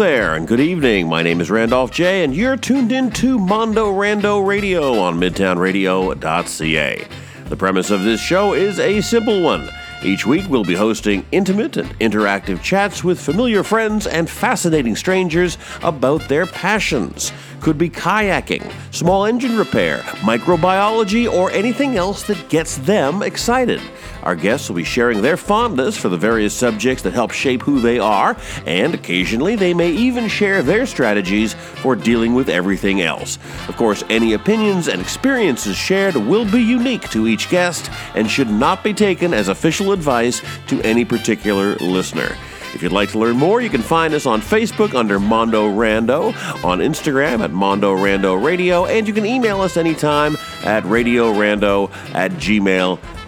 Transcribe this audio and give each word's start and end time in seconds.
there, 0.00 0.34
and 0.34 0.48
good 0.48 0.60
evening. 0.60 1.06
My 1.06 1.22
name 1.22 1.42
is 1.42 1.50
Randolph 1.50 1.90
J, 1.90 2.24
and 2.24 2.34
you're 2.34 2.56
tuned 2.56 2.90
in 2.90 3.10
to 3.10 3.38
Mondo 3.38 3.92
Rando 3.92 4.44
Radio 4.44 4.98
on 4.98 5.20
MidtownRadio.ca. 5.20 7.08
The 7.44 7.56
premise 7.56 7.90
of 7.90 8.02
this 8.02 8.18
show 8.18 8.54
is 8.54 8.78
a 8.78 9.02
simple 9.02 9.42
one. 9.42 9.68
Each 10.02 10.24
week, 10.24 10.48
we'll 10.48 10.64
be 10.64 10.74
hosting 10.74 11.26
intimate 11.32 11.76
and 11.76 11.90
interactive 11.98 12.62
chats 12.62 13.04
with 13.04 13.20
familiar 13.20 13.62
friends 13.62 14.06
and 14.06 14.30
fascinating 14.30 14.96
strangers 14.96 15.58
about 15.82 16.26
their 16.28 16.46
passions. 16.46 17.30
Could 17.60 17.76
be 17.76 17.90
kayaking, 17.90 18.72
small 18.90 19.26
engine 19.26 19.58
repair, 19.58 19.98
microbiology, 20.22 21.30
or 21.30 21.50
anything 21.50 21.96
else 21.96 22.22
that 22.22 22.48
gets 22.48 22.78
them 22.78 23.22
excited. 23.22 23.82
Our 24.22 24.34
guests 24.34 24.68
will 24.68 24.76
be 24.76 24.84
sharing 24.84 25.20
their 25.20 25.36
fondness 25.36 25.96
for 25.96 26.08
the 26.08 26.16
various 26.16 26.54
subjects 26.54 27.02
that 27.02 27.12
help 27.12 27.30
shape 27.32 27.62
who 27.62 27.80
they 27.80 27.98
are, 27.98 28.36
and 28.66 28.94
occasionally 28.94 29.56
they 29.56 29.74
may 29.74 29.90
even 29.90 30.28
share 30.28 30.62
their 30.62 30.86
strategies 30.86 31.52
for 31.54 31.94
dealing 31.96 32.34
with 32.34 32.48
everything 32.48 33.02
else. 33.02 33.38
Of 33.68 33.76
course, 33.76 34.04
any 34.08 34.32
opinions 34.32 34.88
and 34.88 35.00
experiences 35.00 35.76
shared 35.76 36.16
will 36.16 36.50
be 36.50 36.62
unique 36.62 37.08
to 37.10 37.26
each 37.26 37.50
guest 37.50 37.90
and 38.14 38.30
should 38.30 38.50
not 38.50 38.82
be 38.82 38.94
taken 38.94 39.34
as 39.34 39.48
official 39.48 39.92
advice 39.92 40.40
to 40.68 40.80
any 40.82 41.04
particular 41.04 41.76
listener. 41.76 42.36
If 42.74 42.82
you'd 42.82 42.92
like 42.92 43.10
to 43.10 43.18
learn 43.18 43.36
more, 43.36 43.60
you 43.60 43.68
can 43.68 43.82
find 43.82 44.14
us 44.14 44.26
on 44.26 44.40
Facebook 44.40 44.94
under 44.94 45.18
Mondo 45.20 45.68
Rando, 45.68 46.34
on 46.64 46.78
Instagram 46.78 47.40
at 47.40 47.50
Mondo 47.50 47.96
Rando 47.96 48.42
Radio, 48.42 48.86
and 48.86 49.06
you 49.06 49.12
can 49.12 49.26
email 49.26 49.60
us 49.60 49.76
anytime 49.76 50.36
at 50.64 50.84
radiorando 50.84 51.90
at 52.14 52.32
gmail.com. 52.32 53.19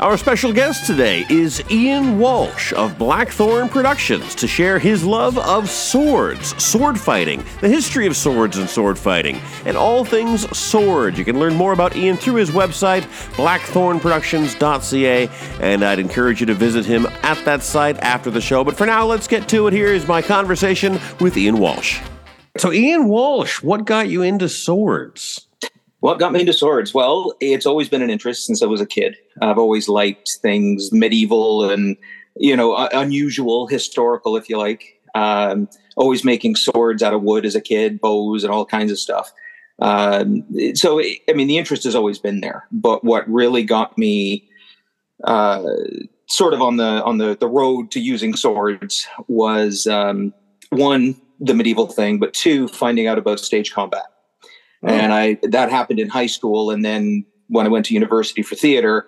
Our 0.00 0.16
special 0.16 0.52
guest 0.52 0.86
today 0.86 1.24
is 1.28 1.62
Ian 1.70 2.18
Walsh 2.18 2.72
of 2.72 2.98
Blackthorn 2.98 3.68
Productions 3.68 4.34
to 4.34 4.48
share 4.48 4.78
his 4.78 5.04
love 5.04 5.38
of 5.38 5.68
swords, 5.70 6.60
sword 6.62 6.98
fighting, 6.98 7.44
the 7.60 7.68
history 7.68 8.06
of 8.06 8.16
swords 8.16 8.56
and 8.58 8.68
sword 8.68 8.98
fighting, 8.98 9.40
and 9.64 9.76
all 9.76 10.04
things 10.04 10.48
sword. 10.56 11.16
You 11.18 11.24
can 11.24 11.38
learn 11.38 11.54
more 11.54 11.72
about 11.72 11.94
Ian 11.96 12.16
through 12.16 12.34
his 12.36 12.50
website, 12.50 13.02
blackthornproductions.ca, 13.36 15.28
and 15.60 15.84
I'd 15.84 15.98
encourage 15.98 16.40
you 16.40 16.46
to 16.46 16.54
visit 16.54 16.84
him 16.84 17.06
at 17.22 17.44
that 17.44 17.62
site 17.62 17.98
after 17.98 18.30
the 18.30 18.40
show. 18.40 18.64
But 18.64 18.76
for 18.76 18.86
now, 18.86 19.04
let's 19.06 19.28
get 19.28 19.48
to 19.50 19.66
it. 19.66 19.72
Here 19.72 19.92
is 19.92 20.08
my 20.08 20.22
conversation 20.22 20.98
with 21.20 21.36
Ian 21.36 21.58
Walsh. 21.58 22.00
So, 22.56 22.72
Ian 22.72 23.08
Walsh, 23.08 23.62
what 23.62 23.84
got 23.84 24.08
you 24.08 24.22
into 24.22 24.48
swords? 24.48 25.46
What 26.00 26.18
got 26.18 26.32
me 26.32 26.40
into 26.40 26.52
swords? 26.52 26.94
Well, 26.94 27.34
it's 27.40 27.66
always 27.66 27.88
been 27.88 28.02
an 28.02 28.10
interest 28.10 28.46
since 28.46 28.62
I 28.62 28.66
was 28.66 28.80
a 28.80 28.86
kid. 28.86 29.16
I've 29.42 29.58
always 29.58 29.88
liked 29.88 30.38
things 30.42 30.90
medieval 30.92 31.70
and, 31.70 31.96
you 32.36 32.56
know, 32.56 32.74
unusual, 32.92 33.66
historical, 33.66 34.36
if 34.36 34.48
you 34.48 34.58
like. 34.58 34.98
Um, 35.14 35.68
always 35.96 36.24
making 36.24 36.56
swords 36.56 37.02
out 37.02 37.12
of 37.12 37.22
wood 37.22 37.44
as 37.44 37.54
a 37.54 37.60
kid, 37.60 38.00
bows 38.00 38.44
and 38.44 38.52
all 38.52 38.64
kinds 38.64 38.90
of 38.90 38.98
stuff. 38.98 39.32
Um, 39.80 40.44
so, 40.74 41.00
I 41.00 41.32
mean, 41.34 41.48
the 41.48 41.58
interest 41.58 41.84
has 41.84 41.94
always 41.94 42.18
been 42.18 42.40
there. 42.40 42.66
But 42.72 43.04
what 43.04 43.30
really 43.30 43.62
got 43.62 43.96
me 43.98 44.48
uh, 45.24 45.62
sort 46.26 46.54
of 46.54 46.62
on 46.62 46.76
the 46.76 47.02
on 47.04 47.18
the 47.18 47.36
the 47.38 47.48
road 47.48 47.90
to 47.90 48.00
using 48.00 48.34
swords 48.34 49.06
was 49.28 49.86
um, 49.86 50.32
one 50.70 51.20
the 51.40 51.54
medieval 51.54 51.86
thing, 51.86 52.18
but 52.18 52.34
two 52.34 52.68
finding 52.68 53.06
out 53.06 53.18
about 53.18 53.40
stage 53.40 53.72
combat. 53.72 54.04
And 54.82 55.12
I 55.12 55.38
that 55.42 55.70
happened 55.70 56.00
in 56.00 56.08
high 56.08 56.26
school, 56.26 56.70
and 56.70 56.84
then 56.84 57.24
when 57.48 57.66
I 57.66 57.68
went 57.68 57.86
to 57.86 57.94
university 57.94 58.42
for 58.42 58.54
theater, 58.54 59.06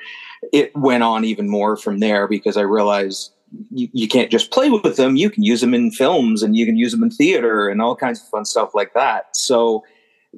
it 0.53 0.75
went 0.77 1.03
on 1.03 1.25
even 1.25 1.49
more 1.49 1.77
from 1.77 1.99
there 1.99 2.29
because 2.29 2.57
I 2.57 2.63
realized 2.63 3.33
you, 3.71 3.89
you 3.93 4.09
can't 4.09 4.31
just 4.31 4.51
play 4.51 4.71
with 4.71 4.97
them; 4.97 5.17
you 5.17 5.31
can 5.31 5.43
use 5.43 5.61
them 5.61 5.75
in 5.75 5.91
films, 5.91 6.43
and 6.43 6.57
you 6.57 6.67
can 6.67 6.77
use 6.77 6.93
them 6.93 7.03
in 7.03 7.11
theater, 7.11 7.69
and 7.69 7.81
all 7.81 7.97
kinds 7.97 8.21
of 8.21 8.29
fun 8.29 8.45
stuff 8.45 8.75
like 8.75 8.93
that. 8.95 9.35
So 9.37 9.83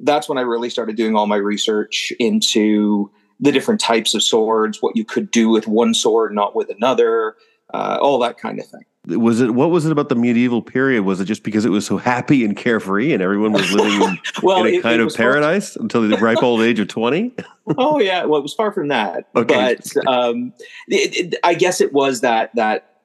that's 0.03 0.29
when 0.29 0.37
I 0.37 0.41
really 0.41 0.69
started 0.69 0.95
doing 0.95 1.15
all 1.15 1.27
my 1.27 1.37
research 1.37 2.13
into 2.19 3.11
the 3.39 3.51
different 3.51 3.81
types 3.81 4.13
of 4.13 4.23
swords, 4.23 4.81
what 4.81 4.95
you 4.95 5.03
could 5.03 5.31
do 5.31 5.49
with 5.49 5.67
one 5.67 5.93
sword, 5.93 6.33
not 6.33 6.55
with 6.55 6.69
another, 6.69 7.35
uh, 7.73 7.97
all 8.01 8.17
that 8.19 8.37
kind 8.37 8.59
of 8.59 8.65
thing 8.65 8.85
was 9.07 9.41
it 9.41 9.51
what 9.53 9.69
was 9.69 9.85
it 9.85 9.91
about 9.91 10.09
the 10.09 10.15
medieval 10.15 10.61
period? 10.61 11.03
Was 11.03 11.19
it 11.19 11.25
just 11.25 11.43
because 11.43 11.65
it 11.65 11.69
was 11.69 11.85
so 11.85 11.97
happy 11.97 12.43
and 12.43 12.55
carefree 12.55 13.13
and 13.13 13.21
everyone 13.21 13.53
was 13.53 13.71
living 13.71 14.01
in, 14.01 14.19
well, 14.43 14.65
in 14.65 14.73
a 14.73 14.77
it, 14.77 14.81
kind 14.81 15.01
it 15.01 15.07
of 15.07 15.13
paradise 15.13 15.75
until 15.75 16.07
the 16.07 16.17
ripe 16.17 16.41
old 16.41 16.61
age 16.61 16.79
of 16.79 16.87
20 16.87 17.33
oh 17.77 17.99
yeah. 17.99 18.25
Well 18.25 18.39
it 18.39 18.43
was 18.43 18.53
far 18.53 18.71
from 18.71 18.87
that. 18.89 19.27
Okay. 19.35 19.75
but 19.75 20.07
um, 20.07 20.53
it, 20.87 21.35
i 21.43 21.53
guess 21.53 21.81
it 21.81 21.93
was 21.93 22.21
that 22.21 22.51
that 22.55 22.95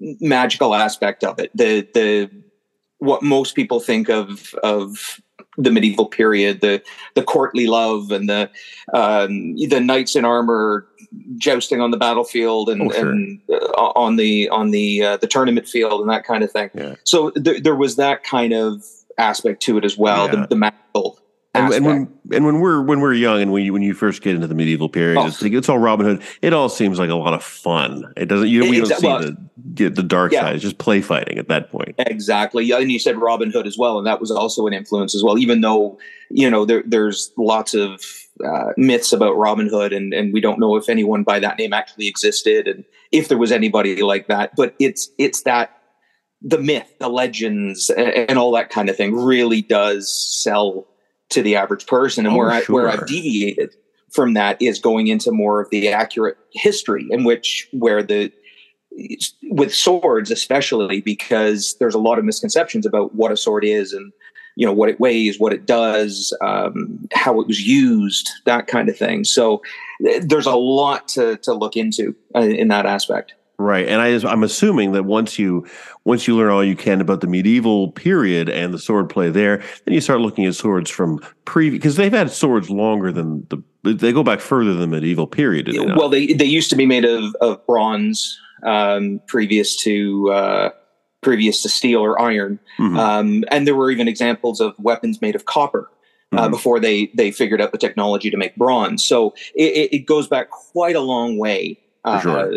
magical 0.00 0.74
aspect 0.74 1.24
of 1.24 1.38
it. 1.38 1.50
The 1.54 1.88
the 1.94 2.30
what 2.98 3.22
most 3.22 3.54
people 3.54 3.80
think 3.80 4.08
of 4.08 4.54
of 4.62 5.20
the 5.56 5.70
medieval 5.70 6.06
period, 6.06 6.60
the 6.60 6.82
the 7.14 7.22
courtly 7.22 7.66
love 7.66 8.10
and 8.10 8.28
the 8.28 8.50
um, 8.94 9.56
the 9.56 9.80
knights 9.80 10.16
in 10.16 10.24
armor 10.24 10.86
jousting 11.36 11.80
on 11.80 11.90
the 11.90 11.96
battlefield 11.96 12.68
and, 12.68 12.82
oh, 12.82 12.90
sure. 12.90 13.10
and 13.10 13.40
uh, 13.50 13.92
on 13.96 14.16
the 14.16 14.48
on 14.50 14.70
the 14.70 15.02
uh, 15.02 15.16
the 15.16 15.26
tournament 15.26 15.68
field 15.68 16.00
and 16.00 16.10
that 16.10 16.24
kind 16.24 16.42
of 16.42 16.50
thing. 16.50 16.70
Yeah. 16.74 16.94
So 17.04 17.30
th- 17.30 17.62
there 17.62 17.76
was 17.76 17.96
that 17.96 18.24
kind 18.24 18.52
of 18.52 18.84
aspect 19.18 19.62
to 19.62 19.78
it 19.78 19.84
as 19.84 19.96
well. 19.98 20.26
Yeah. 20.26 20.42
The, 20.42 20.46
the 20.48 20.56
magical 20.56 21.18
and, 21.54 21.72
and, 21.72 21.86
when 21.86 22.18
and 22.32 22.44
when 22.44 22.60
we're 22.60 22.82
when 22.82 23.00
we're 23.00 23.14
young 23.14 23.40
and 23.40 23.52
when 23.52 23.64
you 23.64 23.72
when 23.72 23.82
you 23.82 23.94
first 23.94 24.22
get 24.22 24.34
into 24.34 24.46
the 24.46 24.54
medieval 24.54 24.88
period, 24.88 25.18
oh. 25.18 25.26
it's, 25.26 25.40
like, 25.40 25.52
it's 25.52 25.68
all 25.68 25.78
Robin 25.78 26.06
Hood. 26.06 26.22
It 26.42 26.52
all 26.52 26.68
seems 26.68 26.98
like 26.98 27.10
a 27.10 27.14
lot 27.14 27.34
of 27.34 27.42
fun. 27.42 28.12
It 28.16 28.26
doesn't. 28.26 28.48
You, 28.48 28.68
we 28.68 28.80
don't 28.80 28.86
see 28.86 29.34
the 29.74 29.88
the 29.88 30.02
dark 30.02 30.32
yeah. 30.32 30.42
side. 30.42 30.54
It's 30.56 30.62
just 30.62 30.78
play 30.78 31.00
fighting 31.00 31.38
at 31.38 31.48
that 31.48 31.70
point. 31.70 31.94
Exactly. 31.98 32.64
Yeah, 32.64 32.78
and 32.78 32.92
you 32.92 32.98
said 32.98 33.16
Robin 33.16 33.50
Hood 33.50 33.66
as 33.66 33.78
well, 33.78 33.98
and 33.98 34.06
that 34.06 34.20
was 34.20 34.30
also 34.30 34.66
an 34.66 34.74
influence 34.74 35.14
as 35.14 35.24
well. 35.24 35.38
Even 35.38 35.62
though 35.62 35.98
you 36.30 36.50
know 36.50 36.64
there, 36.64 36.82
there's 36.86 37.32
lots 37.38 37.74
of 37.74 38.02
uh, 38.44 38.72
myths 38.76 39.12
about 39.12 39.36
Robin 39.36 39.68
Hood, 39.68 39.92
and 39.92 40.12
and 40.12 40.32
we 40.32 40.40
don't 40.40 40.58
know 40.58 40.76
if 40.76 40.88
anyone 40.88 41.22
by 41.22 41.38
that 41.40 41.58
name 41.58 41.72
actually 41.72 42.08
existed, 42.08 42.68
and 42.68 42.84
if 43.12 43.28
there 43.28 43.38
was 43.38 43.52
anybody 43.52 44.02
like 44.02 44.28
that. 44.28 44.54
But 44.56 44.74
it's 44.78 45.10
it's 45.18 45.42
that 45.42 45.78
the 46.40 46.58
myth, 46.58 46.92
the 47.00 47.08
legends, 47.08 47.90
and, 47.90 48.08
and 48.08 48.38
all 48.38 48.52
that 48.52 48.70
kind 48.70 48.88
of 48.88 48.96
thing 48.96 49.14
really 49.14 49.62
does 49.62 50.12
sell 50.42 50.86
to 51.30 51.42
the 51.42 51.56
average 51.56 51.86
person. 51.86 52.26
And 52.26 52.34
oh, 52.34 52.38
where 52.38 52.62
sure. 52.62 52.80
I 52.80 52.84
where 52.84 52.88
I've 52.88 53.06
deviated 53.06 53.74
from 54.10 54.34
that 54.34 54.60
is 54.60 54.78
going 54.78 55.08
into 55.08 55.30
more 55.30 55.60
of 55.60 55.70
the 55.70 55.88
accurate 55.88 56.38
history 56.52 57.06
in 57.10 57.24
which 57.24 57.68
where 57.72 58.02
the 58.02 58.32
with 59.50 59.72
swords 59.72 60.30
especially 60.30 61.00
because 61.00 61.76
there's 61.78 61.94
a 61.94 62.00
lot 62.00 62.18
of 62.18 62.24
misconceptions 62.24 62.84
about 62.84 63.14
what 63.14 63.30
a 63.30 63.36
sword 63.36 63.64
is 63.64 63.92
and 63.92 64.12
you 64.58 64.66
know 64.66 64.72
what 64.72 64.88
it 64.88 64.98
weighs 64.98 65.38
what 65.38 65.52
it 65.52 65.66
does 65.66 66.36
um, 66.42 67.08
how 67.14 67.40
it 67.40 67.46
was 67.46 67.60
used 67.60 68.28
that 68.44 68.66
kind 68.66 68.88
of 68.88 68.96
thing 68.96 69.22
so 69.24 69.62
there's 70.20 70.46
a 70.46 70.56
lot 70.56 71.06
to 71.06 71.36
to 71.38 71.54
look 71.54 71.76
into 71.76 72.14
uh, 72.34 72.40
in 72.40 72.68
that 72.68 72.84
aspect 72.84 73.34
Right, 73.60 73.88
and 73.88 74.00
I, 74.00 74.30
I'm 74.30 74.44
assuming 74.44 74.92
that 74.92 75.02
once 75.02 75.36
you 75.36 75.66
once 76.04 76.28
you 76.28 76.36
learn 76.36 76.52
all 76.52 76.62
you 76.62 76.76
can 76.76 77.00
about 77.00 77.22
the 77.22 77.26
medieval 77.26 77.90
period 77.90 78.48
and 78.48 78.72
the 78.72 78.78
sword 78.78 79.08
play 79.08 79.30
there, 79.30 79.64
then 79.84 79.94
you 79.94 80.00
start 80.00 80.20
looking 80.20 80.46
at 80.46 80.54
swords 80.54 80.88
from 80.88 81.18
previous 81.44 81.80
because 81.80 81.96
they've 81.96 82.12
had 82.12 82.30
swords 82.30 82.70
longer 82.70 83.10
than 83.10 83.44
the 83.50 83.60
they 83.82 84.12
go 84.12 84.22
back 84.22 84.38
further 84.38 84.74
than 84.74 84.82
the 84.82 84.86
medieval 84.86 85.26
period. 85.26 85.66
They 85.66 85.80
well, 85.80 86.08
they 86.08 86.34
they 86.34 86.44
used 86.44 86.70
to 86.70 86.76
be 86.76 86.86
made 86.86 87.04
of 87.04 87.34
of 87.40 87.66
bronze 87.66 88.38
um, 88.62 89.20
previous 89.26 89.76
to 89.82 90.30
uh, 90.30 90.70
previous 91.20 91.62
to 91.62 91.68
steel 91.68 92.00
or 92.00 92.20
iron, 92.20 92.58
mm-hmm. 92.78 92.98
um, 92.98 93.44
and 93.50 93.66
there 93.66 93.74
were 93.74 93.90
even 93.90 94.08
examples 94.08 94.60
of 94.60 94.74
weapons 94.78 95.20
made 95.20 95.34
of 95.34 95.44
copper. 95.44 95.90
Uh, 96.30 96.42
mm-hmm. 96.42 96.50
before 96.50 96.78
they 96.78 97.10
they 97.14 97.30
figured 97.30 97.58
out 97.58 97.72
the 97.72 97.78
technology 97.78 98.28
to 98.28 98.36
make 98.36 98.54
bronze, 98.54 99.02
so 99.02 99.34
it, 99.54 99.88
it 99.90 99.98
goes 100.00 100.28
back 100.28 100.50
quite 100.50 100.94
a 100.94 101.00
long 101.00 101.38
way. 101.38 101.78
Uh, 102.04 102.20
sure 102.20 102.52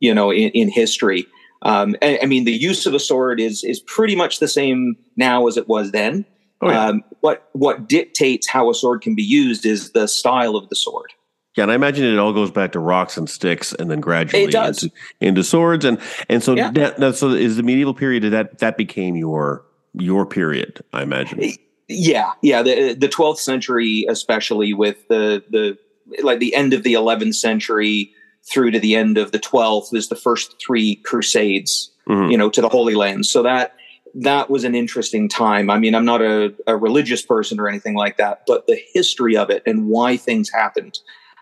you 0.00 0.14
know, 0.14 0.30
in, 0.30 0.50
in 0.50 0.68
history. 0.68 1.26
Um, 1.62 1.96
I, 2.02 2.20
I, 2.22 2.26
mean, 2.26 2.44
the 2.44 2.52
use 2.52 2.86
of 2.86 2.94
a 2.94 3.00
sword 3.00 3.40
is 3.40 3.64
is 3.64 3.80
pretty 3.80 4.14
much 4.14 4.38
the 4.38 4.48
same 4.48 4.96
now 5.16 5.46
as 5.46 5.56
it 5.56 5.68
was 5.68 5.90
then. 5.92 6.24
Oh, 6.60 6.70
yeah. 6.70 6.86
um, 6.86 7.04
what 7.20 7.48
what 7.52 7.88
dictates 7.88 8.46
how 8.46 8.70
a 8.70 8.74
sword 8.74 9.02
can 9.02 9.14
be 9.14 9.22
used 9.22 9.66
is 9.66 9.92
the 9.92 10.06
style 10.06 10.56
of 10.56 10.68
the 10.68 10.76
sword. 10.76 11.12
Yeah, 11.56 11.64
and 11.64 11.72
I 11.72 11.74
imagine 11.74 12.04
it 12.04 12.18
all 12.18 12.32
goes 12.32 12.50
back 12.50 12.72
to 12.72 12.78
rocks 12.78 13.16
and 13.16 13.28
sticks, 13.28 13.72
and 13.72 13.90
then 13.90 14.00
gradually 14.00 14.44
into, 14.44 14.90
into, 15.20 15.42
swords, 15.42 15.84
and 15.84 15.98
and 16.28 16.42
so 16.42 16.54
yeah. 16.54 16.70
that, 16.70 17.16
so 17.16 17.30
is 17.30 17.56
the 17.56 17.62
medieval 17.62 17.94
period 17.94 18.24
that 18.32 18.58
that 18.58 18.76
became 18.76 19.16
your 19.16 19.64
your 19.94 20.26
period? 20.26 20.84
I 20.92 21.02
imagine. 21.02 21.52
Yeah, 21.88 22.32
yeah, 22.42 22.62
the 22.62 22.94
the 22.94 23.08
twelfth 23.08 23.40
century, 23.40 24.04
especially 24.08 24.74
with 24.74 25.08
the 25.08 25.42
the 25.48 25.78
like 26.22 26.40
the 26.40 26.54
end 26.54 26.74
of 26.74 26.82
the 26.82 26.92
eleventh 26.92 27.36
century, 27.36 28.12
through 28.46 28.70
to 28.70 28.80
the 28.80 28.94
end 28.94 29.18
of 29.18 29.32
the 29.32 29.38
12th 29.38 29.94
is 29.94 30.08
the 30.08 30.16
first 30.16 30.54
three 30.64 30.96
crusades 30.96 31.90
mm-hmm. 32.08 32.30
you 32.30 32.38
know 32.38 32.48
to 32.48 32.60
the 32.60 32.68
holy 32.68 32.94
land 32.94 33.26
so 33.26 33.42
that 33.42 33.74
that 34.14 34.48
was 34.48 34.64
an 34.64 34.74
interesting 34.74 35.28
time 35.28 35.68
i 35.68 35.78
mean 35.78 35.94
i'm 35.94 36.04
not 36.04 36.22
a, 36.22 36.54
a, 36.66 36.76
religious 36.76 37.22
person 37.22 37.58
or 37.58 37.68
anything 37.68 37.94
like 37.94 38.16
that 38.16 38.42
but 38.46 38.66
the 38.66 38.80
history 38.92 39.36
of 39.36 39.50
it 39.50 39.62
and 39.66 39.88
why 39.88 40.16
things 40.16 40.50
happened 40.50 40.98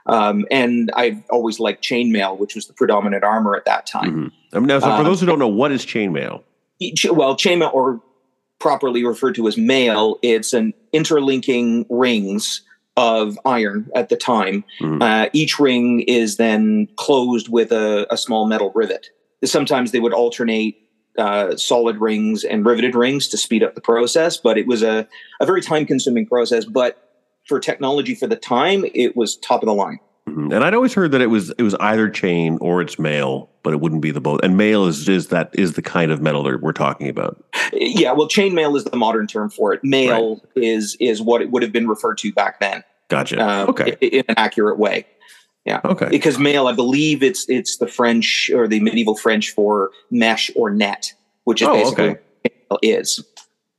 um, 0.06 0.44
and 0.50 0.90
i've 0.96 1.22
always 1.30 1.58
liked 1.58 1.82
chainmail 1.82 2.38
which 2.38 2.54
was 2.54 2.66
the 2.66 2.72
predominant 2.72 3.24
armor 3.24 3.56
at 3.56 3.64
that 3.64 3.86
time 3.86 4.10
mm-hmm. 4.10 4.56
I 4.56 4.58
mean, 4.58 4.66
now, 4.68 4.78
so 4.78 4.86
for 4.86 4.92
um, 4.92 5.04
those 5.04 5.20
who 5.20 5.26
don't 5.26 5.38
know 5.38 5.48
what 5.48 5.72
is 5.72 5.84
chainmail 5.84 6.42
well, 7.10 7.36
chainmail 7.36 7.72
or 7.72 8.00
properly 8.58 9.04
referred 9.04 9.34
to 9.36 9.46
as 9.46 9.56
mail, 9.56 10.18
it's 10.22 10.52
an 10.52 10.72
interlinking 10.92 11.86
rings 11.88 12.62
of 12.96 13.38
iron 13.44 13.90
at 13.94 14.08
the 14.08 14.16
time. 14.16 14.64
Mm. 14.80 15.02
Uh, 15.02 15.28
each 15.32 15.58
ring 15.58 16.00
is 16.02 16.36
then 16.36 16.88
closed 16.96 17.48
with 17.48 17.72
a, 17.72 18.06
a, 18.12 18.16
small 18.16 18.46
metal 18.46 18.70
rivet. 18.74 19.08
Sometimes 19.44 19.90
they 19.90 19.98
would 19.98 20.12
alternate 20.12 20.76
uh, 21.18 21.56
solid 21.56 21.96
rings 21.98 22.44
and 22.44 22.64
riveted 22.64 22.94
rings 22.94 23.26
to 23.28 23.36
speed 23.36 23.64
up 23.64 23.74
the 23.74 23.80
process, 23.80 24.36
but 24.36 24.56
it 24.56 24.66
was 24.68 24.82
a, 24.82 25.08
a 25.40 25.46
very 25.46 25.60
time 25.60 25.86
consuming 25.86 26.24
process. 26.24 26.64
But 26.64 27.03
for 27.46 27.60
technology 27.60 28.14
for 28.14 28.26
the 28.26 28.36
time, 28.36 28.84
it 28.94 29.16
was 29.16 29.36
top 29.36 29.62
of 29.62 29.66
the 29.66 29.74
line. 29.74 29.98
Mm-hmm. 30.28 30.52
And 30.52 30.64
I'd 30.64 30.74
always 30.74 30.94
heard 30.94 31.12
that 31.12 31.20
it 31.20 31.26
was 31.26 31.50
it 31.50 31.62
was 31.62 31.74
either 31.76 32.08
chain 32.08 32.56
or 32.60 32.80
it's 32.80 32.98
mail, 32.98 33.50
but 33.62 33.74
it 33.74 33.80
wouldn't 33.80 34.00
be 34.00 34.10
the 34.10 34.20
both. 34.20 34.40
And 34.42 34.56
mail 34.56 34.86
is 34.86 35.08
is 35.08 35.28
that 35.28 35.50
is 35.52 35.74
the 35.74 35.82
kind 35.82 36.10
of 36.10 36.22
metal 36.22 36.42
that 36.44 36.62
we're 36.62 36.72
talking 36.72 37.08
about. 37.08 37.44
Yeah, 37.72 38.12
well, 38.12 38.26
chain 38.26 38.54
mail 38.54 38.74
is 38.74 38.84
the 38.84 38.96
modern 38.96 39.26
term 39.26 39.50
for 39.50 39.74
it. 39.74 39.84
Mail 39.84 40.36
right. 40.56 40.64
is 40.64 40.96
is 40.98 41.20
what 41.20 41.42
it 41.42 41.50
would 41.50 41.62
have 41.62 41.72
been 41.72 41.88
referred 41.88 42.18
to 42.18 42.32
back 42.32 42.58
then. 42.58 42.82
Gotcha. 43.08 43.38
Uh, 43.38 43.66
okay, 43.68 43.96
in, 44.00 44.08
in 44.08 44.24
an 44.28 44.34
accurate 44.38 44.78
way. 44.78 45.06
Yeah. 45.64 45.80
Okay. 45.84 46.08
Because 46.08 46.38
mail, 46.38 46.66
I 46.66 46.72
believe 46.72 47.22
it's 47.22 47.48
it's 47.48 47.78
the 47.78 47.86
French 47.86 48.50
or 48.54 48.68
the 48.68 48.80
medieval 48.80 49.16
French 49.16 49.50
for 49.50 49.90
mesh 50.10 50.50
or 50.56 50.70
net, 50.70 51.12
which 51.44 51.62
is 51.62 51.68
oh, 51.68 51.74
basically 51.74 52.16
okay. 52.70 52.78
is. 52.82 53.24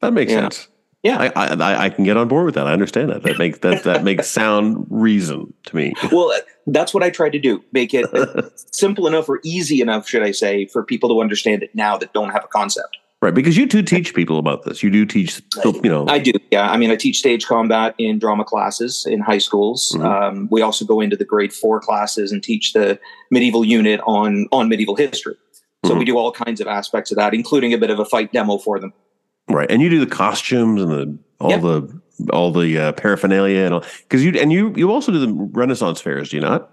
That 0.02 0.14
makes 0.14 0.32
yeah. 0.32 0.42
sense. 0.42 0.68
Yeah, 1.06 1.32
I, 1.36 1.54
I, 1.54 1.84
I 1.86 1.90
can 1.92 2.04
get 2.04 2.18
on 2.18 2.28
board 2.28 2.48
with 2.48 2.56
that. 2.56 2.66
I 2.66 2.74
understand 2.74 3.12
that. 3.12 3.22
That 3.22 3.38
makes 3.38 3.60
that 3.60 3.84
that 3.84 4.04
makes 4.04 4.28
sound 4.28 4.88
reason 4.90 5.54
to 5.66 5.76
me. 5.76 5.94
Well, 6.12 6.34
that's 6.66 6.94
what 6.94 7.04
I 7.04 7.12
try 7.12 7.30
to 7.30 7.38
do. 7.38 7.64
Make 7.74 7.94
it 7.94 8.06
simple 8.74 9.06
enough 9.06 9.30
or 9.30 9.40
easy 9.44 9.82
enough, 9.82 10.08
should 10.08 10.24
I 10.24 10.32
say, 10.32 10.66
for 10.66 10.84
people 10.84 11.10
to 11.10 11.22
understand 11.22 11.62
it 11.62 11.76
now 11.76 11.96
that 11.98 12.14
don't 12.14 12.30
have 12.30 12.44
a 12.44 12.48
concept. 12.48 12.98
Right, 13.22 13.34
because 13.34 13.58
you 13.58 13.66
do 13.66 13.82
teach 13.84 14.16
people 14.16 14.40
about 14.40 14.64
this. 14.64 14.82
You 14.82 14.90
do 14.90 15.06
teach, 15.06 15.42
you 15.64 15.90
know. 15.90 16.06
I 16.08 16.20
do. 16.20 16.32
Yeah, 16.52 16.72
I 16.72 16.78
mean, 16.78 16.90
I 16.90 16.96
teach 16.96 17.20
stage 17.20 17.46
combat 17.46 17.94
in 17.98 18.18
drama 18.18 18.44
classes 18.44 19.06
in 19.06 19.20
high 19.20 19.38
schools. 19.38 19.92
Mm-hmm. 19.94 20.06
Um, 20.06 20.48
we 20.50 20.62
also 20.62 20.86
go 20.86 21.02
into 21.02 21.16
the 21.16 21.26
grade 21.26 21.54
four 21.54 21.80
classes 21.80 22.32
and 22.32 22.42
teach 22.42 22.74
the 22.74 23.00
medieval 23.30 23.64
unit 23.64 24.00
on 24.08 24.48
on 24.52 24.70
medieval 24.70 24.96
history. 24.96 25.36
So 25.86 25.92
mm-hmm. 25.92 26.00
we 26.00 26.06
do 26.06 26.18
all 26.18 26.32
kinds 26.32 26.62
of 26.62 26.68
aspects 26.68 27.12
of 27.12 27.18
that, 27.18 27.34
including 27.34 27.74
a 27.74 27.78
bit 27.78 27.92
of 27.92 28.00
a 28.00 28.06
fight 28.06 28.32
demo 28.32 28.58
for 28.58 28.80
them. 28.80 28.94
Right, 29.48 29.70
and 29.70 29.82
you 29.82 29.90
do 29.90 30.00
the 30.00 30.08
costumes 30.08 30.82
and 30.82 30.92
the 30.92 31.18
all 31.40 31.50
yep. 31.52 31.62
the 31.62 32.02
all 32.32 32.52
the 32.52 32.78
uh, 32.78 32.92
paraphernalia 32.94 33.62
and 33.62 33.74
all 33.76 33.84
because 34.04 34.24
you 34.24 34.32
and 34.40 34.52
you 34.52 34.74
you 34.76 34.92
also 34.92 35.12
do 35.12 35.20
the 35.20 35.32
Renaissance 35.32 36.02
fairs, 36.02 36.30
do 36.30 36.38
you 36.38 36.42
not? 36.42 36.72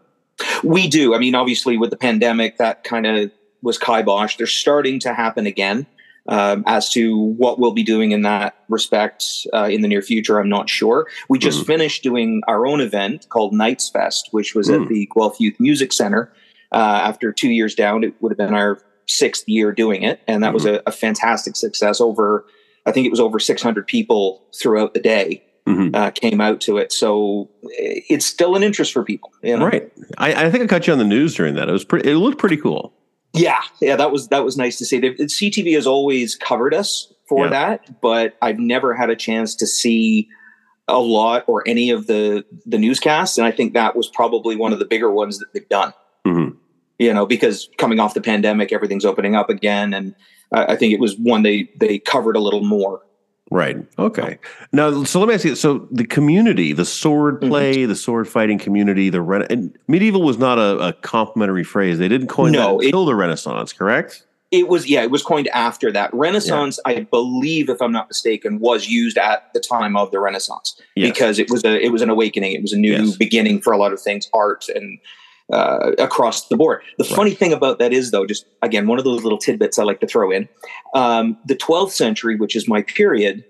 We 0.64 0.88
do. 0.88 1.14
I 1.14 1.18
mean, 1.18 1.34
obviously, 1.34 1.76
with 1.76 1.90
the 1.90 1.96
pandemic, 1.96 2.58
that 2.58 2.84
kind 2.84 3.06
of 3.06 3.30
was 3.62 3.78
kibosh. 3.78 4.36
They're 4.36 4.46
starting 4.46 4.98
to 5.00 5.14
happen 5.14 5.46
again. 5.46 5.86
Um, 6.28 6.62
as 6.68 6.88
to 6.90 7.16
what 7.16 7.58
we'll 7.58 7.72
be 7.72 7.82
doing 7.82 8.12
in 8.12 8.22
that 8.22 8.54
respect 8.68 9.24
uh, 9.52 9.64
in 9.64 9.80
the 9.80 9.88
near 9.88 10.02
future, 10.02 10.38
I'm 10.38 10.48
not 10.48 10.70
sure. 10.70 11.08
We 11.28 11.40
just 11.40 11.62
mm. 11.62 11.66
finished 11.66 12.04
doing 12.04 12.42
our 12.46 12.64
own 12.64 12.80
event 12.80 13.28
called 13.28 13.52
Knights 13.52 13.88
Fest, 13.90 14.28
which 14.30 14.54
was 14.54 14.68
mm. 14.68 14.82
at 14.82 14.88
the 14.88 15.10
Guelph 15.12 15.40
Youth 15.40 15.58
Music 15.58 15.92
Center. 15.92 16.32
Uh, 16.70 17.00
after 17.02 17.32
two 17.32 17.50
years 17.50 17.74
down, 17.74 18.04
it 18.04 18.14
would 18.20 18.30
have 18.30 18.38
been 18.38 18.54
our 18.54 18.80
sixth 19.08 19.48
year 19.48 19.72
doing 19.72 20.04
it, 20.04 20.20
and 20.28 20.44
that 20.44 20.50
mm. 20.50 20.54
was 20.54 20.62
hmm. 20.62 20.74
a, 20.74 20.82
a 20.86 20.92
fantastic 20.92 21.56
success. 21.56 22.00
Over 22.00 22.46
I 22.86 22.92
think 22.92 23.06
it 23.06 23.10
was 23.10 23.20
over 23.20 23.38
600 23.38 23.86
people 23.86 24.42
throughout 24.54 24.94
the 24.94 25.00
day 25.00 25.44
mm-hmm. 25.66 25.94
uh, 25.94 26.10
came 26.10 26.40
out 26.40 26.60
to 26.62 26.78
it. 26.78 26.92
So 26.92 27.48
it's 27.62 28.26
still 28.26 28.56
an 28.56 28.62
interest 28.62 28.92
for 28.92 29.04
people. 29.04 29.32
You 29.42 29.58
know? 29.58 29.66
Right. 29.66 29.92
I, 30.18 30.46
I, 30.46 30.50
think 30.50 30.64
I 30.64 30.66
caught 30.66 30.86
you 30.86 30.92
on 30.92 30.98
the 30.98 31.04
news 31.04 31.34
during 31.34 31.54
that. 31.54 31.68
It 31.68 31.72
was 31.72 31.84
pretty. 31.84 32.10
It 32.10 32.16
looked 32.16 32.38
pretty 32.38 32.56
cool. 32.56 32.92
Yeah, 33.34 33.62
yeah, 33.80 33.96
that 33.96 34.12
was 34.12 34.28
that 34.28 34.44
was 34.44 34.58
nice 34.58 34.76
to 34.76 34.84
see. 34.84 34.98
The, 34.98 35.14
CTV 35.14 35.74
has 35.74 35.86
always 35.86 36.36
covered 36.36 36.74
us 36.74 37.10
for 37.26 37.46
yeah. 37.46 37.50
that, 37.50 38.00
but 38.02 38.36
I've 38.42 38.58
never 38.58 38.94
had 38.94 39.08
a 39.08 39.16
chance 39.16 39.54
to 39.56 39.66
see 39.66 40.28
a 40.86 40.98
lot 40.98 41.44
or 41.46 41.66
any 41.66 41.88
of 41.88 42.08
the 42.08 42.44
the 42.66 42.76
newscasts, 42.76 43.38
and 43.38 43.46
I 43.46 43.50
think 43.50 43.72
that 43.72 43.96
was 43.96 44.06
probably 44.06 44.54
one 44.54 44.74
of 44.74 44.80
the 44.80 44.84
bigger 44.84 45.10
ones 45.10 45.38
that 45.38 45.54
they've 45.54 45.68
done. 45.70 45.94
Mm-hmm. 46.26 46.58
You 46.98 47.14
know, 47.14 47.24
because 47.24 47.70
coming 47.78 48.00
off 48.00 48.12
the 48.12 48.20
pandemic, 48.20 48.70
everything's 48.70 49.06
opening 49.06 49.34
up 49.34 49.48
again, 49.48 49.94
and 49.94 50.14
I 50.52 50.76
think 50.76 50.92
it 50.92 51.00
was 51.00 51.16
one 51.16 51.42
they 51.42 51.68
they 51.76 51.98
covered 51.98 52.36
a 52.36 52.40
little 52.40 52.64
more. 52.64 53.02
Right. 53.52 53.76
Okay. 53.98 54.38
Now, 54.72 55.04
so 55.04 55.20
let 55.20 55.28
me 55.28 55.34
ask 55.34 55.44
you. 55.44 55.54
So 55.54 55.86
the 55.90 56.06
community, 56.06 56.72
the 56.72 56.86
sword 56.86 57.36
mm-hmm. 57.36 57.50
play, 57.50 57.76
mm-hmm. 57.76 57.88
the 57.88 57.96
sword 57.96 58.26
fighting 58.26 58.58
community, 58.58 59.10
the 59.10 59.20
Rena- 59.20 59.46
and 59.50 59.76
medieval 59.88 60.22
was 60.22 60.38
not 60.38 60.58
a, 60.58 60.78
a 60.78 60.92
complimentary 60.94 61.64
phrase. 61.64 61.98
They 61.98 62.08
didn't 62.08 62.28
coin 62.28 62.52
no, 62.52 62.78
that 62.78 62.86
until 62.86 63.02
it, 63.02 63.06
the 63.06 63.14
Renaissance, 63.14 63.72
correct? 63.74 64.24
It 64.50 64.68
was. 64.68 64.88
Yeah, 64.88 65.02
it 65.02 65.10
was 65.10 65.22
coined 65.22 65.48
after 65.48 65.92
that. 65.92 66.12
Renaissance, 66.14 66.78
yeah. 66.86 66.92
I 66.92 67.00
believe, 67.02 67.68
if 67.68 67.82
I'm 67.82 67.92
not 67.92 68.08
mistaken, 68.08 68.58
was 68.58 68.88
used 68.88 69.18
at 69.18 69.52
the 69.52 69.60
time 69.60 69.96
of 69.96 70.10
the 70.12 70.18
Renaissance 70.18 70.80
yes. 70.94 71.10
because 71.10 71.38
it 71.38 71.50
was 71.50 71.62
a 71.64 71.78
it 71.78 71.92
was 71.92 72.00
an 72.00 72.08
awakening. 72.08 72.52
It 72.52 72.62
was 72.62 72.72
a 72.72 72.78
new 72.78 72.92
yes. 72.92 73.16
beginning 73.16 73.60
for 73.60 73.74
a 73.74 73.76
lot 73.76 73.92
of 73.92 74.00
things, 74.00 74.30
art 74.32 74.66
and 74.74 74.98
uh, 75.52 75.92
across 75.98 76.48
the 76.48 76.56
board. 76.56 76.82
The 76.98 77.04
right. 77.04 77.16
funny 77.16 77.30
thing 77.34 77.52
about 77.52 77.78
that 77.78 77.92
is, 77.92 78.10
though, 78.10 78.26
just 78.26 78.46
again, 78.62 78.86
one 78.86 78.98
of 78.98 79.04
those 79.04 79.22
little 79.22 79.38
tidbits 79.38 79.78
I 79.78 79.84
like 79.84 80.00
to 80.00 80.06
throw 80.06 80.30
in 80.30 80.48
um, 80.94 81.36
the 81.46 81.54
12th 81.54 81.92
century, 81.92 82.36
which 82.36 82.56
is 82.56 82.68
my 82.68 82.82
period, 82.82 83.44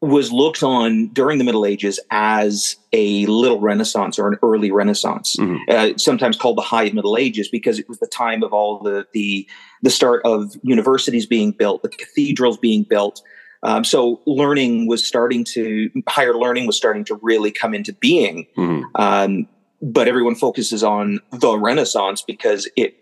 was 0.00 0.30
looked 0.30 0.62
on 0.62 1.08
during 1.08 1.38
the 1.38 1.44
Middle 1.44 1.66
Ages 1.66 1.98
as 2.10 2.76
a 2.92 3.26
little 3.26 3.60
Renaissance 3.60 4.18
or 4.18 4.28
an 4.28 4.38
early 4.42 4.70
Renaissance, 4.70 5.36
mm-hmm. 5.36 5.56
uh, 5.68 5.96
sometimes 5.96 6.36
called 6.36 6.56
the 6.56 6.62
High 6.62 6.90
Middle 6.90 7.16
Ages, 7.16 7.48
because 7.48 7.78
it 7.78 7.88
was 7.88 7.98
the 7.98 8.06
time 8.06 8.42
of 8.42 8.52
all 8.52 8.78
the 8.78 9.06
the 9.12 9.48
the 9.82 9.90
start 9.90 10.22
of 10.24 10.56
universities 10.62 11.26
being 11.26 11.52
built, 11.52 11.82
the 11.82 11.88
cathedrals 11.88 12.58
being 12.58 12.84
built. 12.84 13.22
Um, 13.64 13.82
so 13.82 14.20
learning 14.24 14.86
was 14.86 15.04
starting 15.04 15.42
to 15.44 15.90
higher 16.08 16.34
learning 16.34 16.66
was 16.66 16.76
starting 16.76 17.04
to 17.06 17.18
really 17.22 17.50
come 17.50 17.74
into 17.74 17.92
being. 17.92 18.46
Mm-hmm. 18.56 18.84
Um, 18.94 19.48
but 19.80 20.08
everyone 20.08 20.34
focuses 20.34 20.82
on 20.82 21.20
the 21.32 21.58
Renaissance 21.58 22.22
because 22.22 22.68
it 22.76 22.94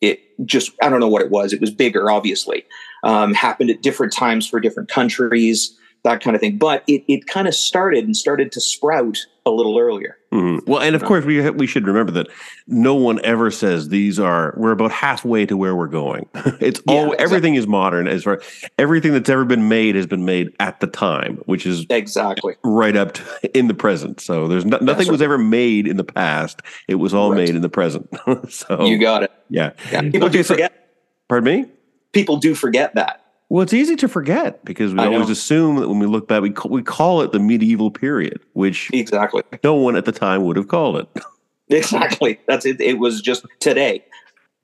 it 0.00 0.20
just 0.44 0.72
I 0.82 0.88
don't 0.88 1.00
know 1.00 1.08
what 1.08 1.22
it 1.22 1.30
was. 1.30 1.52
It 1.52 1.60
was 1.60 1.70
bigger, 1.70 2.10
obviously. 2.10 2.64
Um, 3.04 3.34
happened 3.34 3.70
at 3.70 3.82
different 3.82 4.12
times 4.12 4.46
for 4.46 4.60
different 4.60 4.88
countries 4.88 5.76
that 6.06 6.22
kind 6.22 6.34
of 6.34 6.40
thing. 6.40 6.56
But 6.56 6.82
it, 6.86 7.04
it 7.08 7.26
kind 7.26 7.46
of 7.46 7.54
started 7.54 8.04
and 8.04 8.16
started 8.16 8.52
to 8.52 8.60
sprout 8.60 9.18
a 9.44 9.50
little 9.50 9.78
earlier. 9.78 10.15
Mm-hmm. 10.32 10.70
Well, 10.70 10.82
and 10.82 10.96
of 10.96 11.04
course, 11.04 11.24
we 11.24 11.48
we 11.50 11.66
should 11.66 11.86
remember 11.86 12.10
that 12.12 12.28
no 12.66 12.94
one 12.94 13.24
ever 13.24 13.50
says 13.50 13.88
these 13.88 14.18
are. 14.18 14.54
We're 14.56 14.72
about 14.72 14.90
halfway 14.90 15.46
to 15.46 15.56
where 15.56 15.76
we're 15.76 15.86
going. 15.86 16.28
it's 16.60 16.80
yeah, 16.86 16.94
all 16.94 17.04
exactly. 17.12 17.24
everything 17.24 17.54
is 17.54 17.66
modern 17.66 18.08
as 18.08 18.24
far 18.24 18.42
everything 18.78 19.12
that's 19.12 19.28
ever 19.28 19.44
been 19.44 19.68
made 19.68 19.94
has 19.94 20.06
been 20.06 20.24
made 20.24 20.54
at 20.58 20.80
the 20.80 20.88
time, 20.88 21.36
which 21.46 21.64
is 21.64 21.86
exactly 21.90 22.56
right 22.64 22.96
up 22.96 23.14
to, 23.14 23.22
in 23.58 23.68
the 23.68 23.74
present. 23.74 24.20
So 24.20 24.48
there's 24.48 24.64
no, 24.64 24.78
nothing 24.78 25.06
right. 25.06 25.12
was 25.12 25.22
ever 25.22 25.38
made 25.38 25.86
in 25.86 25.96
the 25.96 26.04
past. 26.04 26.60
It 26.88 26.96
was 26.96 27.14
all 27.14 27.30
right. 27.30 27.38
made 27.38 27.50
in 27.50 27.62
the 27.62 27.68
present. 27.68 28.08
so 28.50 28.84
you 28.84 28.98
got 28.98 29.22
it. 29.22 29.32
Yeah. 29.48 29.72
yeah. 29.92 30.02
People 30.02 30.24
okay, 30.24 30.38
do 30.38 30.42
forget. 30.42 30.90
Pardon 31.28 31.62
me. 31.62 31.70
People 32.12 32.38
do 32.38 32.54
forget 32.54 32.94
that. 32.96 33.25
Well, 33.48 33.62
it's 33.62 33.72
easy 33.72 33.94
to 33.96 34.08
forget 34.08 34.64
because 34.64 34.92
we 34.92 35.00
always 35.00 35.30
assume 35.30 35.76
that 35.76 35.88
when 35.88 36.00
we 36.00 36.06
look 36.06 36.26
back, 36.26 36.42
we 36.42 36.50
call, 36.50 36.70
we 36.70 36.82
call 36.82 37.22
it 37.22 37.30
the 37.30 37.38
medieval 37.38 37.92
period, 37.92 38.40
which 38.54 38.90
exactly 38.92 39.42
no 39.62 39.74
one 39.74 39.94
at 39.94 40.04
the 40.04 40.12
time 40.12 40.44
would 40.44 40.56
have 40.56 40.66
called 40.66 40.96
it. 40.96 41.24
exactly, 41.68 42.40
that's 42.48 42.66
it. 42.66 42.80
It 42.80 42.98
was 42.98 43.22
just 43.22 43.46
today. 43.60 44.04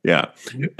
Yeah, 0.03 0.31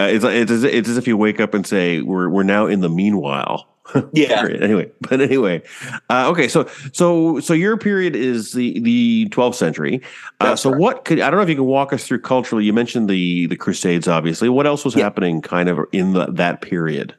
uh, 0.01 0.09
it's 0.11 0.25
it's 0.25 0.51
as, 0.51 0.65
it's 0.65 0.89
as 0.89 0.97
if 0.97 1.07
you 1.07 1.17
wake 1.17 1.39
up 1.39 1.55
and 1.55 1.65
say 1.65 2.01
we're 2.01 2.29
we're 2.29 2.43
now 2.43 2.67
in 2.67 2.81
the 2.81 2.89
meanwhile. 2.89 3.69
yeah. 4.13 4.47
anyway, 4.61 4.91
but 5.01 5.21
anyway, 5.21 5.63
uh, 6.11 6.29
okay. 6.31 6.49
So 6.49 6.69
so 6.93 7.39
so 7.39 7.55
your 7.55 7.77
period 7.77 8.17
is 8.17 8.53
the 8.53 8.81
the 8.81 9.29
12th 9.31 9.55
century. 9.55 10.01
Uh, 10.41 10.57
so 10.57 10.71
what 10.71 11.05
could 11.05 11.21
I 11.21 11.31
don't 11.31 11.39
know 11.39 11.45
if 11.45 11.49
you 11.49 11.55
can 11.55 11.67
walk 11.67 11.93
us 11.93 12.05
through 12.05 12.21
culturally. 12.21 12.65
You 12.65 12.73
mentioned 12.73 13.09
the 13.09 13.47
the 13.47 13.57
Crusades, 13.57 14.09
obviously. 14.09 14.49
What 14.49 14.67
else 14.67 14.85
was 14.85 14.97
yeah. 14.97 15.05
happening, 15.05 15.41
kind 15.41 15.69
of 15.69 15.79
in 15.93 16.15
the, 16.15 16.27
that 16.27 16.63
period? 16.63 17.15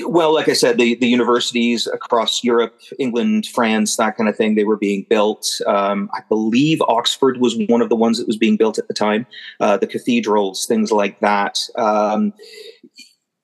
Well, 0.00 0.34
like 0.34 0.48
I 0.48 0.52
said, 0.52 0.76
the, 0.76 0.96
the 0.96 1.08
universities 1.08 1.86
across 1.86 2.44
Europe, 2.44 2.78
England, 2.98 3.46
France, 3.46 3.96
that 3.96 4.16
kind 4.16 4.28
of 4.28 4.36
thing, 4.36 4.54
they 4.54 4.64
were 4.64 4.76
being 4.76 5.06
built. 5.08 5.60
Um, 5.66 6.10
I 6.12 6.20
believe 6.28 6.82
Oxford 6.82 7.38
was 7.38 7.56
one 7.68 7.80
of 7.80 7.88
the 7.88 7.96
ones 7.96 8.18
that 8.18 8.26
was 8.26 8.36
being 8.36 8.56
built 8.56 8.78
at 8.78 8.88
the 8.88 8.94
time. 8.94 9.26
Uh, 9.60 9.78
the 9.78 9.86
cathedrals, 9.86 10.66
things 10.66 10.92
like 10.92 11.20
that. 11.20 11.58
Um, 11.76 12.34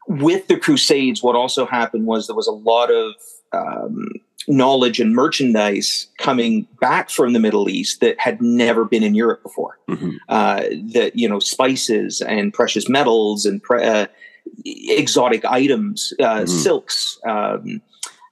with 0.06 0.48
the 0.48 0.58
Crusades, 0.58 1.22
what 1.22 1.34
also 1.34 1.64
happened 1.64 2.06
was 2.06 2.26
there 2.26 2.36
was 2.36 2.46
a 2.46 2.52
lot 2.52 2.90
of 2.90 3.14
um, 3.52 4.08
knowledge 4.46 5.00
and 5.00 5.14
merchandise 5.14 6.08
coming 6.18 6.68
back 6.78 7.08
from 7.08 7.32
the 7.32 7.40
Middle 7.40 7.70
East 7.70 8.00
that 8.00 8.20
had 8.20 8.42
never 8.42 8.84
been 8.84 9.02
in 9.02 9.14
Europe 9.14 9.42
before. 9.42 9.78
Mm-hmm. 9.88 10.10
Uh, 10.28 10.62
that 10.92 11.12
you 11.14 11.26
know, 11.26 11.38
spices 11.38 12.20
and 12.20 12.52
precious 12.52 12.86
metals 12.86 13.46
and 13.46 13.62
pre- 13.62 13.82
uh, 13.82 14.06
exotic 14.64 15.44
items, 15.44 16.12
uh, 16.20 16.22
mm-hmm. 16.22 16.46
silks, 16.46 17.18
um, 17.26 17.80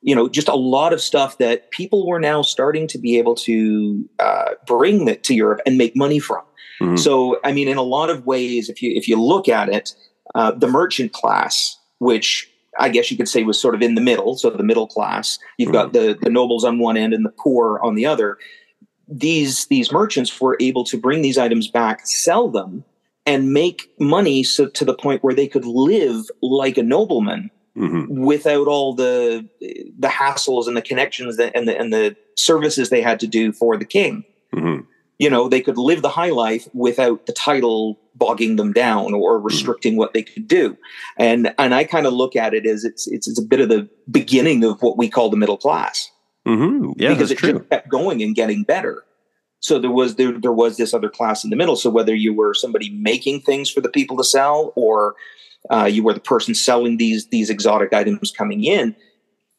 you 0.02 0.14
know, 0.14 0.28
just 0.28 0.49
a 0.49 0.54
lot 0.54 0.92
of 0.92 1.00
stuff 1.00 1.38
that 1.38 1.71
people 1.71 2.07
were 2.07 2.19
now 2.19 2.42
starting 2.42 2.87
to 2.88 2.99
be 2.99 3.19
able 3.19 3.35
to 3.37 4.09
uh, 4.19 4.50
bring 4.66 5.16
to 5.16 5.35
Europe 5.35 5.61
and 5.64 5.78
make 5.78 5.97
money 5.97 6.19
from. 6.19 6.42
Mm-hmm. 6.81 6.97
So, 6.97 7.38
I 7.45 7.52
mean, 7.52 7.69
in 7.69 7.76
a 7.76 7.83
lot 7.83 8.11
of 8.11 8.26
ways, 8.26 8.69
if 8.69 8.83
you 8.83 8.92
if 8.95 9.07
you 9.07 9.21
look 9.21 9.49
at 9.49 9.69
it, 9.69 9.95
uh, 10.35 10.50
the 10.50 10.66
merchant 10.66 11.12
class, 11.12 11.78
which 11.99 12.50
I 12.78 12.88
guess 12.88 13.11
you 13.11 13.16
could 13.16 13.28
say 13.28 13.45
was 13.45 13.61
sort 13.61 13.75
of 13.75 13.83
in 13.83 13.95
the 13.95 14.00
middle, 14.00 14.37
so 14.37 14.50
the 14.50 14.62
middle 14.64 14.88
class. 14.88 15.38
You've 15.59 15.69
mm-hmm. 15.69 15.73
got 15.75 15.92
the 15.92 16.19
the 16.21 16.31
nobles 16.31 16.64
on 16.64 16.78
one 16.78 16.97
end 16.97 17.14
and 17.14 17.25
the 17.25 17.33
poor 17.38 17.78
on 17.83 17.95
the 17.95 18.07
other. 18.07 18.38
These 19.07 19.66
these 19.66 19.92
merchants 19.92 20.40
were 20.40 20.57
able 20.59 20.85
to 20.85 20.97
bring 20.97 21.23
these 21.23 21.38
items 21.38 21.69
back, 21.69 22.07
sell 22.07 22.49
them, 22.49 22.85
and 23.26 23.52
make 23.52 23.91
money 23.99 24.43
so 24.43 24.67
to 24.67 24.85
the 24.85 24.95
point 24.95 25.23
where 25.23 25.35
they 25.35 25.47
could 25.47 25.64
live 25.64 26.25
like 26.41 26.76
a 26.76 26.83
nobleman 26.83 27.50
mm-hmm. 27.76 28.23
without 28.23 28.67
all 28.67 28.95
the 28.95 29.49
the 29.99 30.09
hassles 30.09 30.67
and 30.67 30.76
the 30.76 30.83
connections 30.83 31.37
that, 31.37 31.55
and 31.55 31.69
the 31.69 31.79
and 31.79 31.93
the 31.93 32.17
services 32.37 32.91
they 32.91 33.02
had 33.02 33.21
to 33.21 33.26
do 33.26 33.52
for 33.52 33.76
the 33.76 33.85
king. 33.85 34.25
Mm-hmm. 34.55 34.85
You 35.19 35.31
know, 35.31 35.49
they 35.49 35.61
could 35.61 35.79
live 35.79 36.02
the 36.02 36.09
high 36.09 36.31
life 36.31 36.67
without 36.75 37.26
the 37.26 37.33
title 37.33 38.00
bogging 38.14 38.57
them 38.57 38.73
down 38.73 39.14
or 39.14 39.37
mm-hmm. 39.37 39.47
restricting 39.47 39.93
mm-hmm. 39.93 39.99
what 39.99 40.14
they 40.14 40.23
could 40.23 40.49
do. 40.49 40.76
And 41.17 41.55
and 41.59 41.75
I 41.75 41.85
kind 41.85 42.07
of 42.07 42.12
look 42.12 42.35
at 42.37 42.55
it 42.55 42.67
as 42.67 42.85
it's, 42.85 43.07
it's 43.07 43.29
it's 43.29 43.38
a 43.38 43.45
bit 43.45 43.61
of 43.61 43.69
the 43.69 43.88
beginning 44.11 44.64
of 44.64 44.81
what 44.83 44.99
we 44.99 45.09
call 45.09 45.31
the 45.31 45.37
middle 45.37 45.57
class. 45.57 46.11
Mm-hmm. 46.47 46.93
Yeah, 46.97 47.11
because 47.11 47.31
it 47.31 47.38
true. 47.38 47.52
just 47.52 47.71
kept 47.71 47.88
going 47.88 48.23
and 48.23 48.35
getting 48.35 48.64
better. 48.64 49.05
So 49.62 49.78
there 49.78 49.90
was 49.90 50.16
there 50.16 50.38
there 50.38 50.52
was 50.52 50.76
this 50.76 50.92
other 50.92 51.09
class 51.09 51.45
in 51.45 51.50
the 51.50 51.57
middle. 51.57 51.76
So 51.76 51.88
whether 51.88 52.14
you 52.14 52.35
were 52.35 52.52
somebody 52.52 52.90
making 52.90 53.40
things 53.42 53.71
for 53.71 53.81
the 53.81 53.88
people 53.88 54.16
to 54.19 54.25
sell 54.25 54.73
or 54.76 55.14
uh, 55.71 55.85
you 55.85 56.02
were 56.02 56.12
the 56.12 56.21
person 56.21 56.54
selling 56.54 56.97
these 56.99 57.28
these 57.28 57.49
exotic 57.49 57.92
items 57.92 58.33
coming 58.33 58.64
in, 58.64 58.95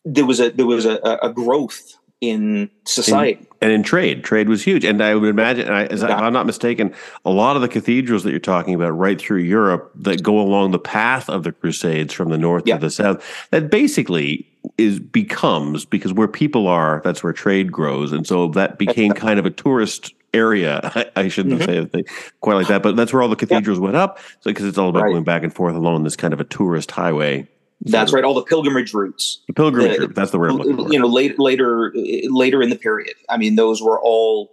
there 0.03 0.25
was 0.25 0.39
a 0.39 0.51
there 0.51 0.65
was 0.65 0.85
a, 0.85 0.99
a 1.23 1.31
growth 1.31 1.95
in 2.19 2.69
society 2.85 3.39
in, 3.39 3.47
and 3.61 3.71
in 3.71 3.83
trade. 3.83 4.23
Trade 4.25 4.49
was 4.49 4.63
huge, 4.63 4.83
and 4.85 5.01
I 5.01 5.15
would 5.15 5.29
imagine, 5.29 5.69
I, 5.69 5.83
if 5.83 6.03
I'm 6.03 6.31
not 6.31 6.45
mistaken, 6.45 6.93
a 7.25 7.31
lot 7.31 7.55
of 7.57 7.61
the 7.61 7.67
cathedrals 7.67 8.23
that 8.23 8.31
you're 8.31 8.39
talking 8.39 8.75
about 8.75 8.91
right 8.91 9.19
through 9.19 9.39
Europe 9.39 9.91
that 9.95 10.23
go 10.23 10.39
along 10.39 10.71
the 10.71 10.79
path 10.79 11.29
of 11.29 11.43
the 11.43 11.51
Crusades 11.51 12.13
from 12.13 12.29
the 12.29 12.37
north 12.37 12.63
yeah. 12.65 12.75
to 12.75 12.81
the 12.81 12.91
south, 12.91 13.47
that 13.51 13.69
basically 13.69 14.52
is 14.77 14.99
becomes 14.99 15.85
because 15.85 16.13
where 16.13 16.27
people 16.27 16.67
are, 16.67 17.01
that's 17.03 17.23
where 17.23 17.33
trade 17.33 17.71
grows, 17.71 18.11
and 18.11 18.25
so 18.25 18.47
that 18.49 18.77
became 18.77 19.11
kind 19.13 19.39
of 19.39 19.45
a 19.45 19.51
tourist 19.51 20.13
area. 20.33 20.79
I, 20.95 21.05
I 21.15 21.27
shouldn't 21.27 21.61
mm-hmm. 21.61 21.97
say 21.97 22.03
quite 22.41 22.55
like 22.55 22.67
that, 22.67 22.83
but 22.83 22.95
that's 22.95 23.13
where 23.13 23.21
all 23.21 23.29
the 23.29 23.35
cathedrals 23.35 23.79
yeah. 23.79 23.85
went 23.85 23.95
up. 23.95 24.19
So 24.39 24.51
because 24.51 24.65
it's 24.65 24.77
all 24.77 24.89
about 24.89 25.03
right. 25.03 25.11
going 25.11 25.23
back 25.23 25.43
and 25.43 25.53
forth 25.53 25.75
along 25.75 26.03
this 26.03 26.15
kind 26.15 26.33
of 26.33 26.39
a 26.39 26.45
tourist 26.45 26.91
highway. 26.91 27.47
That's 27.85 28.13
right. 28.13 28.23
All 28.23 28.33
the 28.33 28.43
pilgrimage 28.43 28.93
routes. 28.93 29.41
The 29.47 29.53
pilgrimage 29.53 29.99
route. 29.99 30.15
That's 30.15 30.31
the 30.31 30.39
word. 30.39 30.53
You 30.91 30.99
know, 30.99 31.07
later, 31.07 31.35
later, 31.37 31.93
later 32.29 32.61
in 32.61 32.69
the 32.69 32.77
period. 32.77 33.15
I 33.29 33.35
mean, 33.35 33.55
those 33.55 33.81
were 33.81 33.99
all, 33.99 34.51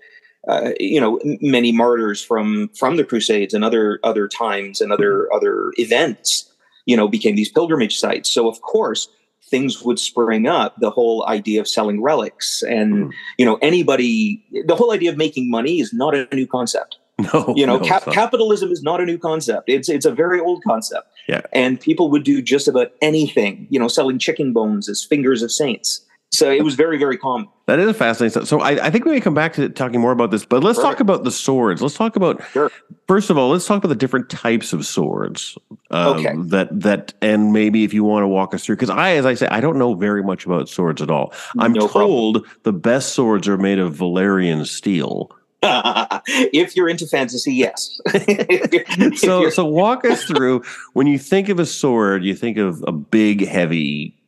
uh, 0.49 0.71
you 0.81 1.01
know, 1.01 1.21
many 1.41 1.71
martyrs 1.71 2.23
from 2.25 2.71
from 2.77 2.97
the 2.97 3.05
Crusades 3.05 3.55
and 3.55 3.65
other 3.65 4.01
other 4.03 4.27
times 4.27 4.81
and 4.81 4.93
other 4.93 5.25
mm-hmm. 5.25 5.37
other 5.37 5.73
events. 5.79 6.51
You 6.87 6.97
know, 6.97 7.07
became 7.07 7.37
these 7.37 7.53
pilgrimage 7.53 7.99
sites. 7.99 8.29
So 8.29 8.49
of 8.49 8.61
course, 8.63 9.09
things 9.51 9.83
would 9.83 9.99
spring 9.99 10.47
up 10.47 10.79
the 10.79 10.91
whole 10.91 11.27
idea 11.29 11.61
of 11.61 11.69
selling 11.69 12.03
relics 12.03 12.63
and 12.63 12.95
mm. 12.95 13.11
you 13.37 13.45
know 13.45 13.59
anybody 13.61 14.43
the 14.67 14.77
whole 14.77 14.93
idea 14.93 15.11
of 15.11 15.17
making 15.17 15.51
money 15.51 15.81
is 15.81 15.93
not 15.93 16.15
a 16.15 16.29
new 16.35 16.47
concept. 16.47 16.99
No 17.35 17.53
you 17.55 17.67
know 17.67 17.77
no, 17.77 17.85
cap- 17.85 18.07
capitalism 18.07 18.71
is 18.73 18.83
not 18.83 18.99
a 18.99 19.05
new 19.05 19.19
concept. 19.19 19.69
It's 19.69 19.91
it's 19.91 20.07
a 20.07 20.11
very 20.11 20.41
old 20.41 20.63
concept. 20.65 21.09
Yeah. 21.29 21.43
And 21.53 21.79
people 21.79 22.11
would 22.11 22.25
do 22.25 22.41
just 22.41 22.67
about 22.67 22.93
anything. 23.03 23.67
You 23.69 23.79
know 23.79 23.89
selling 23.89 24.19
chicken 24.19 24.55
bones 24.55 24.89
as 24.89 25.05
fingers 25.05 25.43
of 25.43 25.53
saints 25.53 26.01
so 26.33 26.51
it 26.51 26.63
was 26.63 26.77
very, 26.77 26.97
very 26.97 27.19
common. 27.19 27.49
That 27.67 27.81
is 27.81 27.89
a 27.89 27.95
fascinating 27.95 28.31
stuff. 28.31 28.49
So 28.49 28.61
I, 28.61 28.87
I, 28.87 28.91
think 28.91 29.05
we 29.05 29.11
may 29.11 29.21
come 29.21 29.35
back 29.35 29.53
to 29.55 29.69
talking 29.69 30.01
more 30.01 30.13
about 30.13 30.31
this, 30.31 30.45
but 30.45 30.63
let's 30.63 30.79
talk 30.79 31.01
about 31.01 31.25
the 31.25 31.31
swords. 31.31 31.83
Let's 31.83 31.97
talk 31.97 32.15
about 32.15 32.43
sure. 32.53 32.71
first 33.09 33.31
of 33.31 33.39
all, 33.39 33.51
let's 33.51 33.67
talk 33.67 33.79
about 33.79 33.89
the 33.89 33.97
different 33.97 34.31
types 34.31 34.73
of 34.73 34.87
swords. 34.87 35.59
Um, 35.91 36.19
okay. 36.19 36.35
That 36.37 36.81
that 36.81 37.15
and 37.21 37.53
maybe 37.53 37.83
if 37.83 37.93
you 37.93 38.05
want 38.05 38.23
to 38.23 38.29
walk 38.29 38.55
us 38.55 38.65
through, 38.65 38.77
because 38.77 38.91
I, 38.91 39.13
as 39.13 39.27
I 39.27 39.35
say, 39.35 39.49
I 39.49 39.61
don't 39.61 39.77
know 39.77 39.95
very 39.95 40.23
much 40.23 40.47
about 40.47 40.69
swords 40.69 41.03
at 41.03 41.11
all. 41.11 41.33
I'm 41.59 41.73
no 41.73 41.89
told 41.89 42.35
problem. 42.37 42.59
the 42.63 42.73
best 42.73 43.13
swords 43.13 43.49
are 43.49 43.59
made 43.59 43.81
of 43.81 43.97
Valyrian 43.97 44.67
steel. 44.67 45.33
if 45.63 46.77
you're 46.77 46.89
into 46.89 47.07
fantasy, 47.07 47.53
yes. 47.53 48.01
so 49.17 49.51
so 49.51 49.65
walk 49.65 50.05
us 50.05 50.25
through 50.25 50.63
when 50.93 51.09
you 51.09 51.19
think 51.19 51.49
of 51.49 51.59
a 51.59 51.67
sword, 51.67 52.25
you 52.25 52.37
think 52.37 52.57
of 52.57 52.85
a 52.87 52.93
big, 52.93 53.47
heavy 53.47 54.20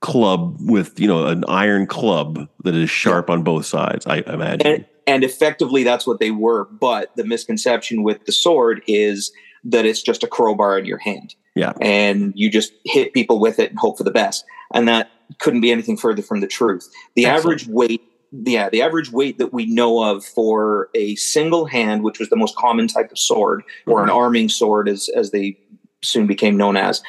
club 0.00 0.56
with 0.60 0.98
you 0.98 1.06
know 1.06 1.26
an 1.26 1.44
iron 1.46 1.86
club 1.86 2.48
that 2.64 2.74
is 2.74 2.90
sharp 2.90 3.30
on 3.30 3.42
both 3.42 3.66
sides. 3.66 4.06
I 4.06 4.18
imagine. 4.26 4.66
And, 4.66 4.86
and 5.06 5.24
effectively, 5.24 5.82
that's 5.82 6.06
what 6.06 6.20
they 6.20 6.30
were. 6.30 6.64
But 6.66 7.14
the 7.16 7.24
misconception 7.24 8.02
with 8.02 8.24
the 8.26 8.32
sword 8.32 8.82
is 8.86 9.32
that 9.64 9.84
it's 9.84 10.02
just 10.02 10.22
a 10.22 10.26
crowbar 10.26 10.78
in 10.78 10.84
your 10.84 10.98
hand. 10.98 11.34
Yeah. 11.54 11.72
And 11.80 12.32
you 12.36 12.50
just 12.50 12.72
hit 12.84 13.12
people 13.12 13.40
with 13.40 13.58
it 13.58 13.70
and 13.70 13.78
hope 13.78 13.98
for 13.98 14.04
the 14.04 14.10
best. 14.10 14.44
And 14.72 14.88
that 14.88 15.10
couldn't 15.38 15.60
be 15.60 15.70
anything 15.70 15.96
further 15.96 16.22
from 16.22 16.40
the 16.40 16.46
truth. 16.46 16.88
The 17.14 17.26
Excellent. 17.26 17.60
average 17.60 17.68
weight, 17.68 18.02
yeah, 18.32 18.68
the 18.70 18.82
average 18.82 19.10
weight 19.10 19.38
that 19.38 19.52
we 19.52 19.66
know 19.66 20.02
of 20.02 20.24
for 20.24 20.88
a 20.94 21.16
single 21.16 21.66
hand, 21.66 22.04
which 22.04 22.18
was 22.18 22.28
the 22.28 22.36
most 22.36 22.56
common 22.56 22.86
type 22.86 23.10
of 23.10 23.18
sword, 23.18 23.62
or 23.86 23.98
mm-hmm. 23.98 24.04
an 24.04 24.16
arming 24.16 24.48
sword, 24.48 24.88
as 24.88 25.08
as 25.16 25.30
they 25.32 25.58
soon 26.02 26.26
became 26.26 26.56
known 26.56 26.76
as, 26.76 27.02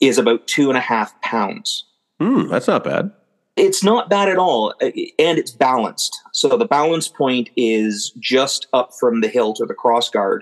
is 0.00 0.18
about 0.18 0.46
two 0.46 0.68
and 0.68 0.76
a 0.76 0.82
half 0.82 1.18
pounds. 1.22 1.84
Hmm, 2.18 2.48
that's 2.48 2.66
not 2.66 2.84
bad. 2.84 3.12
It's 3.56 3.82
not 3.82 4.10
bad 4.10 4.28
at 4.28 4.36
all, 4.36 4.74
uh, 4.82 4.90
and 5.18 5.38
it's 5.38 5.50
balanced. 5.50 6.20
So 6.32 6.56
the 6.56 6.66
balance 6.66 7.08
point 7.08 7.48
is 7.56 8.12
just 8.20 8.66
up 8.72 8.90
from 8.98 9.22
the 9.22 9.28
hilt 9.28 9.60
or 9.60 9.66
the 9.66 9.74
crossguard, 9.74 10.40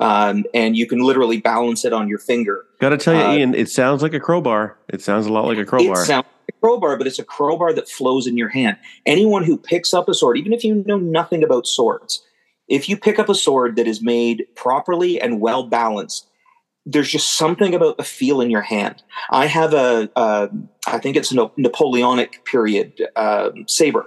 um, 0.00 0.44
and 0.52 0.76
you 0.76 0.86
can 0.86 0.98
literally 0.98 1.40
balance 1.40 1.84
it 1.84 1.92
on 1.92 2.08
your 2.08 2.18
finger. 2.18 2.64
Got 2.80 2.90
to 2.90 2.96
tell 2.98 3.14
you, 3.14 3.20
uh, 3.20 3.34
Ian, 3.34 3.54
it 3.54 3.70
sounds 3.70 4.02
like 4.02 4.12
a 4.12 4.20
crowbar. 4.20 4.76
It 4.88 5.02
sounds 5.02 5.26
a 5.26 5.32
lot 5.32 5.46
like 5.46 5.58
a 5.58 5.64
crowbar. 5.64 6.02
It 6.02 6.06
sounds 6.06 6.26
like 6.26 6.54
a 6.56 6.60
crowbar, 6.60 6.96
but 6.96 7.06
it's 7.06 7.20
a 7.20 7.24
crowbar 7.24 7.72
that 7.74 7.88
flows 7.88 8.26
in 8.26 8.36
your 8.36 8.48
hand. 8.48 8.76
Anyone 9.06 9.44
who 9.44 9.56
picks 9.56 9.94
up 9.94 10.08
a 10.08 10.14
sword, 10.14 10.36
even 10.36 10.52
if 10.52 10.64
you 10.64 10.82
know 10.86 10.98
nothing 10.98 11.44
about 11.44 11.66
swords, 11.66 12.24
if 12.68 12.88
you 12.88 12.96
pick 12.96 13.18
up 13.18 13.28
a 13.28 13.34
sword 13.34 13.76
that 13.76 13.86
is 13.86 14.02
made 14.02 14.46
properly 14.54 15.20
and 15.20 15.40
well 15.40 15.62
balanced, 15.64 16.27
there's 16.90 17.10
just 17.10 17.36
something 17.36 17.74
about 17.74 17.98
the 17.98 18.02
feel 18.02 18.40
in 18.40 18.50
your 18.50 18.62
hand. 18.62 19.02
I 19.30 19.46
have 19.46 19.74
a, 19.74 20.08
a 20.16 20.48
I 20.86 20.98
think 20.98 21.16
it's 21.16 21.30
a 21.30 21.50
Napoleonic 21.58 22.44
period 22.46 23.06
uh, 23.14 23.50
saber, 23.66 24.06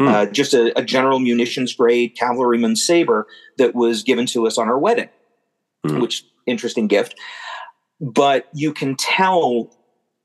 mm. 0.00 0.08
uh, 0.08 0.26
just 0.26 0.54
a, 0.54 0.78
a, 0.78 0.82
general 0.82 1.18
munitions 1.18 1.74
grade 1.74 2.16
cavalryman 2.16 2.76
saber 2.76 3.26
that 3.58 3.74
was 3.74 4.04
given 4.04 4.26
to 4.26 4.46
us 4.46 4.58
on 4.58 4.68
our 4.68 4.78
wedding, 4.78 5.08
mm. 5.84 6.00
which 6.00 6.24
interesting 6.46 6.86
gift. 6.86 7.16
But 8.00 8.48
you 8.54 8.72
can 8.72 8.94
tell 8.96 9.76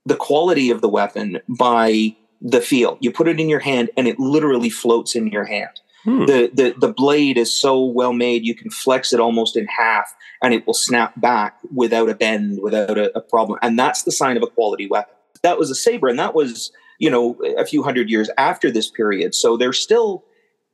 the 0.06 0.16
quality 0.16 0.70
of 0.70 0.82
the 0.82 0.90
weapon 0.90 1.40
by 1.50 2.16
the 2.40 2.62
feel. 2.62 3.00
You 3.02 3.12
put 3.12 3.28
it 3.28 3.40
in 3.40 3.50
your 3.50 3.62
hand, 3.62 3.90
and 3.98 4.08
it 4.08 4.20
literally 4.20 4.70
floats 4.70 5.16
in 5.16 5.28
your 5.30 5.46
hand. 5.46 5.82
Hmm. 6.06 6.26
The, 6.26 6.52
the 6.54 6.76
the 6.78 6.94
blade 6.94 7.38
is 7.38 7.52
so 7.60 7.84
well 7.84 8.14
made 8.14 8.46
you 8.46 8.56
can 8.56 8.70
flex 8.70 9.12
it 9.12 9.20
almost 9.20 9.58
in 9.58 9.66
half 9.66 10.16
and 10.42 10.54
it 10.54 10.66
will 10.68 10.76
snap 10.76 11.20
back 11.20 11.58
without 11.74 12.10
a 12.10 12.14
bend, 12.14 12.60
without 12.62 12.98
a, 12.98 13.16
a 13.18 13.22
problem. 13.22 13.58
And 13.64 13.78
that's 13.78 14.04
the 14.04 14.12
sign 14.12 14.38
of 14.38 14.44
a 14.44 14.48
quality 14.48 14.88
weapon. 14.88 15.16
That 15.42 15.58
was 15.58 15.72
a 15.72 15.76
saber, 15.76 16.08
and 16.08 16.20
that 16.20 16.36
was, 16.36 16.72
you 17.00 17.10
know, 17.10 17.36
a 17.58 17.66
few 17.66 17.82
hundred 17.82 18.10
years 18.10 18.30
after 18.38 18.70
this 18.70 18.90
period. 18.90 19.34
So 19.34 19.58
there's 19.58 19.80
still 19.80 20.24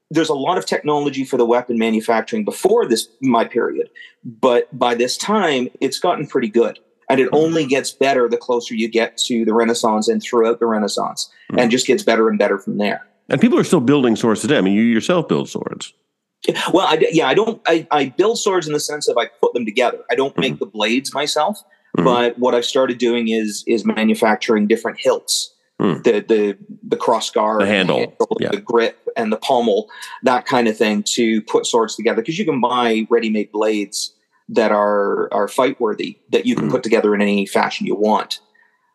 there's 0.09 0.29
a 0.29 0.33
lot 0.33 0.57
of 0.57 0.65
technology 0.65 1.23
for 1.23 1.37
the 1.37 1.45
weapon 1.45 1.77
manufacturing 1.77 2.43
before 2.43 2.85
this 2.85 3.07
my 3.21 3.45
period, 3.45 3.89
but 4.25 4.77
by 4.77 4.93
this 4.93 5.15
time 5.15 5.69
it's 5.79 5.99
gotten 5.99 6.27
pretty 6.27 6.49
good. 6.49 6.77
And 7.09 7.19
it 7.19 7.29
only 7.33 7.65
gets 7.65 7.91
better 7.91 8.29
the 8.29 8.37
closer 8.37 8.73
you 8.73 8.87
get 8.87 9.17
to 9.25 9.43
the 9.43 9.53
Renaissance 9.53 10.07
and 10.07 10.21
throughout 10.21 10.59
the 10.59 10.65
Renaissance, 10.65 11.29
mm-hmm. 11.49 11.59
and 11.59 11.71
just 11.71 11.87
gets 11.87 12.03
better 12.03 12.29
and 12.29 12.39
better 12.39 12.57
from 12.57 12.77
there. 12.77 13.05
And 13.31 13.39
people 13.39 13.57
are 13.57 13.63
still 13.63 13.79
building 13.79 14.17
swords 14.17 14.41
today. 14.41 14.57
I 14.57 14.61
mean, 14.61 14.73
you 14.73 14.83
yourself 14.83 15.29
build 15.29 15.49
swords. 15.49 15.93
Well, 16.73 16.85
I, 16.85 17.01
yeah, 17.11 17.27
I 17.27 17.33
don't. 17.33 17.61
I, 17.65 17.87
I 17.91 18.09
build 18.09 18.37
swords 18.39 18.67
in 18.67 18.73
the 18.73 18.79
sense 18.79 19.07
of 19.07 19.17
I 19.17 19.27
put 19.41 19.53
them 19.53 19.63
together. 19.63 19.99
I 20.11 20.15
don't 20.15 20.37
make 20.37 20.53
mm-hmm. 20.53 20.65
the 20.65 20.65
blades 20.65 21.13
myself, 21.13 21.59
mm-hmm. 21.97 22.03
but 22.03 22.37
what 22.39 22.53
I've 22.53 22.65
started 22.65 22.97
doing 22.97 23.29
is 23.29 23.63
is 23.67 23.85
manufacturing 23.85 24.67
different 24.67 24.99
hilts, 24.99 25.53
mm. 25.79 26.03
the 26.03 26.19
the 26.19 26.57
the 26.83 26.97
cross 26.97 27.29
guard, 27.29 27.61
the 27.61 27.67
handle, 27.67 27.99
the, 27.99 28.01
handle 28.01 28.37
yeah. 28.39 28.49
the 28.49 28.59
grip, 28.59 29.07
and 29.15 29.31
the 29.31 29.37
pommel, 29.37 29.89
that 30.23 30.45
kind 30.45 30.67
of 30.67 30.75
thing 30.75 31.03
to 31.13 31.43
put 31.43 31.67
swords 31.67 31.95
together. 31.95 32.23
Because 32.23 32.39
you 32.39 32.45
can 32.45 32.59
buy 32.59 33.05
ready 33.09 33.29
made 33.29 33.51
blades 33.51 34.13
that 34.49 34.71
are 34.71 35.31
are 35.31 35.47
fight 35.47 35.79
worthy 35.79 36.17
that 36.31 36.47
you 36.47 36.55
can 36.55 36.67
mm. 36.67 36.71
put 36.71 36.81
together 36.81 37.13
in 37.13 37.21
any 37.21 37.45
fashion 37.45 37.85
you 37.85 37.95
want. 37.95 38.39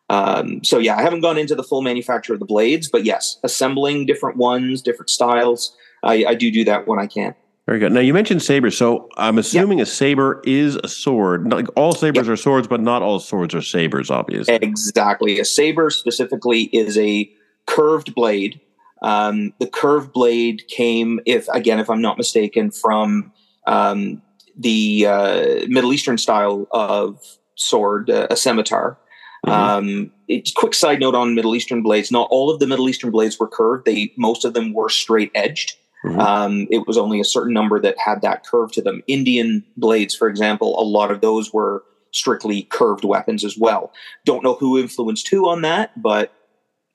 Um, 0.09 0.63
so 0.63 0.77
yeah, 0.77 0.95
I 0.97 1.01
haven't 1.01 1.21
gone 1.21 1.37
into 1.37 1.53
the 1.53 1.63
full 1.63 1.81
manufacture 1.81 2.33
of 2.33 2.39
the 2.39 2.45
blades, 2.45 2.87
but 2.89 3.03
yes, 3.03 3.39
assembling 3.43 4.05
different 4.05 4.37
ones, 4.37 4.81
different 4.81 5.09
styles 5.09 5.75
I, 6.03 6.25
I 6.29 6.35
do 6.35 6.51
do 6.51 6.63
that 6.65 6.87
when 6.87 6.99
I 6.99 7.07
can. 7.07 7.35
Very 7.65 7.79
good. 7.79 7.91
Now 7.91 7.99
you 7.99 8.13
mentioned 8.13 8.41
sabers, 8.41 8.77
so 8.77 9.09
I'm 9.17 9.37
assuming 9.37 9.79
yep. 9.79 9.87
a 9.87 9.91
saber 9.91 10.41
is 10.45 10.77
a 10.83 10.87
sword. 10.87 11.51
Like 11.51 11.67
all 11.75 11.91
sabers 11.91 12.27
yep. 12.27 12.33
are 12.33 12.37
swords, 12.37 12.67
but 12.67 12.79
not 12.79 13.01
all 13.01 13.19
swords 13.19 13.53
are 13.53 13.61
sabers. 13.61 14.09
Obviously, 14.09 14.55
exactly. 14.55 15.39
A 15.39 15.45
saber 15.45 15.89
specifically 15.89 16.63
is 16.71 16.97
a 16.97 17.29
curved 17.65 18.15
blade. 18.15 18.61
Um, 19.01 19.53
the 19.59 19.67
curved 19.67 20.13
blade 20.13 20.63
came, 20.69 21.19
if 21.25 21.49
again, 21.49 21.79
if 21.79 21.89
I'm 21.89 22.01
not 22.01 22.17
mistaken, 22.17 22.71
from 22.71 23.33
um, 23.65 24.21
the 24.57 25.05
uh, 25.05 25.65
Middle 25.67 25.91
Eastern 25.91 26.17
style 26.17 26.67
of 26.71 27.21
sword, 27.55 28.09
uh, 28.09 28.27
a 28.29 28.37
scimitar. 28.37 28.97
Mm-hmm. 29.45 29.49
Um, 29.49 30.11
it's 30.27 30.51
quick 30.51 30.73
side 30.73 30.99
note 30.99 31.15
on 31.15 31.35
Middle 31.35 31.55
Eastern 31.55 31.81
blades. 31.81 32.11
Not 32.11 32.27
all 32.31 32.49
of 32.49 32.59
the 32.59 32.67
Middle 32.67 32.89
Eastern 32.89 33.11
blades 33.11 33.39
were 33.39 33.47
curved. 33.47 33.85
They 33.85 34.13
most 34.17 34.45
of 34.45 34.53
them 34.53 34.73
were 34.73 34.89
straight 34.89 35.31
edged. 35.35 35.75
Mm-hmm. 36.03 36.19
Um, 36.19 36.67
it 36.69 36.87
was 36.87 36.97
only 36.97 37.19
a 37.19 37.25
certain 37.25 37.53
number 37.53 37.79
that 37.79 37.97
had 37.97 38.21
that 38.21 38.45
curve 38.45 38.71
to 38.73 38.81
them. 38.81 39.01
Indian 39.07 39.63
blades, 39.77 40.15
for 40.15 40.27
example, 40.27 40.79
a 40.79 40.83
lot 40.83 41.11
of 41.11 41.21
those 41.21 41.53
were 41.53 41.83
strictly 42.11 42.63
curved 42.63 43.03
weapons 43.03 43.43
as 43.43 43.57
well. 43.57 43.91
Don't 44.25 44.43
know 44.43 44.55
who 44.55 44.77
influenced 44.77 45.27
who 45.27 45.47
on 45.49 45.61
that, 45.61 46.01
but 46.01 46.33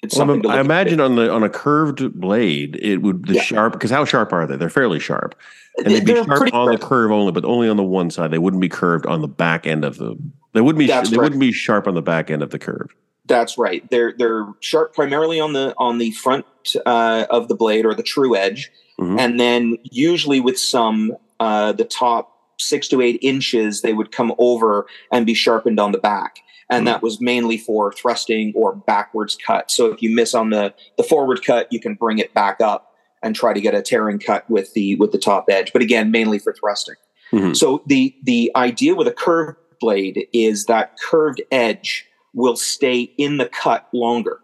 it's 0.02 0.16
well, 0.16 0.26
something. 0.26 0.50
I 0.50 0.61
imagine 0.61 1.00
on 1.00 1.16
the 1.16 1.30
on 1.30 1.42
a 1.42 1.49
curved 1.49 2.20
blade, 2.20 2.78
it 2.82 2.99
would 2.99 3.26
the 3.26 3.34
yeah. 3.34 3.42
sharp 3.42 3.72
because 3.72 3.90
how 3.90 4.04
sharp 4.04 4.32
are 4.32 4.46
they? 4.46 4.56
They're 4.56 4.70
fairly 4.70 4.99
sharp, 4.99 5.37
and 5.78 5.87
they'd 5.87 6.04
be 6.04 6.14
sharp 6.14 6.52
on 6.52 6.72
the 6.72 6.78
curve 6.78 7.12
only, 7.12 7.32
but 7.32 7.44
only 7.44 7.68
on 7.68 7.76
the 7.76 7.84
one 7.84 8.11
side. 8.11 8.30
They 8.30 8.38
wouldn't 8.38 8.61
be 8.61 8.68
curved 8.68 9.06
on 9.06 9.20
the 9.20 9.28
back 9.28 9.66
end 9.66 9.84
of 9.84 9.99
the. 9.99 10.16
They 10.52 10.61
wouldn't 10.61 10.78
be. 10.78 10.87
That's 10.87 11.11
they 11.11 11.16
right. 11.16 11.25
wouldn't 11.25 11.40
be 11.40 11.52
sharp 11.52 11.87
on 11.87 11.94
the 11.94 12.02
back 12.02 12.30
end 12.30 12.42
of 12.42 12.50
the 12.50 12.59
curve. 12.59 12.94
That's 13.26 13.56
right. 13.56 13.88
They're 13.90 14.12
they're 14.16 14.47
sharp 14.61 14.94
primarily 14.94 15.40
on 15.40 15.52
the 15.52 15.75
on 15.78 15.99
the 15.99 16.11
front 16.12 16.47
uh, 16.85 17.26
of 17.30 17.49
the 17.49 17.54
blade 17.54 17.87
or 17.87 17.94
the 17.94 18.02
true 18.02 18.37
edge, 18.37 18.71
mm-hmm. 19.00 19.18
and 19.18 19.40
then 19.40 19.78
usually 19.85 20.40
with 20.40 20.59
some 20.59 21.16
uh, 21.40 21.73
the 21.73 21.85
top 21.85 22.32
six 22.59 22.88
to 22.88 23.00
eight 23.00 23.18
inches 23.23 23.82
they 23.82 23.92
would 23.92 24.12
come 24.12 24.32
over 24.38 24.87
and 25.11 25.26
be 25.26 25.35
sharpened 25.35 25.80
on 25.80 25.92
the 25.92 25.99
back 25.99 26.38
and 26.71 26.87
mm-hmm. 26.87 26.92
that 26.92 27.02
was 27.02 27.21
mainly 27.21 27.59
for 27.59 27.92
thrusting 27.92 28.52
or 28.54 28.75
backwards 28.75 29.37
cut 29.44 29.71
so 29.71 29.87
if 29.87 30.00
you 30.00 30.14
miss 30.14 30.35
on 30.35 30.50
the 30.50 30.73
the 30.97 31.02
forward 31.02 31.44
cut 31.44 31.66
you 31.73 31.80
can 31.80 31.94
bring 31.94 32.18
it 32.18 32.32
back 32.35 32.61
up 32.61 32.94
and 33.23 33.35
try 33.35 33.52
to 33.52 33.61
get 33.61 33.75
a 33.75 33.82
tearing 33.82 34.18
cut 34.18 34.49
with 34.49 34.73
the 34.75 34.94
with 34.97 35.12
the 35.12 35.18
top 35.18 35.47
edge 35.50 35.73
but 35.73 35.82
again 35.82 36.11
mainly 36.11 36.38
for 36.38 36.52
thrusting 36.52 36.94
mm-hmm. 37.32 37.52
so 37.52 37.82
the 37.87 38.14
the 38.23 38.50
idea 38.54 38.94
with 38.94 39.09
a 39.09 39.12
curved 39.12 39.59
blade 39.83 40.27
is 40.33 40.65
that 40.67 40.97
curved 40.99 41.43
edge 41.51 42.07
will 42.33 42.57
stay 42.57 43.12
in 43.19 43.37
the 43.37 43.47
cut 43.47 43.89
longer 43.93 44.41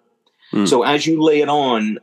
mm. 0.53 0.69
so 0.69 0.83
as 0.83 1.07
you 1.07 1.23
lay 1.23 1.41
it 1.41 1.49
on 1.49 1.99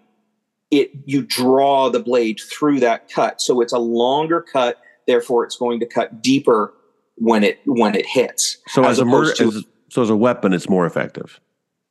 it 0.72 0.92
you 1.06 1.22
draw 1.22 1.89
the 1.89 2.00
blade 2.00 2.39
through 2.51 2.80
that 2.80 3.10
cut 3.10 3.42
so 3.42 3.62
it's 3.62 3.74
a 3.74 3.80
longer 3.80 4.42
cut 4.42 4.80
therefore 5.08 5.44
it's 5.44 5.58
going 5.58 5.80
to 5.80 5.86
cut 5.86 6.22
deeper 6.22 6.74
when 7.15 7.44
it 7.44 7.60
when 7.65 7.96
it 7.96 8.06
hits 8.06 8.58
so 8.68 8.84
as, 8.84 8.92
as 8.92 9.00
a 9.00 9.06
murder 9.06 9.34
to, 9.34 9.48
as, 9.48 9.63
so 9.89 10.01
as 10.01 10.10
a 10.10 10.15
weapon 10.15 10.54
it's 10.54 10.70
more 10.70 10.86
effective 10.86 11.39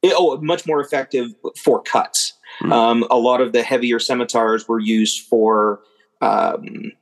it, 0.02 0.12
oh 0.16 0.36
much 0.40 0.66
more 0.66 0.80
effective 0.80 1.28
for 1.56 1.80
cuts 1.82 2.34
mm. 2.60 2.72
um, 2.72 3.06
a 3.10 3.18
lot 3.18 3.40
of 3.40 3.52
the 3.52 3.62
heavier 3.62 3.98
scimitars 3.98 4.68
were 4.68 4.80
used 4.80 5.26
for 5.26 5.80
um, 6.20 6.92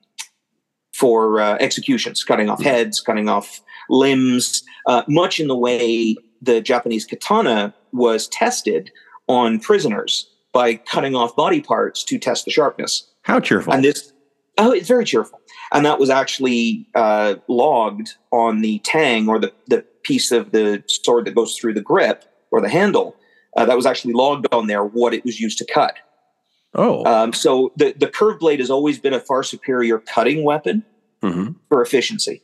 for 0.93 1.41
uh, 1.41 1.57
executions 1.59 2.23
cutting 2.23 2.51
off 2.51 2.61
mm. 2.61 2.65
heads 2.65 3.01
cutting 3.01 3.29
off 3.29 3.61
limbs 3.89 4.63
uh, 4.87 5.03
much 5.09 5.41
in 5.41 5.49
the 5.49 5.57
way 5.57 6.17
the 6.41 6.61
japanese 6.61 7.05
katana 7.05 7.75
was 7.93 8.29
tested 8.29 8.91
on 9.29 9.61
prisoners 9.61 10.29
by 10.53 10.75
cutting 10.75 11.15
off 11.15 11.35
body 11.35 11.61
parts 11.61 12.05
to 12.05 12.19
test 12.19 12.45
the 12.45 12.51
sharpness. 12.51 13.09
How 13.23 13.41
cheerful! 13.41 13.73
And 13.73 13.85
this, 13.85 14.13
oh, 14.59 14.73
it's 14.73 14.89
very 14.89 15.05
cheerful. 15.05 15.41
And 15.73 15.87
that 15.87 15.99
was 15.99 16.11
actually 16.11 16.87
uh, 16.95 17.37
logged 17.49 18.15
on 18.31 18.61
the 18.61 18.79
tang 18.81 19.29
or 19.29 19.39
the 19.39 19.53
the 19.69 19.85
piece 20.03 20.33
of 20.33 20.53
the 20.53 20.83
sword 20.87 21.25
that 21.27 21.35
goes 21.35 21.57
through 21.57 21.75
the 21.75 21.83
grip 21.83 22.25
or 22.51 22.61
the 22.61 22.69
handle. 22.69 23.17
Uh, 23.57 23.67
that 23.67 23.77
was 23.77 23.87
actually 23.87 24.15
logged 24.15 24.47
on 24.53 24.67
there 24.67 24.85
what 24.85 25.13
it 25.13 25.25
was 25.25 25.39
used 25.39 25.59
to 25.59 25.67
cut. 25.67 25.95
Oh, 26.75 27.05
um, 27.05 27.33
so 27.33 27.73
the 27.77 27.95
the 27.97 28.09
curved 28.09 28.41
blade 28.41 28.61
has 28.61 28.71
always 28.71 28.99
been 28.99 29.15
a 29.15 29.21
far 29.21 29.43
superior 29.43 29.99
cutting 29.99 30.45
weapon 30.45 30.85
mm-hmm. 31.23 31.53
for 31.69 31.83
efficiency. 31.83 32.43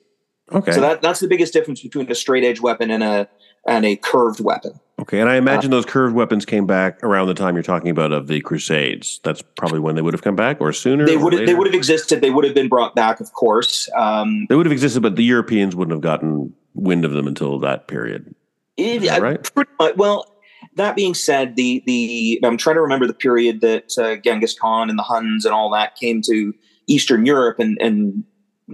Okay, 0.53 0.73
so 0.73 0.81
that 0.81 1.03
that's 1.03 1.21
the 1.21 1.29
biggest 1.29 1.53
difference 1.53 1.83
between 1.83 2.11
a 2.11 2.15
straight 2.15 2.45
edge 2.45 2.61
weapon 2.61 2.91
and 2.91 3.03
a 3.03 3.29
and 3.67 3.85
a 3.85 3.97
curved 3.97 4.41
weapon. 4.41 4.81
Okay, 5.01 5.21
and 5.21 5.29
I 5.29 5.37
imagine 5.37 5.73
uh, 5.73 5.77
those 5.77 5.87
curved 5.87 6.15
weapons 6.15 6.45
came 6.45 6.67
back 6.67 7.03
around 7.05 7.29
the 7.29 7.35
time 7.35 7.55
you're 7.55 7.63
talking 7.63 7.91
about 7.91 8.13
of 8.13 8.27
the 8.27 8.41
Crusades. 8.41 9.21
That's 9.23 9.43
probably 9.57 9.79
when 9.79 9.95
they 9.95 10.03
would 10.03 10.15
have 10.15 10.23
come 10.23 10.37
back, 10.37 10.61
or 10.61 10.73
sooner. 10.73 11.07
They 11.07 11.17
would 11.17 11.33
have, 11.33 11.47
they 11.47 11.55
would 11.55 11.67
have 11.67 11.75
existed. 11.75 12.21
They 12.21 12.31
would 12.31 12.45
have 12.45 12.55
been 12.55 12.69
brought 12.69 12.95
back, 12.95 13.21
of 13.21 13.33
course. 13.33 13.89
Um, 13.97 14.47
they 14.49 14.57
would 14.57 14.67
have 14.67 14.73
existed, 14.73 15.03
but 15.03 15.17
the 15.17 15.25
Europeans 15.25 15.77
wouldn't 15.77 15.93
have 15.93 16.03
gotten 16.03 16.55
wind 16.75 17.05
of 17.05 17.13
them 17.13 17.27
until 17.27 17.59
that 17.61 17.87
period. 17.87 18.35
It, 18.77 19.21
right? 19.21 19.51
Much, 19.57 19.97
well, 19.97 20.39
that 20.75 20.97
being 20.97 21.15
said, 21.15 21.57
the 21.57 21.83
the 21.87 22.41
I'm 22.43 22.57
trying 22.57 22.77
to 22.77 22.83
remember 22.83 23.07
the 23.07 23.15
period 23.15 23.61
that 23.61 23.99
uh, 23.99 24.17
Genghis 24.17 24.59
Khan 24.59 24.91
and 24.91 24.99
the 24.99 25.03
Huns 25.03 25.45
and 25.45 25.55
all 25.55 25.71
that 25.71 25.97
came 25.97 26.23
to 26.23 26.55
Eastern 26.87 27.27
Europe 27.27 27.59
and 27.59 27.77
and 27.81 28.25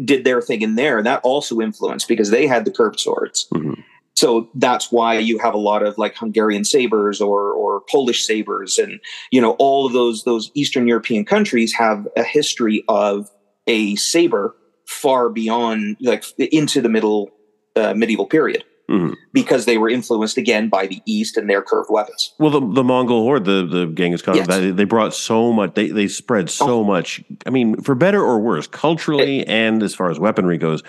did 0.04 0.24
their 0.24 0.40
thing 0.40 0.62
in 0.62 0.74
there. 0.74 1.02
That 1.02 1.20
also 1.22 1.60
influenced 1.60 2.08
because 2.08 2.30
they 2.30 2.46
had 2.46 2.64
the 2.64 2.70
curved 2.70 3.00
swords. 3.00 3.46
Mm-hmm 3.52 3.80
so 4.14 4.48
that's 4.54 4.92
why 4.92 5.18
you 5.18 5.38
have 5.38 5.54
a 5.54 5.58
lot 5.58 5.82
of 5.82 5.98
like 5.98 6.16
Hungarian 6.16 6.64
sabers 6.64 7.20
or 7.20 7.52
or 7.52 7.82
Polish 7.90 8.24
sabers, 8.24 8.78
and 8.78 9.00
you 9.30 9.40
know 9.40 9.52
all 9.58 9.86
of 9.86 9.92
those 9.92 10.24
those 10.24 10.50
Eastern 10.54 10.86
European 10.86 11.24
countries 11.24 11.74
have 11.74 12.06
a 12.16 12.22
history 12.22 12.84
of 12.88 13.30
a 13.66 13.96
saber 13.96 14.54
far 14.86 15.28
beyond 15.28 15.96
like 16.00 16.24
into 16.38 16.80
the 16.80 16.88
middle 16.88 17.30
uh, 17.74 17.94
medieval 17.94 18.26
period. 18.26 18.64
Mm-hmm. 18.90 19.14
Because 19.32 19.64
they 19.64 19.78
were 19.78 19.88
influenced 19.88 20.36
again 20.36 20.68
by 20.68 20.86
the 20.86 21.00
East 21.06 21.38
and 21.38 21.48
their 21.48 21.62
curved 21.62 21.88
weapons. 21.90 22.34
Well, 22.38 22.50
the, 22.50 22.60
the 22.60 22.84
Mongol 22.84 23.22
horde, 23.22 23.46
the 23.46 23.66
the 23.66 23.86
Genghis 23.86 24.20
Khan, 24.20 24.36
yes. 24.36 24.46
they, 24.46 24.70
they 24.70 24.84
brought 24.84 25.14
so 25.14 25.52
much. 25.52 25.74
They 25.74 25.88
they 25.88 26.06
spread 26.06 26.50
so 26.50 26.80
oh. 26.80 26.84
much. 26.84 27.24
I 27.46 27.50
mean, 27.50 27.80
for 27.80 27.94
better 27.94 28.22
or 28.22 28.38
worse, 28.40 28.66
culturally 28.66 29.40
it, 29.40 29.48
and 29.48 29.82
as 29.82 29.94
far 29.94 30.10
as 30.10 30.18
weaponry 30.18 30.58
goes, 30.58 30.82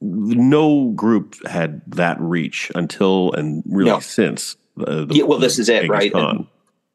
no 0.00 0.90
group 0.90 1.34
had 1.46 1.82
that 1.88 2.20
reach 2.20 2.70
until 2.74 3.32
and 3.32 3.64
really 3.66 3.90
no. 3.90 4.00
since. 4.00 4.56
The, 4.76 5.06
the, 5.06 5.14
yeah, 5.14 5.24
well, 5.24 5.38
this 5.38 5.58
is 5.58 5.68
it, 5.68 5.88
right? 5.88 6.12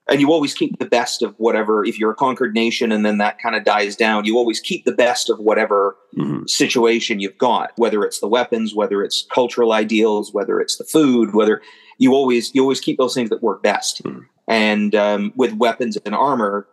And, 0.10 0.22
you 0.22 0.32
always 0.32 0.54
keep 0.54 0.78
the 0.80 0.86
best 0.86 1.22
of 1.22 1.34
whatever. 1.38 1.84
If 1.84 1.98
you're 1.98 2.12
a 2.12 2.16
conquered 2.16 2.54
nation 2.54 2.92
and 2.92 3.06
then 3.06 3.18
that 3.18 3.40
kind 3.40 3.56
of 3.56 3.64
dies 3.64 3.96
down, 3.96 4.26
you 4.26 4.38
always 4.38 4.60
keep 4.60 4.86
the 4.86 4.92
best 4.92 5.30
of 5.30 5.40
whatever 5.40 5.98
mm-hmm. 6.18 6.46
situation 6.46 7.20
you've 7.20 7.38
got. 7.38 7.72
Whether 7.78 8.04
it's 8.04 8.20
the 8.20 8.28
weapons, 8.28 8.76
whether 8.76 9.04
it's 9.04 9.26
cultural 9.34 9.74
ideals, 9.74 10.34
whether 10.34 10.60
it's 10.60 10.78
the 10.78 10.84
food, 10.84 11.34
whether 11.34 11.62
you 11.98 12.14
always 12.14 12.54
you 12.54 12.62
always 12.62 12.82
keep 12.82 12.98
those 12.98 13.14
things 13.14 13.30
that 13.30 13.42
work 13.42 13.64
best. 13.64 14.04
Mm-hmm. 14.04 14.22
And 14.48 14.96
um, 14.96 15.34
with 15.36 15.54
weapons 15.54 15.98
and 16.06 16.14
armor, 16.14 16.68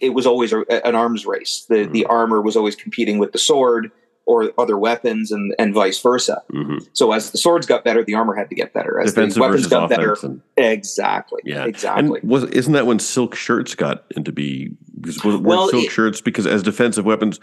it 0.00 0.10
was 0.10 0.26
always 0.26 0.52
a, 0.52 0.60
an 0.86 0.94
arms 0.94 1.26
race. 1.26 1.66
The 1.68 1.76
mm-hmm. 1.76 1.92
the 1.92 2.06
armor 2.06 2.40
was 2.40 2.56
always 2.56 2.76
competing 2.76 3.18
with 3.18 3.32
the 3.32 3.38
sword 3.38 3.90
or 4.26 4.52
other 4.58 4.76
weapons 4.76 5.30
and, 5.30 5.54
and 5.58 5.72
vice 5.72 6.00
versa. 6.00 6.42
Mm-hmm. 6.52 6.78
So 6.92 7.12
as 7.12 7.30
the 7.30 7.38
swords 7.38 7.66
got 7.66 7.84
better, 7.84 8.04
the 8.04 8.14
armor 8.14 8.34
had 8.34 8.48
to 8.50 8.56
get 8.56 8.72
better. 8.72 9.00
As 9.00 9.14
Defensive 9.14 9.36
the 9.36 9.40
weapons 9.42 9.66
got 9.68 9.88
better, 9.88 10.16
and, 10.22 10.42
exactly. 10.56 11.40
Yeah, 11.44 11.64
exactly. 11.64 12.20
And 12.20 12.28
was 12.28 12.44
isn't 12.44 12.72
that 12.72 12.86
when 12.86 12.98
silk 12.98 13.34
shirts 13.34 13.74
got 13.74 14.04
into 14.16 14.32
be? 14.32 14.76
Because 15.00 15.22
well, 15.24 15.68
silk 15.68 15.84
it, 15.84 15.90
shirts 15.90 16.20
because 16.20 16.46
as 16.46 16.62
defensive 16.62 17.04
weapons, 17.04 17.38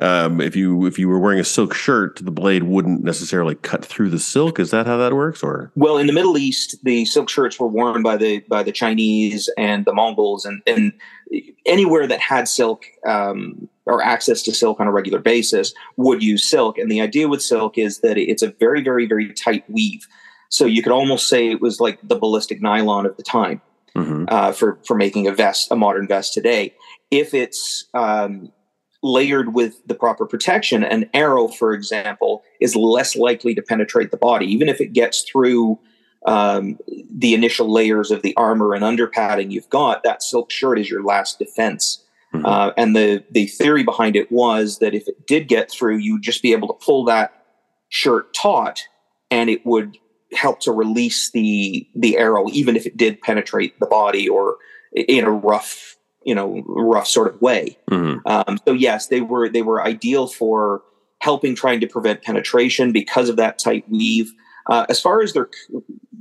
um, 0.00 0.40
if 0.40 0.54
you 0.54 0.86
if 0.86 0.98
you 0.98 1.08
were 1.08 1.18
wearing 1.18 1.40
a 1.40 1.44
silk 1.44 1.74
shirt, 1.74 2.20
the 2.22 2.30
blade 2.30 2.64
wouldn't 2.64 3.02
necessarily 3.02 3.56
cut 3.56 3.84
through 3.84 4.10
the 4.10 4.18
silk. 4.18 4.60
Is 4.60 4.70
that 4.70 4.86
how 4.86 4.96
that 4.98 5.12
works? 5.12 5.42
Or 5.42 5.72
well, 5.74 5.98
in 5.98 6.06
the 6.06 6.12
Middle 6.12 6.38
East, 6.38 6.76
the 6.84 7.04
silk 7.04 7.28
shirts 7.28 7.58
were 7.58 7.66
worn 7.66 8.02
by 8.02 8.16
the 8.16 8.40
by 8.48 8.62
the 8.62 8.70
Chinese 8.70 9.50
and 9.58 9.84
the 9.84 9.92
Mongols, 9.92 10.44
and 10.44 10.62
and 10.66 10.92
anywhere 11.66 12.06
that 12.06 12.20
had 12.20 12.46
silk. 12.46 12.84
Um, 13.06 13.68
or 13.88 14.02
access 14.02 14.42
to 14.42 14.54
silk 14.54 14.78
on 14.78 14.86
a 14.86 14.92
regular 14.92 15.18
basis 15.18 15.72
would 15.96 16.22
use 16.22 16.48
silk. 16.48 16.78
And 16.78 16.90
the 16.90 17.00
idea 17.00 17.26
with 17.26 17.42
silk 17.42 17.78
is 17.78 18.00
that 18.00 18.18
it's 18.18 18.42
a 18.42 18.54
very, 18.60 18.82
very, 18.82 19.06
very 19.06 19.32
tight 19.32 19.68
weave. 19.68 20.06
So 20.50 20.66
you 20.66 20.82
could 20.82 20.92
almost 20.92 21.28
say 21.28 21.50
it 21.50 21.60
was 21.60 21.80
like 21.80 21.98
the 22.02 22.16
ballistic 22.16 22.60
nylon 22.62 23.06
of 23.06 23.16
the 23.16 23.22
time 23.22 23.60
mm-hmm. 23.96 24.24
uh, 24.28 24.52
for 24.52 24.78
for 24.86 24.94
making 24.94 25.26
a 25.26 25.32
vest, 25.32 25.70
a 25.70 25.76
modern 25.76 26.06
vest 26.06 26.34
today. 26.34 26.74
If 27.10 27.34
it's 27.34 27.86
um, 27.94 28.52
layered 29.02 29.54
with 29.54 29.86
the 29.86 29.94
proper 29.94 30.26
protection, 30.26 30.84
an 30.84 31.08
arrow, 31.14 31.48
for 31.48 31.72
example, 31.72 32.42
is 32.60 32.76
less 32.76 33.16
likely 33.16 33.54
to 33.54 33.62
penetrate 33.62 34.10
the 34.10 34.16
body, 34.16 34.46
even 34.46 34.68
if 34.68 34.80
it 34.80 34.92
gets 34.92 35.22
through 35.22 35.78
um, 36.26 36.78
the 37.10 37.32
initial 37.34 37.72
layers 37.72 38.10
of 38.10 38.22
the 38.22 38.36
armor 38.36 38.74
and 38.74 38.84
under 38.84 39.06
padding 39.06 39.50
you've 39.50 39.70
got. 39.70 40.02
That 40.02 40.22
silk 40.22 40.50
shirt 40.50 40.78
is 40.78 40.90
your 40.90 41.02
last 41.02 41.38
defense 41.38 42.04
Mm-hmm. 42.34 42.44
Uh, 42.44 42.72
and 42.76 42.94
the 42.94 43.24
the 43.30 43.46
theory 43.46 43.82
behind 43.82 44.16
it 44.16 44.30
was 44.30 44.78
that 44.78 44.94
if 44.94 45.08
it 45.08 45.26
did 45.26 45.48
get 45.48 45.70
through, 45.70 45.96
you'd 45.96 46.22
just 46.22 46.42
be 46.42 46.52
able 46.52 46.68
to 46.68 46.74
pull 46.74 47.04
that 47.04 47.46
shirt 47.88 48.34
taut, 48.34 48.82
and 49.30 49.48
it 49.48 49.64
would 49.64 49.96
help 50.34 50.60
to 50.60 50.72
release 50.72 51.30
the 51.30 51.88
the 51.94 52.18
arrow, 52.18 52.48
even 52.50 52.76
if 52.76 52.86
it 52.86 52.96
did 52.96 53.20
penetrate 53.22 53.78
the 53.80 53.86
body 53.86 54.28
or 54.28 54.56
in 54.94 55.24
a 55.24 55.30
rough, 55.30 55.96
you 56.24 56.34
know, 56.34 56.62
rough 56.66 57.06
sort 57.06 57.32
of 57.34 57.40
way. 57.40 57.78
Mm-hmm. 57.90 58.26
Um, 58.26 58.58
so 58.66 58.72
yes, 58.72 59.06
they 59.06 59.22
were 59.22 59.48
they 59.48 59.62
were 59.62 59.82
ideal 59.82 60.26
for 60.26 60.82
helping 61.20 61.54
trying 61.54 61.80
to 61.80 61.86
prevent 61.86 62.22
penetration 62.22 62.92
because 62.92 63.28
of 63.28 63.36
that 63.36 63.58
tight 63.58 63.88
weave. 63.88 64.32
Uh, 64.66 64.84
as 64.90 65.00
far 65.00 65.22
as 65.22 65.32
their 65.32 65.48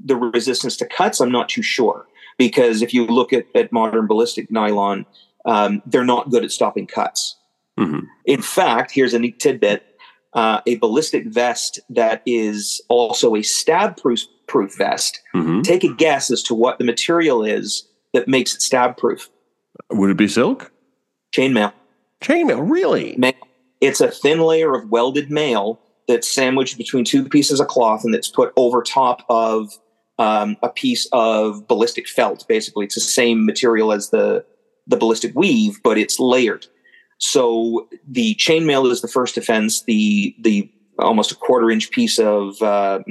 the 0.05 0.15
resistance 0.15 0.77
to 0.77 0.85
cuts, 0.85 1.19
I'm 1.19 1.31
not 1.31 1.49
too 1.49 1.61
sure 1.61 2.07
because 2.37 2.81
if 2.81 2.93
you 2.93 3.05
look 3.05 3.33
at, 3.33 3.45
at 3.55 3.71
modern 3.71 4.07
ballistic 4.07 4.49
nylon, 4.51 5.05
um, 5.47 5.81
they're 5.85 6.05
not 6.05 6.29
good 6.29 6.43
at 6.43 6.51
stopping 6.51 6.85
cuts. 6.85 7.35
Mm-hmm. 7.79 8.05
In 8.25 8.41
fact, 8.41 8.91
here's 8.91 9.13
a 9.13 9.19
neat 9.19 9.39
tidbit: 9.39 9.83
uh, 10.33 10.61
a 10.67 10.75
ballistic 10.75 11.25
vest 11.25 11.79
that 11.89 12.21
is 12.25 12.81
also 12.89 13.35
a 13.35 13.41
stab 13.41 13.97
proof 13.97 14.21
proof 14.47 14.77
vest. 14.77 15.19
Mhm. 15.35 15.63
Take 15.63 15.83
a 15.83 15.93
guess 15.93 16.31
as 16.31 16.41
to 16.43 16.55
what 16.55 16.77
the 16.77 16.85
material 16.85 17.43
is 17.43 17.87
that 18.13 18.27
makes 18.27 18.55
it 18.55 18.61
stab 18.61 18.97
proof. 18.97 19.29
Would 19.91 20.09
it 20.09 20.17
be 20.17 20.27
silk? 20.27 20.71
Chainmail. 21.33 21.73
Chainmail, 22.21 22.69
really? 22.69 23.15
Mail. 23.17 23.33
It's 23.81 24.01
a 24.01 24.09
thin 24.09 24.39
layer 24.39 24.73
of 24.73 24.89
welded 24.89 25.29
mail 25.29 25.79
that's 26.07 26.31
sandwiched 26.31 26.77
between 26.77 27.03
two 27.03 27.27
pieces 27.27 27.59
of 27.59 27.67
cloth 27.67 28.03
and 28.03 28.13
that's 28.13 28.29
put 28.29 28.53
over 28.55 28.81
top 28.81 29.23
of 29.29 29.77
um, 30.17 30.57
a 30.63 30.69
piece 30.69 31.07
of 31.11 31.67
ballistic 31.67 32.07
felt. 32.07 32.47
Basically, 32.47 32.85
it's 32.85 32.95
the 32.95 33.01
same 33.01 33.45
material 33.45 33.91
as 33.91 34.09
the 34.09 34.43
the 34.87 34.97
ballistic 34.97 35.33
weave, 35.35 35.79
but 35.83 35.97
it's 35.97 36.19
layered. 36.19 36.65
So 37.19 37.87
the 38.07 38.35
chainmail 38.35 38.91
is 38.91 39.01
the 39.01 39.07
first 39.07 39.35
defense. 39.35 39.83
The 39.83 40.35
the 40.39 40.69
almost 40.99 41.31
a 41.31 41.35
quarter 41.35 41.69
inch 41.69 41.91
piece 41.91 42.17
of 42.19 42.61
um, 42.61 43.03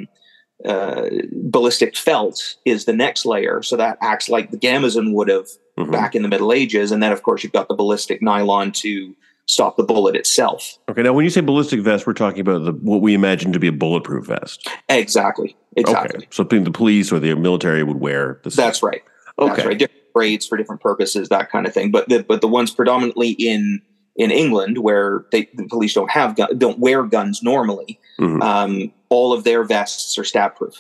uh, 0.65 1.09
ballistic 1.33 1.97
felt 1.97 2.57
is 2.65 2.85
the 2.85 2.93
next 2.93 3.27
layer. 3.27 3.63
So 3.63 3.77
that 3.77 3.99
acts 4.01 4.29
like 4.29 4.51
the 4.51 4.57
gambeson 4.59 5.13
would 5.13 5.29
have 5.29 5.47
Mhm. 5.79 5.93
back 5.93 6.15
in 6.15 6.23
the 6.23 6.29
Middle 6.29 6.53
Ages, 6.53 6.91
and 6.91 7.03
then 7.03 7.13
of 7.13 7.23
course 7.23 7.43
you've 7.45 7.53
got 7.53 7.69
the 7.69 7.75
ballistic 7.75 8.23
nylon 8.23 8.73
to 8.73 9.15
stop 9.45 9.77
the 9.77 9.83
bullet 9.83 10.17
itself. 10.17 10.79
Okay, 10.89 11.03
now 11.03 11.13
when 11.13 11.25
you 11.25 11.31
say 11.31 11.41
ballistic 11.41 11.81
vest, 11.81 12.07
we're 12.07 12.15
talking 12.15 12.41
about 12.41 12.65
the, 12.65 12.73
what 12.73 13.01
we 13.03 13.15
imagine 13.15 13.53
to 13.53 13.59
be 13.59 13.69
a 13.69 13.73
bulletproof 13.73 14.27
vest. 14.27 14.67
Exactly. 14.89 15.55
Exactly. 15.77 16.19
Okay, 16.19 16.29
so 16.31 16.43
the 16.45 16.71
police 16.71 17.13
or 17.13 17.21
the 17.21 17.35
military 17.35 17.83
would 17.83 18.01
wear 18.01 18.41
this. 18.43 18.57
That's 18.57 18.83
right. 18.83 19.03
That's 19.39 19.59
okay. 19.59 19.69
right. 19.69 19.91
Grades 20.17 20.47
for 20.47 20.57
different 20.57 20.81
purposes, 20.81 21.29
that 21.29 21.51
kind 21.51 21.67
of 21.67 21.75
thing. 21.75 21.91
But 21.91 22.09
the 22.09 22.23
but 22.23 22.41
the 22.41 22.49
ones 22.49 22.71
predominantly 22.71 23.31
in 23.33 23.83
in 24.17 24.31
England 24.31 24.79
where 24.79 25.27
they, 25.31 25.47
the 25.55 25.67
police 25.69 25.93
don't 25.93 26.11
have 26.11 26.37
gun, 26.37 26.57
don't 26.57 26.79
wear 26.79 27.03
guns 27.03 27.43
normally, 27.43 28.01
Mhm. 28.19 28.43
um, 28.43 28.93
all 29.11 29.35
of 29.35 29.45
their 29.45 29.63
vests 29.63 30.17
are 30.17 30.25
stab 30.25 30.57
proof 30.57 30.73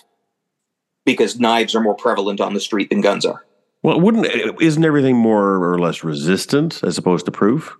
because 1.05 1.38
knives 1.38 1.75
are 1.75 1.83
more 1.83 1.94
prevalent 1.94 2.40
on 2.40 2.55
the 2.55 2.61
street 2.61 2.88
than 2.88 3.03
guns 3.03 3.27
are. 3.27 3.44
Well, 3.83 4.01
wouldn't 4.01 4.27
isn't 4.62 4.83
everything 4.85 5.16
more 5.16 5.62
or 5.70 5.79
less 5.79 6.03
resistant 6.03 6.81
as 6.83 6.96
opposed 6.96 7.27
to 7.27 7.31
proof? 7.31 7.77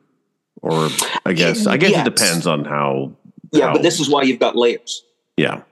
Or 0.61 0.91
I 1.25 1.33
guess 1.33 1.67
I 1.67 1.79
guess 1.79 1.91
Yes. 1.93 2.07
it 2.07 2.15
depends 2.15 2.47
on 2.47 2.67
how. 2.67 3.13
Yeah, 3.53 3.69
how- 3.69 3.73
but 3.73 3.83
this 3.83 3.99
is 3.99 4.11
why 4.11 4.23
you've 4.25 4.39
got 4.41 4.57
layers. 4.57 5.03
yeah. 5.39 5.63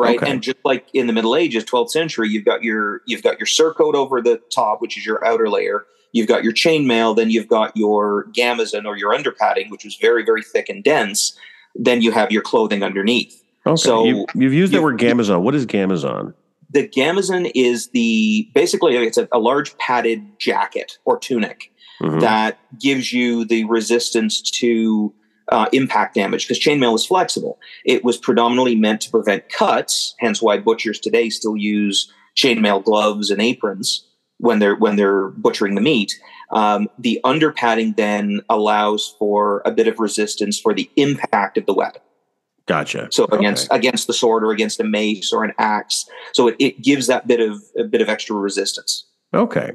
Right? 0.00 0.16
Okay. 0.18 0.30
And 0.30 0.42
just 0.42 0.58
like 0.64 0.86
in 0.94 1.06
the 1.06 1.12
Middle 1.12 1.36
Ages, 1.36 1.64
12th 1.64 1.90
century, 1.90 2.28
you've 2.28 2.44
got 2.44 2.62
your 2.62 3.02
you've 3.06 3.22
got 3.22 3.38
your 3.38 3.46
surcoat 3.46 3.94
over 3.94 4.20
the 4.20 4.40
top, 4.54 4.80
which 4.80 4.96
is 4.98 5.04
your 5.06 5.24
outer 5.24 5.48
layer. 5.48 5.84
You've 6.12 6.26
got 6.28 6.42
your 6.42 6.52
chainmail, 6.52 7.14
then 7.16 7.30
you've 7.30 7.48
got 7.48 7.76
your 7.76 8.26
gambeson 8.32 8.84
or 8.84 8.96
your 8.96 9.12
underpadding, 9.12 9.70
which 9.70 9.84
was 9.84 9.96
very 10.00 10.24
very 10.24 10.42
thick 10.42 10.68
and 10.68 10.82
dense. 10.82 11.36
Then 11.74 12.02
you 12.02 12.10
have 12.12 12.32
your 12.32 12.42
clothing 12.42 12.82
underneath. 12.82 13.40
Okay. 13.66 13.76
So, 13.76 14.04
you, 14.04 14.26
you've 14.34 14.54
used 14.54 14.72
the 14.72 14.82
word 14.82 14.98
gambeson. 14.98 15.42
What 15.42 15.54
is 15.54 15.66
gambeson? 15.66 16.34
The 16.72 16.88
gambeson 16.88 17.50
is 17.54 17.88
the 17.90 18.48
basically 18.54 18.96
it's 18.96 19.18
a, 19.18 19.28
a 19.32 19.38
large 19.38 19.76
padded 19.78 20.38
jacket 20.38 20.98
or 21.04 21.18
tunic 21.18 21.70
Mhm. 22.00 22.20
that 22.22 22.58
gives 22.80 23.12
you 23.12 23.44
the 23.44 23.64
resistance 23.64 24.40
to 24.40 25.12
uh, 25.50 25.68
impact 25.72 26.14
damage 26.14 26.46
because 26.46 26.62
chainmail 26.62 26.94
is 26.94 27.04
flexible. 27.04 27.58
It 27.84 28.04
was 28.04 28.16
predominantly 28.16 28.76
meant 28.76 29.00
to 29.02 29.10
prevent 29.10 29.48
cuts, 29.48 30.14
hence 30.18 30.40
why 30.40 30.58
butchers 30.58 31.00
today 31.00 31.30
still 31.30 31.56
use 31.56 32.12
chainmail 32.36 32.84
gloves 32.84 33.30
and 33.30 33.42
aprons 33.42 34.06
when 34.38 34.58
they're 34.58 34.76
when 34.76 34.96
they're 34.96 35.28
butchering 35.28 35.74
the 35.74 35.80
meat. 35.80 36.18
Um, 36.52 36.88
the 36.98 37.20
underpadding 37.24 37.96
then 37.96 38.40
allows 38.48 39.14
for 39.18 39.62
a 39.64 39.70
bit 39.70 39.86
of 39.86 39.98
resistance 40.00 40.58
for 40.58 40.74
the 40.74 40.90
impact 40.96 41.58
of 41.58 41.66
the 41.66 41.74
weapon. 41.74 42.02
Gotcha. 42.66 43.08
So 43.10 43.24
Okay. 43.24 43.36
against 43.38 43.68
against 43.70 44.06
the 44.06 44.12
sword 44.12 44.44
or 44.44 44.52
against 44.52 44.78
a 44.80 44.84
mace 44.84 45.32
or 45.32 45.44
an 45.44 45.52
axe, 45.58 46.06
so 46.32 46.48
it, 46.48 46.56
it 46.58 46.82
gives 46.82 47.08
that 47.08 47.26
bit 47.26 47.40
of 47.40 47.60
a 47.76 47.84
bit 47.84 48.00
of 48.00 48.08
extra 48.08 48.36
resistance. 48.36 49.06
Okay. 49.34 49.72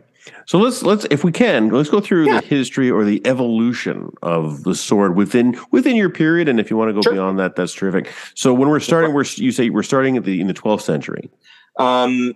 So 0.47 0.57
let's 0.57 0.81
let's 0.81 1.05
if 1.11 1.23
we 1.23 1.31
can 1.31 1.69
let's 1.69 1.89
go 1.89 1.99
through 2.01 2.25
Yeah. 2.25 2.41
the 2.41 2.47
history 2.47 2.89
or 2.89 3.03
the 3.05 3.21
evolution 3.27 4.09
of 4.23 4.63
the 4.63 4.73
sword 4.73 5.15
within 5.15 5.55
within 5.71 5.95
your 5.95 6.09
period, 6.09 6.47
and 6.49 6.59
if 6.59 6.71
you 6.71 6.77
want 6.77 6.89
to 6.89 6.93
go 6.93 7.01
Sure. 7.01 7.13
beyond 7.13 7.37
that, 7.39 7.55
that's 7.55 7.73
terrific. 7.73 8.11
So 8.33 8.53
when 8.53 8.69
we're 8.69 8.79
starting, 8.79 9.13
we're 9.13 9.25
you 9.35 9.51
say 9.51 9.69
we're 9.69 9.83
starting 9.83 10.17
at 10.17 10.23
the 10.25 10.41
in 10.41 10.47
the 10.47 10.53
12th 10.53 10.81
century. 10.81 11.29
Um, 11.77 12.33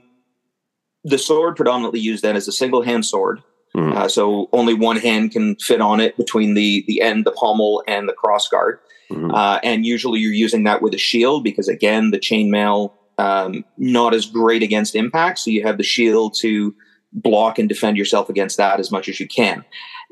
the 1.03 1.17
sword 1.17 1.55
predominantly 1.55 1.99
used 1.99 2.23
then 2.23 2.35
as 2.35 2.47
a 2.47 2.51
single 2.51 2.83
hand 2.83 3.05
sword. 3.05 3.41
Mhm. 3.75 3.95
Uh, 3.95 4.07
so 4.07 4.49
only 4.53 4.73
one 4.75 4.97
hand 4.97 5.31
can 5.31 5.55
fit 5.55 5.81
on 5.81 5.99
it 5.99 6.15
between 6.15 6.53
the 6.53 6.83
the 6.87 7.01
end, 7.01 7.25
the 7.25 7.31
pommel, 7.31 7.83
and 7.87 8.07
the 8.07 8.13
crossguard. 8.13 8.77
Mhm. 9.11 9.33
Uh, 9.33 9.59
and 9.63 9.83
usually 9.85 10.19
you're 10.19 10.31
using 10.33 10.63
that 10.65 10.83
with 10.83 10.93
a 10.93 10.97
shield 10.99 11.43
because 11.43 11.67
again, 11.67 12.11
the 12.11 12.19
chainmail 12.19 12.91
um, 13.17 13.65
not 13.77 14.13
as 14.13 14.25
great 14.27 14.63
against 14.63 14.95
impact. 14.95 15.39
So 15.39 15.51
you 15.51 15.61
have 15.63 15.77
the 15.77 15.83
shield 15.83 16.35
to 16.39 16.73
block 17.13 17.59
and 17.59 17.67
defend 17.67 17.97
yourself 17.97 18.29
against 18.29 18.57
that 18.57 18.79
as 18.79 18.91
much 18.91 19.09
as 19.09 19.19
you 19.19 19.27
can. 19.27 19.63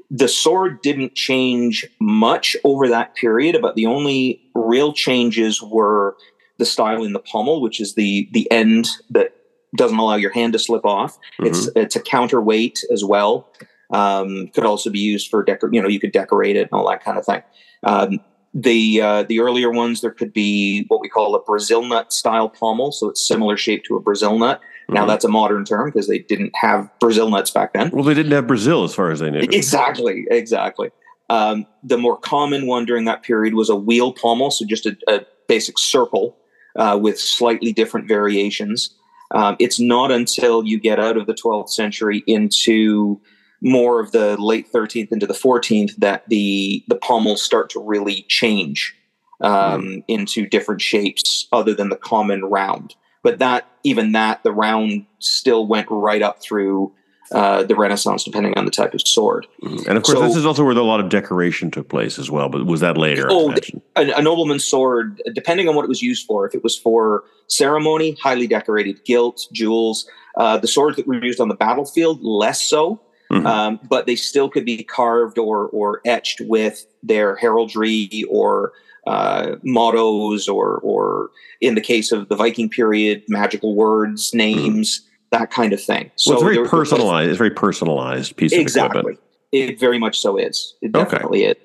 The 0.10 0.28
sword 0.28 0.82
didn't 0.82 1.16
change 1.16 1.86
much 2.00 2.56
over 2.64 2.88
that 2.88 3.16
period, 3.16 3.58
but 3.62 3.76
the 3.76 3.86
only 3.86 4.42
real 4.56 4.94
changes 4.94 5.62
were 5.62 6.16
the 6.58 6.66
style 6.66 7.04
in 7.04 7.14
the 7.14 7.20
pommel, 7.20 7.62
which 7.62 7.80
is 7.80 7.96
the 7.96 8.30
the 8.32 8.50
end 8.52 8.88
that 9.10 9.36
doesn't 9.76 9.98
allow 9.98 10.16
your 10.16 10.32
hand 10.32 10.54
to 10.54 10.60
slip 10.60 10.86
off. 10.86 11.18
It's 11.40 11.70
it's 11.76 11.96
a 11.96 12.02
counterweight 12.02 12.84
as 12.92 13.04
well. 13.04 13.50
Um, 13.92 14.48
could 14.50 14.66
also 14.66 14.90
be 14.90 15.00
used 15.00 15.30
for 15.30 15.44
decor. 15.44 15.70
You 15.72 15.82
know, 15.82 15.88
you 15.88 16.00
could 16.00 16.12
decorate 16.12 16.56
it 16.56 16.70
and 16.72 16.74
all 16.74 16.90
that 16.90 17.04
kind 17.04 17.18
of 17.18 17.26
thing. 17.26 17.44
Um, 17.84 18.20
the 18.54 19.02
uh, 19.02 19.24
the 19.24 19.40
earlier 19.40 19.72
ones, 19.72 20.02
there 20.02 20.12
could 20.12 20.34
be 20.34 20.86
what 20.88 21.00
we 21.00 21.10
call 21.10 21.36
a 21.36 21.44
Brazil 21.44 21.84
nut 21.84 22.12
style 22.12 22.50
pommel, 22.50 22.92
so 22.92 23.10
it's 23.10 23.26
similar 23.26 23.56
shape 23.56 23.84
to 23.86 23.96
a 23.96 24.00
Brazil 24.00 24.38
nut. 24.38 24.62
Now 24.90 25.04
Mhm. 25.04 25.08
that's 25.08 25.26
a 25.26 25.30
modern 25.30 25.66
term 25.66 25.90
because 25.90 26.08
they 26.08 26.20
didn't 26.20 26.56
have 26.56 26.90
Brazil 27.00 27.30
nuts 27.30 27.52
back 27.52 27.74
then. 27.74 27.90
well, 27.92 28.04
they 28.04 28.14
didn't 28.14 28.32
have 28.32 28.48
Brazil 28.48 28.84
as 28.84 28.94
far 28.96 29.12
as 29.12 29.20
they 29.20 29.30
knew. 29.30 29.40
Exactly, 29.40 30.26
exactly. 30.32 30.90
Um, 31.30 31.66
the 31.84 31.98
more 31.98 32.18
common 32.18 32.68
one 32.68 32.86
during 32.86 33.04
that 33.06 33.22
period 33.24 33.54
was 33.54 33.70
a 33.70 33.76
wheel 33.76 34.14
pommel, 34.14 34.50
so 34.50 34.66
just 34.66 34.86
a, 34.86 34.96
a 35.10 35.22
basic 35.50 35.78
circle 35.78 36.38
uh, 36.78 36.98
with 37.02 37.20
slightly 37.20 37.74
different 37.74 38.08
variations. 38.08 38.94
Um, 39.32 39.58
it's 39.60 39.78
not 39.80 40.10
until 40.10 40.64
you 40.64 40.80
get 40.80 41.00
out 41.02 41.18
of 41.18 41.28
the 41.28 41.34
12th 41.34 41.70
century 41.70 42.24
into 42.28 43.20
more 43.62 44.00
of 44.00 44.12
the 44.14 44.40
late 44.42 44.72
13th 44.72 45.12
into 45.12 45.26
the 45.28 45.34
14th 45.34 45.96
that 45.98 46.24
the 46.30 46.84
the 46.88 46.96
pommels 46.96 47.42
start 47.42 47.70
to 47.72 47.80
really 47.82 48.24
change 48.30 48.96
um, 49.42 50.04
into 50.08 50.48
different 50.48 50.80
shapes 50.82 51.48
other 51.52 51.74
than 51.74 51.90
the 51.90 51.98
common 51.98 52.46
round. 52.46 52.96
But 53.28 53.40
that 53.40 53.68
even 53.84 54.14
that 54.14 54.42
the 54.44 54.54
round 54.54 55.06
still 55.20 55.68
went 55.68 55.88
right 55.90 56.22
up 56.22 56.42
through 56.42 56.94
uh, 57.34 57.64
the 57.64 57.76
Renaissance, 57.76 58.24
depending 58.24 58.54
on 58.58 58.64
the 58.64 58.72
type 58.72 58.94
of 58.94 59.02
sword. 59.06 59.46
Mhm. 59.62 59.86
And 59.86 59.98
of 59.98 60.04
course, 60.04 60.18
So- 60.18 60.24
this 60.26 60.38
is 60.38 60.46
also 60.46 60.64
where 60.64 60.74
a 60.78 60.82
lot 60.82 61.02
of 61.02 61.10
decoration 61.10 61.70
took 61.70 61.90
place 61.90 62.18
as 62.18 62.32
well. 62.32 62.48
But 62.48 62.66
was 62.66 62.80
that 62.80 62.96
later? 62.98 63.28
Oh? 63.30 63.54
A, 63.98 64.12
a 64.12 64.22
nobleman's 64.22 64.64
sword, 64.64 65.22
depending 65.34 65.68
on 65.68 65.76
what 65.76 65.84
it 65.84 65.90
was 65.90 66.02
used 66.02 66.26
for, 66.26 66.48
if 66.48 66.56
it 66.56 66.64
was 66.64 66.78
for 66.78 67.26
ceremony, 67.48 68.16
highly 68.24 68.48
decorated, 68.48 69.04
gilt, 69.04 69.46
jewels. 69.52 70.08
Uh, 70.38 70.56
the 70.58 70.68
swords 70.70 70.96
that 70.96 71.06
were 71.06 71.22
used 71.22 71.42
on 71.42 71.50
the 71.50 71.56
battlefield, 71.56 72.24
less 72.24 72.62
so, 72.62 73.02
Mhm. 73.30 73.46
um, 73.46 73.80
but 73.90 74.06
they 74.06 74.16
still 74.16 74.48
could 74.48 74.64
be 74.64 74.82
carved 74.84 75.38
or 75.38 75.68
or 75.74 76.00
etched 76.06 76.40
with 76.48 76.86
their 77.04 77.36
heraldry 77.36 78.24
or 78.30 78.72
uh, 79.08 79.56
mottos, 79.64 80.48
or 80.48 80.80
or 80.80 81.30
in 81.62 81.76
the 81.76 81.82
case 81.82 82.12
of 82.12 82.30
the 82.30 82.36
Viking 82.36 82.70
period, 82.70 83.24
magical 83.28 83.76
words, 83.76 84.34
names, 84.34 85.02
that 85.32 85.52
kind 85.52 85.74
of 85.74 85.82
thing. 85.82 86.12
So 86.16 86.34
it's 86.34 86.44
very 86.44 86.68
personalized. 86.68 87.30
It's 87.30 87.38
a 87.38 87.38
very 87.38 87.52
personalized 87.52 88.36
piece 88.36 88.54
of 88.54 88.60
exactly. 88.60 89.00
equipment. 89.00 89.20
It 89.52 89.80
very 89.80 90.00
much 90.00 90.20
so 90.20 90.38
is. 90.38 90.76
It 90.82 90.96
Okay. 90.96 91.04
definitely 91.04 91.44
is. 91.46 91.56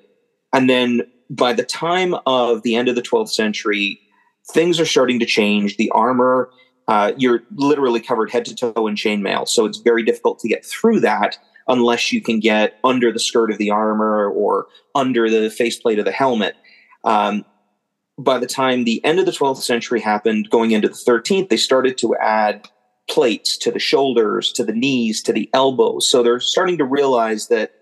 And 0.53 0.69
then 0.69 1.01
by 1.29 1.53
the 1.53 1.63
time 1.63 2.15
of 2.25 2.63
the 2.63 2.75
end 2.75 2.87
of 2.87 2.95
the 2.95 3.01
12th 3.01 3.29
century, 3.29 3.99
things 4.51 4.79
are 4.79 4.85
starting 4.85 5.19
to 5.19 5.25
change. 5.25 5.77
The 5.77 5.89
armor, 5.91 6.49
uh, 6.87 7.13
you're 7.17 7.41
literally 7.55 7.99
covered 7.99 8.29
head 8.31 8.45
to 8.45 8.55
toe 8.55 8.87
in 8.87 8.95
chainmail. 8.95 9.47
So 9.47 9.65
it's 9.65 9.79
very 9.79 10.03
difficult 10.03 10.39
to 10.39 10.47
get 10.47 10.65
through 10.65 10.99
that 11.01 11.37
unless 11.67 12.11
you 12.11 12.21
can 12.21 12.39
get 12.39 12.77
under 12.83 13.11
the 13.11 13.19
skirt 13.19 13.49
of 13.51 13.57
the 13.57 13.71
armor 13.71 14.29
or 14.29 14.67
under 14.95 15.29
the 15.29 15.49
faceplate 15.49 15.97
of 15.97 16.05
the 16.05 16.11
helmet. 16.11 16.55
Um, 17.03 17.45
by 18.17 18.37
the 18.37 18.47
time 18.47 18.83
the 18.83 19.03
end 19.03 19.19
of 19.19 19.25
the 19.25 19.31
12th 19.31 19.57
century 19.63 19.99
happened, 19.99 20.49
going 20.49 20.71
into 20.71 20.87
the 20.87 20.93
13th, 20.93 21.49
they 21.49 21.57
started 21.57 21.97
to 21.99 22.15
add 22.17 22.67
plates 23.09 23.57
to 23.57 23.71
the 23.71 23.79
shoulders, 23.79 24.51
to 24.53 24.63
the 24.63 24.71
knees, 24.73 25.21
to 25.23 25.33
the 25.33 25.49
elbows. 25.53 26.07
So 26.09 26.23
they're 26.23 26.39
starting 26.39 26.77
to 26.77 26.85
realize 26.85 27.47
that 27.47 27.73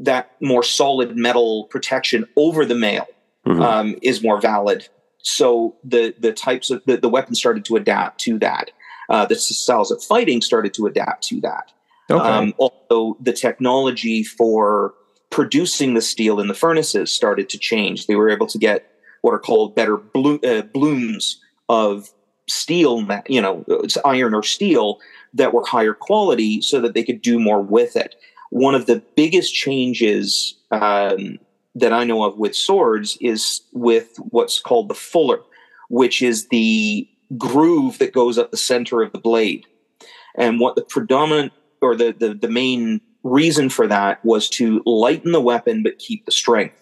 that 0.00 0.30
more 0.40 0.62
solid 0.62 1.16
metal 1.16 1.64
protection 1.64 2.24
over 2.36 2.64
the 2.64 2.74
mail 2.74 3.06
Mhm. 3.46 3.60
um, 3.62 3.96
is 4.02 4.22
more 4.22 4.40
valid. 4.40 4.88
So 5.22 5.74
the 5.84 6.14
the 6.18 6.32
types 6.32 6.70
of 6.70 6.82
the, 6.86 6.96
the 6.96 7.08
weapons 7.08 7.38
started 7.38 7.64
to 7.66 7.76
adapt 7.76 8.20
to 8.22 8.38
that. 8.40 8.70
Uh, 9.08 9.26
the 9.26 9.34
styles 9.36 9.90
of 9.90 10.02
fighting 10.02 10.40
started 10.40 10.72
to 10.74 10.86
adapt 10.86 11.24
to 11.28 11.40
that. 11.40 11.72
okay. 12.10 12.22
Um, 12.22 12.54
also, 12.58 13.16
the 13.20 13.32
technology 13.32 14.22
for 14.22 14.94
producing 15.32 15.94
the 15.94 16.02
steel 16.02 16.38
in 16.38 16.46
the 16.46 16.54
furnaces 16.54 17.10
started 17.10 17.48
to 17.48 17.58
change. 17.58 18.06
They 18.06 18.14
were 18.14 18.28
able 18.28 18.46
to 18.46 18.58
get 18.58 18.86
what 19.22 19.32
are 19.32 19.40
called 19.40 19.74
better 19.74 19.96
blo- 19.96 20.38
uh, 20.44 20.62
blooms 20.62 21.40
of 21.68 22.10
steel, 22.48 23.06
you 23.28 23.40
know, 23.40 23.64
it's 23.68 23.96
iron 24.04 24.34
or 24.34 24.42
steel 24.42 25.00
that 25.32 25.54
were 25.54 25.64
higher 25.64 25.94
quality 25.94 26.60
so 26.60 26.80
that 26.80 26.94
they 26.94 27.02
could 27.02 27.22
do 27.22 27.38
more 27.38 27.62
with 27.62 27.96
it. 27.96 28.14
One 28.50 28.74
of 28.74 28.86
the 28.86 29.02
biggest 29.16 29.54
changes 29.54 30.54
um, 30.70 31.38
that 31.74 31.92
I 31.92 32.04
know 32.04 32.24
of 32.24 32.36
with 32.36 32.54
swords 32.54 33.16
is 33.20 33.62
with 33.72 34.14
what's 34.18 34.60
called 34.60 34.88
the 34.88 34.94
fuller, 34.94 35.40
which 35.88 36.20
is 36.20 36.48
the 36.48 37.08
groove 37.38 37.98
that 37.98 38.12
goes 38.12 38.36
up 38.36 38.50
the 38.50 38.58
center 38.58 39.00
of 39.00 39.12
the 39.12 39.18
blade. 39.18 39.64
And 40.36 40.60
what 40.60 40.76
the 40.76 40.82
predominant 40.82 41.52
or 41.80 41.96
the, 41.96 42.12
the, 42.12 42.34
the 42.34 42.48
main 42.50 43.00
reason 43.22 43.68
for 43.68 43.86
that 43.86 44.24
was 44.24 44.48
to 44.50 44.82
lighten 44.84 45.32
the 45.32 45.40
weapon 45.40 45.82
but 45.82 45.98
keep 45.98 46.24
the 46.24 46.32
strength. 46.32 46.74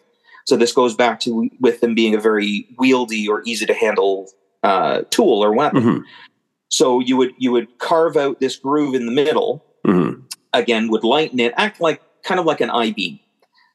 So 0.46 0.56
this 0.56 0.72
goes 0.72 0.94
back 0.94 1.20
to 1.20 1.48
with 1.60 1.80
them 1.80 1.94
being 1.94 2.14
a 2.14 2.20
very 2.20 2.66
wieldy 2.76 3.28
or 3.28 3.42
easy 3.44 3.66
to 3.66 3.74
handle 3.74 4.30
uh, 4.62 5.02
tool 5.10 5.44
or 5.44 5.52
weapon. 5.52 5.82
Mm-hmm. 5.82 5.98
So 6.68 7.00
you 7.00 7.16
would 7.16 7.32
you 7.38 7.52
would 7.52 7.78
carve 7.78 8.16
out 8.16 8.40
this 8.40 8.56
groove 8.56 8.94
in 8.94 9.06
the 9.06 9.12
middle. 9.12 9.64
Mm-hmm. 9.86 10.22
Again, 10.52 10.88
would 10.90 11.04
lighten 11.04 11.38
it, 11.38 11.52
act 11.56 11.80
like 11.80 12.00
kind 12.22 12.40
of 12.40 12.46
like 12.46 12.60
an 12.60 12.70
I 12.70 12.92
beam. 12.92 13.20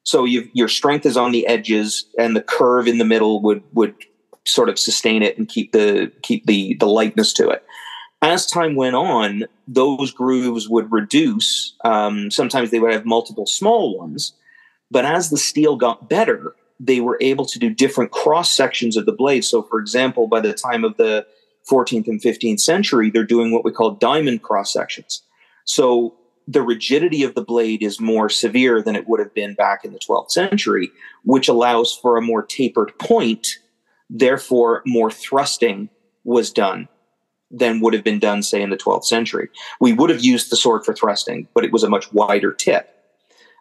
So 0.04 0.26
your 0.26 0.68
strength 0.68 1.06
is 1.06 1.18
on 1.18 1.32
the 1.32 1.48
edges, 1.48 2.06
and 2.20 2.36
the 2.36 2.42
curve 2.42 2.88
in 2.88 3.00
the 3.00 3.06
middle 3.06 3.42
would 3.42 3.64
would 3.74 3.96
sort 4.46 4.70
of 4.70 4.78
sustain 4.78 5.24
it 5.24 5.38
and 5.38 5.48
keep 5.48 5.72
the 5.72 6.12
keep 6.22 6.46
the 6.46 6.76
the 6.76 6.86
lightness 6.86 7.34
to 7.34 7.50
it. 7.50 7.64
As 8.26 8.48
time 8.48 8.74
went 8.74 8.96
on, 8.96 9.44
those 9.68 10.12
grooves 10.12 10.68
would 10.68 10.92
reduce. 10.92 11.76
Um, 11.84 12.32
sometimes 12.32 12.72
they 12.72 12.80
would 12.80 12.92
have 12.92 13.06
multiple 13.06 13.46
small 13.46 13.96
ones, 14.00 14.34
but 14.90 15.06
as 15.06 15.30
the 15.30 15.38
steel 15.38 15.76
got 15.76 16.10
better, 16.10 16.56
they 16.80 17.02
were 17.02 17.20
able 17.22 17.46
to 17.46 17.60
do 17.60 17.70
different 17.70 18.10
cross 18.10 18.50
sections 18.50 18.98
of 18.98 19.06
the 19.06 19.12
blade. 19.12 19.46
So, 19.46 19.62
for 19.62 19.80
example, 19.80 20.26
by 20.26 20.40
the 20.40 20.54
time 20.54 20.84
of 20.84 20.98
the 20.98 21.28
14th 21.70 22.08
and 22.08 22.20
15th 22.20 22.62
century, 22.62 23.12
they're 23.12 23.24
doing 23.24 23.52
what 23.52 23.64
we 23.64 23.72
call 23.72 23.92
diamond 23.92 24.42
cross 24.42 24.74
sections. 24.74 25.22
So, 25.66 26.16
the 26.48 26.64
rigidity 26.64 27.22
of 27.22 27.36
the 27.36 27.44
blade 27.44 27.84
is 27.84 28.02
more 28.02 28.28
severe 28.28 28.82
than 28.82 28.96
it 28.96 29.08
would 29.08 29.20
have 29.20 29.36
been 29.36 29.54
back 29.54 29.86
in 29.86 29.94
the 29.94 30.00
12th 30.00 30.32
century, 30.32 30.90
which 31.26 31.48
allows 31.48 31.96
for 31.96 32.18
a 32.18 32.24
more 32.24 32.42
tapered 32.42 32.98
point. 32.98 33.60
Therefore, 34.10 34.82
more 34.84 35.12
thrusting 35.12 35.90
was 36.24 36.52
done 36.52 36.88
than 37.52 37.80
would 37.80 37.94
have 37.94 38.04
been 38.04 38.20
done, 38.20 38.44
say, 38.44 38.62
in 38.62 38.70
the 38.70 38.78
12th 38.78 39.06
century. 39.06 39.50
We 39.80 39.94
would 39.94 40.10
have 40.10 40.24
used 40.24 40.52
the 40.52 40.56
sword 40.56 40.84
for 40.84 40.94
thrusting, 40.94 41.48
but 41.54 41.64
it 41.64 41.72
was 41.72 41.84
a 41.84 41.90
much 41.90 42.12
wider 42.12 42.52
tip. 42.52 42.90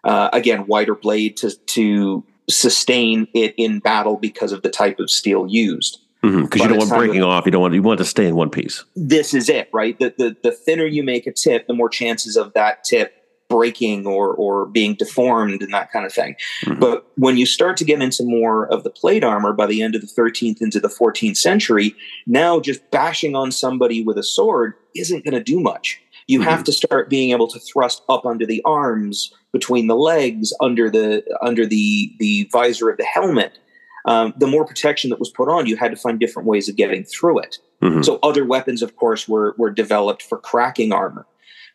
Uh, 0.02 0.30
again, 0.32 0.66
wider 0.66 0.94
blade 0.94 1.36
to, 1.38 1.50
to 1.50 2.24
sustain 2.48 3.26
it 3.34 3.54
in 3.56 3.78
battle 3.78 4.16
because 4.16 4.52
of 4.52 4.62
the 4.62 4.70
type 4.70 4.98
of 5.00 5.10
steel 5.10 5.46
used. 5.46 6.00
Because 6.20 6.34
mm-hmm, 6.34 6.58
you 6.58 6.68
don't 6.68 6.78
want 6.78 6.90
breaking 6.90 7.22
of, 7.22 7.28
off, 7.28 7.44
you 7.44 7.52
don't 7.52 7.60
want 7.60 7.74
you 7.74 7.82
want 7.82 7.98
to 7.98 8.04
stay 8.04 8.26
in 8.26 8.34
one 8.34 8.48
piece. 8.48 8.82
This 8.96 9.34
is 9.34 9.50
it, 9.50 9.68
right? 9.74 9.98
The, 9.98 10.14
the 10.16 10.34
the 10.42 10.52
thinner 10.52 10.86
you 10.86 11.02
make 11.02 11.26
a 11.26 11.32
tip, 11.32 11.66
the 11.66 11.74
more 11.74 11.90
chances 11.90 12.38
of 12.38 12.54
that 12.54 12.82
tip 12.82 13.23
breaking 13.54 14.04
or 14.04 14.34
or 14.34 14.66
being 14.66 14.94
deformed 14.94 15.62
and 15.62 15.72
that 15.72 15.92
kind 15.92 16.04
of 16.04 16.12
thing. 16.12 16.34
Mm-hmm. 16.64 16.80
But 16.80 17.06
when 17.16 17.36
you 17.36 17.46
start 17.46 17.76
to 17.76 17.84
get 17.84 18.02
into 18.02 18.24
more 18.24 18.66
of 18.66 18.82
the 18.82 18.90
plate 18.90 19.22
armor 19.22 19.52
by 19.52 19.66
the 19.66 19.80
end 19.80 19.94
of 19.94 20.00
the 20.00 20.08
13th 20.08 20.60
into 20.60 20.80
the 20.80 20.88
14th 20.88 21.36
century, 21.36 21.94
now 22.26 22.58
just 22.58 22.90
bashing 22.90 23.36
on 23.36 23.52
somebody 23.52 24.02
with 24.02 24.18
a 24.18 24.24
sword 24.24 24.74
isn't 24.96 25.24
going 25.24 25.34
to 25.34 25.42
do 25.42 25.60
much. 25.60 26.00
You 26.26 26.40
mm-hmm. 26.40 26.48
have 26.48 26.64
to 26.64 26.72
start 26.72 27.08
being 27.08 27.30
able 27.30 27.46
to 27.48 27.60
thrust 27.60 28.02
up 28.08 28.26
under 28.26 28.44
the 28.44 28.60
arms, 28.64 29.32
between 29.52 29.86
the 29.86 29.94
legs, 29.96 30.52
under 30.60 30.90
the 30.90 31.22
under 31.40 31.64
the 31.64 32.12
the 32.18 32.48
visor 32.50 32.90
of 32.90 32.96
the 32.96 33.04
helmet. 33.04 33.58
Um, 34.06 34.34
the 34.36 34.48
more 34.48 34.66
protection 34.66 35.08
that 35.10 35.18
was 35.18 35.30
put 35.30 35.48
on, 35.48 35.66
you 35.66 35.76
had 35.76 35.90
to 35.92 35.96
find 35.96 36.18
different 36.18 36.46
ways 36.46 36.68
of 36.68 36.76
getting 36.76 37.04
through 37.04 37.38
it. 37.38 37.58
Mm-hmm. 37.80 38.02
So 38.02 38.18
other 38.22 38.44
weapons, 38.44 38.82
of 38.82 38.96
course, 38.96 39.28
were 39.28 39.54
were 39.58 39.70
developed 39.70 40.22
for 40.22 40.38
cracking 40.38 40.92
armor, 40.92 41.24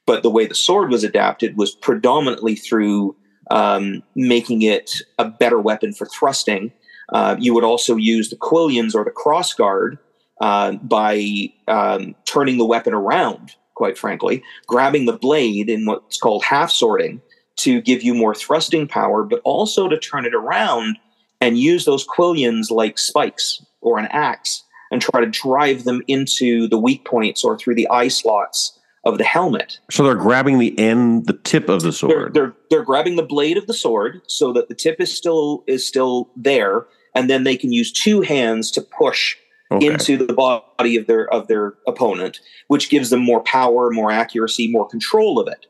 but 0.06 0.24
the 0.24 0.30
way 0.30 0.46
the 0.46 0.56
sword 0.56 0.90
was 0.90 1.04
adapted 1.04 1.58
was 1.58 1.76
predominantly 1.76 2.56
through 2.56 3.16
um, 3.52 4.04
making 4.16 4.62
it 4.62 4.92
a 5.18 5.26
better 5.26 5.60
weapon 5.60 5.94
for 5.94 6.06
thrusting. 6.06 6.72
Uh, 7.10 7.36
you 7.40 7.54
would 7.54 7.64
also 7.64 7.96
use 7.96 8.30
the 8.30 8.36
quillions 8.36 8.94
or 8.94 9.04
the 9.04 9.12
crossguard 9.12 9.98
uh, 10.42 10.74
by 10.74 11.52
um, 11.68 12.16
turning 12.26 12.58
the 12.58 12.66
weapon 12.66 12.94
around 12.94 13.56
quite 13.80 13.98
frankly, 13.98 14.44
grabbing 14.68 15.06
the 15.06 15.18
blade 15.18 15.70
in 15.70 15.86
what's 15.86 16.20
called 16.20 16.44
half 16.44 16.70
swording 16.70 17.22
to 17.56 17.82
give 17.82 18.04
you 18.04 18.14
more 18.14 18.36
thrusting 18.36 18.86
power, 18.86 19.24
but 19.24 19.40
also 19.46 19.88
to 19.88 19.98
turn 19.98 20.26
it 20.26 20.36
around 20.36 20.98
and 21.40 21.58
use 21.58 21.86
those 21.86 22.06
quillions 22.06 22.70
like 22.70 22.98
spikes 22.98 23.66
or 23.80 23.98
an 23.98 24.08
axe 24.08 24.66
and 24.92 25.02
try 25.02 25.22
to 25.22 25.28
drive 25.28 25.86
them 25.86 26.02
into 26.08 26.68
the 26.68 26.78
weak 26.78 27.06
points 27.06 27.42
or 27.42 27.58
through 27.58 27.74
the 27.74 27.88
eye 27.90 28.10
slots 28.10 28.78
of 29.06 29.18
the 29.18 29.24
helmet. 29.24 29.80
So 29.90 30.04
they're 30.04 30.16
grabbing 30.16 30.60
the 30.60 30.78
end, 30.78 31.26
the 31.26 31.34
tip 31.34 31.70
of 31.70 31.82
the 31.82 31.92
sword. 31.92 32.12
They're, 32.12 32.30
they're, 32.30 32.56
they're 32.70 32.84
grabbing 32.84 33.16
the 33.16 33.24
blade 33.24 33.58
of 33.58 33.68
the 33.68 33.74
sword 33.74 34.22
so 34.28 34.52
that 34.54 34.68
the 34.68 34.76
tip 34.76 35.00
is 35.00 35.16
still 35.16 35.64
is 35.68 35.88
still 35.88 36.30
there, 36.36 36.86
and 37.16 37.30
then 37.30 37.44
they 37.44 37.58
can 37.58 37.72
use 37.72 37.92
two 37.92 38.22
hands 38.22 38.72
to 38.72 38.82
push 38.82 39.36
okay. 39.72 39.88
into 39.88 40.18
the 40.18 40.34
body 40.34 40.98
of 40.98 41.08
their 41.08 41.32
of 41.34 41.48
their 41.48 41.76
opponent, 41.88 42.40
which 42.68 42.90
gives 42.90 43.10
them 43.10 43.22
more 43.22 43.42
power, 43.44 43.90
more 43.90 44.12
accuracy, 44.12 44.70
more 44.70 44.88
control 44.88 45.40
of 45.40 45.48
it. 45.48 45.66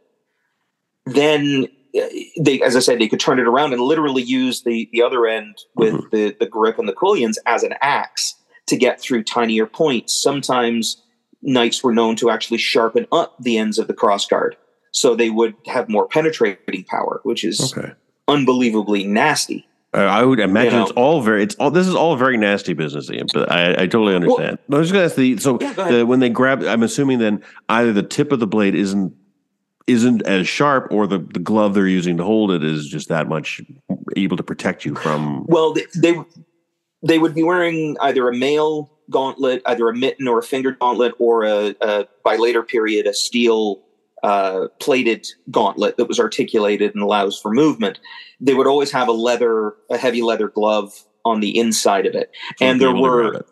Then 1.06 1.68
uh, 1.96 2.08
they, 2.40 2.62
as 2.62 2.76
I 2.76 2.80
said, 2.80 3.00
they 3.00 3.08
could 3.08 3.20
turn 3.20 3.40
it 3.40 3.48
around 3.48 3.74
and 3.74 3.82
literally 3.82 4.24
use 4.24 4.64
the 4.64 4.90
the 4.92 5.02
other 5.02 5.28
end 5.28 5.58
with 5.76 5.94
mm-hmm. 5.94 6.16
the 6.16 6.36
the 6.40 6.48
grip 6.48 6.80
and 6.80 6.88
the 6.88 6.94
quillions 6.94 7.36
as 7.46 7.64
an 7.64 7.76
axe 7.82 8.36
to 8.68 8.78
get 8.78 9.00
through 9.00 9.24
tinier 9.24 9.66
points. 9.66 10.20
Sometimes 10.20 11.02
knights 11.42 11.84
were 11.84 11.94
known 11.94 12.16
to 12.18 12.30
actually 12.30 12.58
sharpen 12.58 13.08
up 13.12 13.36
the 13.40 13.58
ends 13.58 13.80
of 13.80 13.88
the 13.88 13.94
crossguard 13.94 14.54
so 14.92 15.16
they 15.16 15.30
would 15.30 15.56
have 15.68 15.90
more 15.90 16.08
penetrating 16.08 16.84
power, 16.86 17.22
which 17.24 17.44
is 17.44 17.74
okay. 17.76 17.94
unbelievably 18.28 19.06
nasty. 19.06 19.66
Uh, 19.94 20.02
I 20.02 20.24
would 20.24 20.40
imagine 20.40 20.74
you 20.74 20.80
know? 20.80 20.84
it's 20.84 20.92
all 20.92 21.22
very. 21.22 21.42
It's 21.42 21.56
all. 21.56 21.72
This 21.72 21.88
is 21.88 21.96
all 21.96 22.16
very 22.16 22.38
nasty 22.38 22.74
business, 22.74 23.10
Ian. 23.10 23.26
But 23.34 23.52
I, 23.52 23.72
I 23.72 23.88
totally 23.88 24.14
understand. 24.14 24.60
Well, 24.68 24.78
I 24.78 24.82
was 24.82 24.92
going 24.92 25.02
to 25.02 25.06
ask 25.06 25.16
the. 25.16 25.38
So 25.38 25.58
yeah, 25.60 25.74
the, 25.74 26.06
when 26.06 26.20
they 26.20 26.30
grab, 26.30 26.62
I'm 26.64 26.84
assuming 26.84 27.18
then 27.18 27.44
either 27.70 27.92
the 27.92 28.04
tip 28.04 28.32
of 28.32 28.40
the 28.40 28.46
blade 28.46 28.76
isn't 28.76 29.16
isn't 29.88 30.22
as 30.24 30.48
sharp, 30.48 30.90
or 30.92 31.08
the 31.08 31.18
the 31.18 31.40
glove 31.40 31.74
they're 31.74 31.88
using 31.88 32.18
to 32.18 32.24
hold 32.24 32.52
it 32.52 32.64
is 32.64 32.88
just 32.88 33.10
that 33.10 33.28
much 33.28 33.62
able 34.16 34.38
to 34.38 34.44
protect 34.44 34.86
you 34.86 34.94
from. 34.94 35.46
Well, 35.48 35.74
they 35.74 35.88
they, 35.96 36.16
they 37.02 37.18
would 37.18 37.34
be 37.34 37.42
wearing 37.42 37.98
either 38.00 38.30
a 38.30 38.36
mail 38.36 38.92
gauntlet, 39.10 39.62
either 39.66 39.88
a 39.90 39.96
mitten 39.96 40.28
or 40.28 40.40
a 40.40 40.44
finger 40.44 40.72
gauntlet, 40.72 41.14
or 41.20 41.44
a, 41.44 41.76
a 41.82 42.08
by 42.24 42.36
later 42.36 42.64
period 42.64 43.06
a 43.06 43.14
steel 43.14 43.82
uh, 44.24 44.68
plated 44.80 45.28
gauntlet 45.50 45.98
that 45.98 46.06
was 46.06 46.20
articulated 46.20 46.94
and 46.94 47.04
allows 47.04 47.40
for 47.40 47.52
movement. 47.52 48.00
They 48.42 48.54
would 48.54 48.68
always 48.68 48.92
have 48.92 49.08
a 49.08 49.14
leather, 49.14 49.76
a 49.90 49.98
heavy 49.98 50.22
leather 50.22 50.50
glove 50.50 51.06
on 51.26 51.40
the 51.40 51.58
inside 51.58 52.06
of 52.06 52.16
it, 52.16 52.32
so 52.58 52.66
and 52.66 52.82
there 52.82 52.96
were 52.96 53.46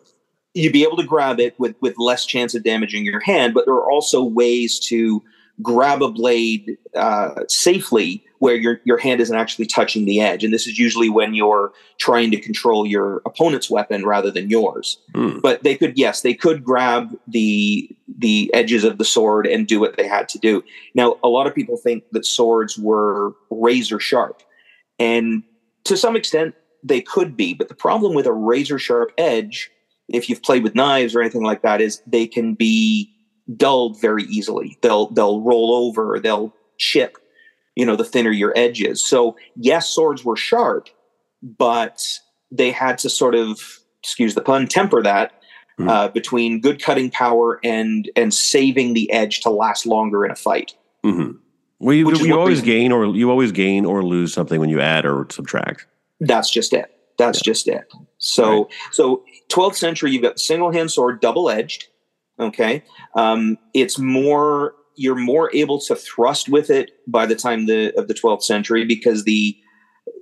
you'd 0.54 0.72
be 0.72 0.82
able 0.82 0.96
to 0.96 1.04
grab 1.04 1.40
it 1.40 1.58
with 1.58 1.76
with 1.80 1.94
less 1.98 2.26
chance 2.26 2.54
of 2.54 2.64
damaging 2.64 3.04
your 3.04 3.20
hand. 3.20 3.54
But 3.54 3.66
there 3.66 3.74
are 3.74 3.90
also 3.90 4.22
ways 4.22 4.78
to 4.88 5.22
grab 5.62 6.02
a 6.02 6.10
blade 6.10 6.76
uh, 6.94 7.44
safely 7.48 8.24
where 8.38 8.54
your 8.54 8.80
your 8.84 8.98
hand 8.98 9.20
isn't 9.20 9.36
actually 9.36 9.66
touching 9.66 10.04
the 10.04 10.20
edge. 10.20 10.44
And 10.44 10.52
this 10.52 10.66
is 10.66 10.78
usually 10.78 11.08
when 11.08 11.34
you're 11.34 11.72
trying 11.98 12.30
to 12.30 12.40
control 12.40 12.86
your 12.86 13.20
opponent's 13.26 13.68
weapon 13.68 14.04
rather 14.04 14.30
than 14.30 14.48
yours. 14.48 14.98
Mm. 15.14 15.40
but 15.42 15.62
they 15.62 15.76
could 15.76 15.98
yes 15.98 16.22
they 16.22 16.34
could 16.34 16.64
grab 16.64 17.16
the 17.26 17.90
the 18.18 18.50
edges 18.54 18.84
of 18.84 18.98
the 18.98 19.04
sword 19.04 19.46
and 19.46 19.66
do 19.66 19.80
what 19.80 19.96
they 19.96 20.06
had 20.06 20.28
to 20.30 20.38
do. 20.38 20.62
Now 20.94 21.16
a 21.22 21.28
lot 21.28 21.46
of 21.46 21.54
people 21.54 21.76
think 21.76 22.04
that 22.12 22.24
swords 22.24 22.78
were 22.78 23.32
razor 23.50 24.00
sharp. 24.00 24.42
And 24.98 25.42
to 25.84 25.96
some 25.96 26.16
extent 26.16 26.54
they 26.84 27.00
could 27.00 27.36
be. 27.36 27.54
But 27.54 27.68
the 27.68 27.74
problem 27.74 28.14
with 28.14 28.26
a 28.26 28.32
razor 28.32 28.78
sharp 28.78 29.12
edge 29.18 29.70
if 30.08 30.28
you've 30.28 30.42
played 30.42 30.62
with 30.62 30.74
knives 30.74 31.14
or 31.14 31.20
anything 31.20 31.42
like 31.42 31.62
that 31.62 31.80
is 31.80 32.02
they 32.06 32.26
can 32.26 32.54
be 32.54 33.12
dulled 33.56 34.00
very 34.00 34.24
easily. 34.24 34.78
They'll 34.82 35.10
they'll 35.10 35.40
roll 35.40 35.74
over, 35.74 36.18
they'll 36.20 36.54
chip, 36.76 37.18
you 37.74 37.86
know, 37.86 37.96
the 37.96 38.04
thinner 38.04 38.30
your 38.30 38.52
edge 38.56 38.82
is. 38.82 39.04
So 39.04 39.36
yes, 39.56 39.88
swords 39.88 40.24
were 40.24 40.36
sharp, 40.36 40.88
but 41.42 42.02
they 42.50 42.70
had 42.70 42.98
to 42.98 43.10
sort 43.10 43.34
of, 43.34 43.60
excuse 44.02 44.34
the 44.34 44.40
pun, 44.40 44.66
temper 44.66 45.02
that 45.02 45.32
mm. 45.78 45.88
uh, 45.88 46.08
between 46.08 46.60
good 46.60 46.82
cutting 46.82 47.10
power 47.10 47.60
and 47.64 48.10
and 48.16 48.32
saving 48.34 48.94
the 48.94 49.10
edge 49.12 49.40
to 49.40 49.50
last 49.50 49.86
longer 49.86 50.24
in 50.24 50.30
a 50.30 50.36
fight. 50.36 50.74
Mm-hmm. 51.04 51.32
Well, 51.80 51.94
you, 51.94 52.10
you 52.16 52.38
always 52.38 52.60
gain 52.60 52.90
or 52.90 53.06
you 53.06 53.30
always 53.30 53.52
gain 53.52 53.84
or 53.84 54.02
lose 54.02 54.32
something 54.32 54.58
when 54.58 54.68
you 54.68 54.80
add 54.80 55.06
or 55.06 55.26
subtract. 55.30 55.86
That's 56.20 56.50
just 56.50 56.72
it. 56.72 56.92
That's 57.18 57.38
yeah. 57.38 57.52
just 57.52 57.68
it. 57.68 57.92
So 58.18 58.64
right. 58.64 58.72
so 58.90 59.24
12th 59.48 59.76
century, 59.76 60.10
you've 60.10 60.22
got 60.22 60.40
single 60.40 60.72
hand 60.72 60.90
sword, 60.90 61.20
double 61.20 61.48
edged 61.48 61.86
Okay, 62.40 62.82
um, 63.14 63.58
it's 63.74 63.98
more 63.98 64.74
you're 64.94 65.14
more 65.14 65.50
able 65.54 65.80
to 65.80 65.94
thrust 65.94 66.48
with 66.48 66.70
it 66.70 66.90
by 67.06 67.24
the 67.24 67.36
time 67.36 67.66
the 67.66 67.96
of 67.98 68.08
the 68.08 68.14
12th 68.14 68.42
century 68.42 68.84
because 68.84 69.24
the 69.24 69.56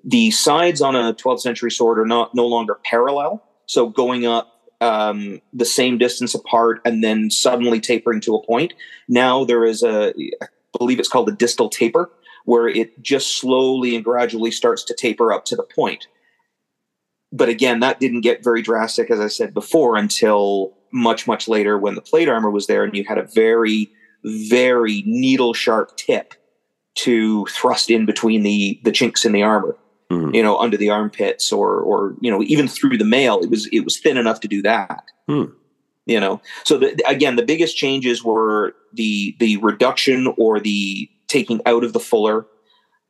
the 0.04 0.30
sides 0.30 0.80
on 0.80 0.94
a 0.94 1.14
12th 1.14 1.40
century 1.40 1.70
sword 1.70 1.98
are 1.98 2.06
not 2.06 2.34
no 2.34 2.46
longer 2.46 2.78
parallel. 2.84 3.42
So 3.66 3.88
going 3.88 4.26
up 4.26 4.56
um, 4.80 5.40
the 5.52 5.64
same 5.64 5.98
distance 5.98 6.34
apart 6.34 6.80
and 6.84 7.02
then 7.02 7.30
suddenly 7.30 7.80
tapering 7.80 8.20
to 8.22 8.34
a 8.34 8.46
point. 8.46 8.74
Now 9.08 9.44
there 9.44 9.64
is 9.64 9.82
a, 9.82 10.12
I 10.42 10.46
believe 10.78 10.98
it's 10.98 11.08
called 11.08 11.28
a 11.28 11.32
distal 11.32 11.68
taper, 11.68 12.10
where 12.44 12.68
it 12.68 13.02
just 13.02 13.38
slowly 13.38 13.96
and 13.96 14.04
gradually 14.04 14.50
starts 14.50 14.84
to 14.84 14.94
taper 14.94 15.32
up 15.32 15.44
to 15.46 15.56
the 15.56 15.64
point. 15.64 16.06
But 17.32 17.48
again, 17.48 17.80
that 17.80 17.98
didn't 17.98 18.20
get 18.20 18.44
very 18.44 18.62
drastic, 18.62 19.10
as 19.10 19.18
I 19.18 19.28
said 19.28 19.52
before, 19.52 19.96
until 19.96 20.75
much, 20.96 21.26
much 21.26 21.46
later 21.48 21.78
when 21.78 21.94
the 21.94 22.00
plate 22.00 22.28
armor 22.28 22.50
was 22.50 22.66
there 22.66 22.84
and 22.84 22.96
you 22.96 23.04
had 23.04 23.18
a 23.18 23.22
very, 23.22 23.90
very 24.24 25.02
needle 25.06 25.54
sharp 25.54 25.96
tip 25.96 26.34
to 26.96 27.44
thrust 27.46 27.90
in 27.90 28.06
between 28.06 28.42
the 28.42 28.80
the 28.82 28.90
chinks 28.90 29.24
in 29.24 29.32
the 29.32 29.42
armor 29.42 29.76
mm-hmm. 30.10 30.34
you 30.34 30.42
know, 30.42 30.58
under 30.58 30.76
the 30.76 30.90
armpits 30.90 31.52
or 31.52 31.80
or 31.80 32.14
you 32.20 32.30
know 32.30 32.42
even 32.42 32.68
through 32.68 32.98
the 32.98 33.04
mail. 33.04 33.40
It 33.40 33.50
was 33.50 33.66
it 33.72 33.80
was 33.80 33.98
thin 33.98 34.16
enough 34.16 34.40
to 34.40 34.48
do 34.48 34.62
that. 34.62 35.04
Mm. 35.28 35.52
You 36.06 36.20
know, 36.20 36.40
so 36.64 36.78
the, 36.78 37.02
again, 37.08 37.34
the 37.34 37.44
biggest 37.44 37.76
changes 37.76 38.22
were 38.22 38.74
the 38.92 39.34
the 39.40 39.56
reduction 39.58 40.32
or 40.38 40.60
the 40.60 41.10
taking 41.26 41.60
out 41.66 41.82
of 41.82 41.92
the 41.92 42.00
fuller, 42.00 42.46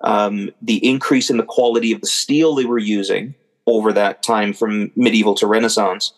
um, 0.00 0.50
the 0.62 0.84
increase 0.86 1.28
in 1.28 1.36
the 1.36 1.42
quality 1.42 1.92
of 1.92 2.00
the 2.00 2.06
steel 2.06 2.54
they 2.54 2.64
were 2.64 2.78
using 2.78 3.34
over 3.66 3.92
that 3.92 4.22
time 4.22 4.52
from 4.52 4.90
medieval 4.96 5.34
to 5.34 5.46
Renaissance, 5.46 6.14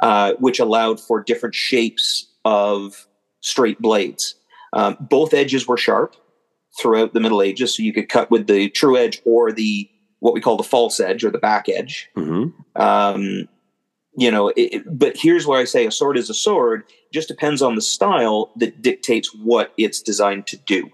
uh, 0.00 0.34
which 0.38 0.58
allowed 0.58 1.00
for 1.00 1.22
different 1.22 1.54
shapes 1.54 2.26
of 2.44 3.06
straight 3.40 3.80
blades. 3.80 4.34
Um, 4.72 4.96
both 5.00 5.34
edges 5.34 5.66
were 5.66 5.76
sharp 5.76 6.16
throughout 6.80 7.12
the 7.12 7.20
Middle 7.20 7.42
Ages, 7.42 7.76
so 7.76 7.82
you 7.82 7.92
could 7.92 8.08
cut 8.08 8.30
with 8.30 8.46
the 8.46 8.70
true 8.70 8.96
edge 8.96 9.20
or 9.24 9.52
the 9.52 9.88
what 10.20 10.34
we 10.34 10.40
call 10.40 10.56
the 10.56 10.62
false 10.62 11.00
edge 11.00 11.24
or 11.24 11.30
the 11.30 11.38
back 11.38 11.68
edge. 11.68 12.08
Mm-hmm. 12.16 12.80
Um, 12.80 13.48
you 14.16 14.30
know, 14.30 14.52
it, 14.56 14.82
but 14.86 15.16
here's 15.16 15.46
where 15.46 15.60
I 15.60 15.64
say 15.64 15.86
a 15.86 15.90
sword 15.90 16.16
is 16.18 16.28
a 16.28 16.34
sword. 16.34 16.84
Just 17.12 17.28
depends 17.28 17.62
on 17.62 17.74
the 17.74 17.82
style 17.82 18.52
that 18.56 18.82
dictates 18.82 19.34
what 19.34 19.72
it's 19.76 20.00
designed 20.02 20.46
to 20.48 20.56
do. 20.58 20.90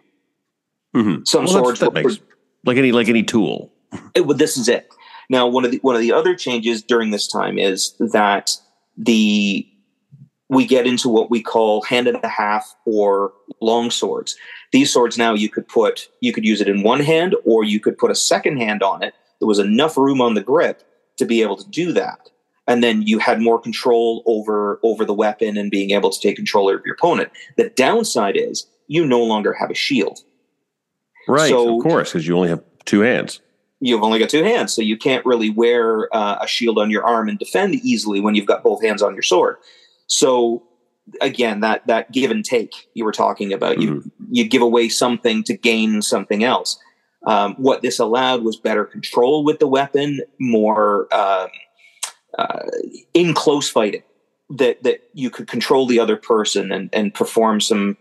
Mm-hmm. 0.95 1.25
Some 1.25 1.45
well, 1.45 1.65
swords, 1.65 1.81
that 1.81 1.93
makes, 1.93 2.19
like 2.65 2.77
any 2.77 2.93
like 2.93 3.09
any 3.09 3.23
tool. 3.23 3.73
It, 4.15 4.27
well, 4.27 4.37
this 4.37 4.57
is 4.57 4.69
it. 4.69 4.89
Now, 5.29 5.47
one 5.47 5.65
of 5.65 5.71
the 5.71 5.79
one 5.79 5.95
of 5.95 6.01
the 6.01 6.13
other 6.13 6.35
changes 6.35 6.83
during 6.83 7.11
this 7.11 7.27
time 7.27 7.59
is 7.59 7.95
that 7.99 8.57
the 8.97 9.67
we 10.49 10.65
get 10.65 10.87
into 10.87 11.09
what 11.09 11.31
we 11.31 11.43
call 11.43 11.83
hand 11.83 12.07
and 12.07 12.23
a 12.23 12.29
half 12.29 12.77
or 12.85 13.33
long 13.61 13.91
swords. 13.91 14.37
These 14.73 14.93
swords 14.93 15.19
now 15.19 15.35
you 15.35 15.49
could 15.49 15.67
put 15.67 16.09
you 16.21 16.33
could 16.33 16.45
use 16.45 16.61
it 16.61 16.69
in 16.69 16.83
one 16.83 17.01
hand 17.01 17.35
or 17.45 17.65
you 17.65 17.81
could 17.81 17.99
put 17.99 18.11
a 18.11 18.15
second 18.15 18.59
hand 18.59 18.83
on 18.83 19.03
it. 19.03 19.15
There 19.41 19.49
was 19.49 19.59
enough 19.59 19.97
room 19.97 20.21
on 20.21 20.35
the 20.35 20.43
grip 20.43 20.83
to 21.17 21.25
be 21.25 21.43
able 21.43 21.57
to 21.57 21.69
do 21.69 21.93
that. 21.93 22.31
And 22.69 22.83
then 22.83 23.03
you 23.03 23.19
had 23.19 23.41
more 23.41 23.61
control 23.61 24.23
over 24.27 24.81
over 24.83 25.05
the 25.05 25.15
weapon 25.15 25.57
and 25.57 25.71
being 25.71 25.91
able 25.91 26.11
to 26.11 26.21
take 26.21 26.37
control 26.37 26.69
of 26.73 26.83
your 26.85 26.95
opponent. 26.95 27.31
The 27.57 27.71
downside 27.71 28.37
is 28.37 28.67
you 28.89 29.07
no 29.07 29.23
longer 29.23 29.53
have 29.53 29.71
a 29.71 29.75
shield. 29.75 30.21
Right, 31.29 31.49
so, 31.49 31.79
of 31.79 31.83
course, 31.83 32.11
because 32.11 32.27
you 32.27 32.37
only 32.37 32.51
have 32.51 32.63
two 32.85 33.01
hands. 33.01 33.41
You've 33.81 34.03
only 34.03 34.19
got 34.19 34.31
two 34.31 34.43
hands, 34.43 34.73
so 34.73 34.81
you 34.81 34.97
can't 34.97 35.25
really 35.27 35.51
wear 35.51 36.09
uh, 36.15 36.39
a 36.41 36.47
shield 36.47 36.79
on 36.79 36.91
your 36.91 37.05
arm 37.05 37.29
and 37.29 37.39
defend 37.39 37.75
easily 37.75 38.21
when 38.21 38.35
you've 38.35 38.47
got 38.47 38.63
both 38.63 38.83
hands 38.83 39.03
on 39.03 39.15
your 39.15 39.23
sword. 39.23 39.57
So 40.07 40.63
again, 41.21 41.61
that 41.61 41.87
that 41.87 42.11
give 42.13 42.31
and 42.31 42.45
take 42.45 42.89
you 42.95 43.05
were 43.05 43.13
talking 43.13 43.53
about, 43.53 43.81
you 43.81 43.97
mm-hmm. 43.97 44.09
you 44.31 44.49
give 44.49 44.63
away 44.63 44.89
something 44.89 45.43
to 45.45 45.57
gain 45.57 46.03
something 46.03 46.45
else. 46.45 46.79
Um, 47.27 47.55
what 47.57 47.83
this 47.83 47.99
allowed 47.99 48.45
was 48.45 48.57
better 48.57 48.85
control 48.85 49.45
with 49.45 49.59
the 49.59 49.67
weapon, 49.67 50.21
more 50.39 51.13
um, 51.15 51.49
uh, 52.39 52.63
in 53.15 53.35
close 53.35 53.69
fighting. 53.69 54.03
That 54.51 54.83
that 54.85 55.03
you 55.13 55.29
could 55.29 55.49
control 55.49 55.87
the 55.87 55.99
other 55.99 56.17
person 56.17 56.73
and 56.73 56.89
and 56.93 57.13
perform 57.13 57.61
some 57.61 57.97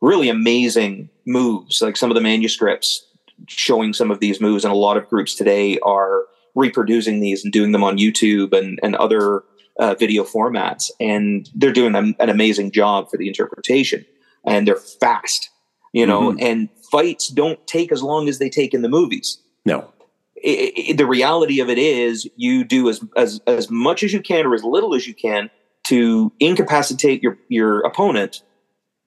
really 0.00 0.28
amazing 0.28 1.10
moves. 1.26 1.82
Like 1.82 1.96
some 1.96 2.10
of 2.10 2.14
the 2.14 2.20
manuscripts 2.20 3.04
showing 3.48 3.92
some 3.92 4.10
of 4.10 4.20
these 4.20 4.40
moves, 4.40 4.64
and 4.64 4.72
a 4.72 4.76
lot 4.76 4.96
of 4.96 5.08
groups 5.08 5.34
today 5.34 5.78
are 5.80 6.24
reproducing 6.54 7.20
these 7.20 7.44
and 7.44 7.52
doing 7.52 7.72
them 7.72 7.84
on 7.84 7.98
YouTube 7.98 8.52
and 8.52 8.78
and 8.82 8.96
other 8.96 9.44
uh, 9.78 9.94
video 9.94 10.24
formats, 10.24 10.90
and 11.00 11.48
they're 11.54 11.72
doing 11.72 11.94
an, 11.94 12.14
an, 12.18 12.28
amazing 12.28 12.70
job 12.70 13.10
for 13.10 13.16
the 13.16 13.26
interpretation. 13.26 14.04
And 14.44 14.66
they're 14.66 14.76
fast, 14.76 15.50
you 15.92 16.06
know. 16.06 16.30
Mm-hmm. 16.30 16.44
And 16.44 16.68
fights 16.90 17.28
don't 17.28 17.64
take 17.66 17.92
as 17.92 18.02
long 18.02 18.28
as 18.28 18.38
they 18.38 18.50
take 18.50 18.74
in 18.74 18.82
the 18.82 18.88
movies. 18.88 19.38
No. 19.64 19.92
It, 20.36 20.72
it, 20.76 20.96
the 20.98 21.06
reality 21.06 21.60
of 21.60 21.68
it 21.70 21.78
is, 21.78 22.28
you 22.36 22.64
do 22.64 22.88
as 22.88 23.00
as 23.16 23.40
as 23.46 23.70
much 23.70 24.02
as 24.02 24.12
you 24.12 24.20
can, 24.20 24.46
or 24.46 24.54
as 24.54 24.64
little 24.64 24.94
as 24.94 25.06
you 25.06 25.14
can, 25.14 25.50
to 25.84 26.32
incapacitate 26.40 27.22
your 27.22 27.38
your 27.48 27.80
opponent 27.80 28.42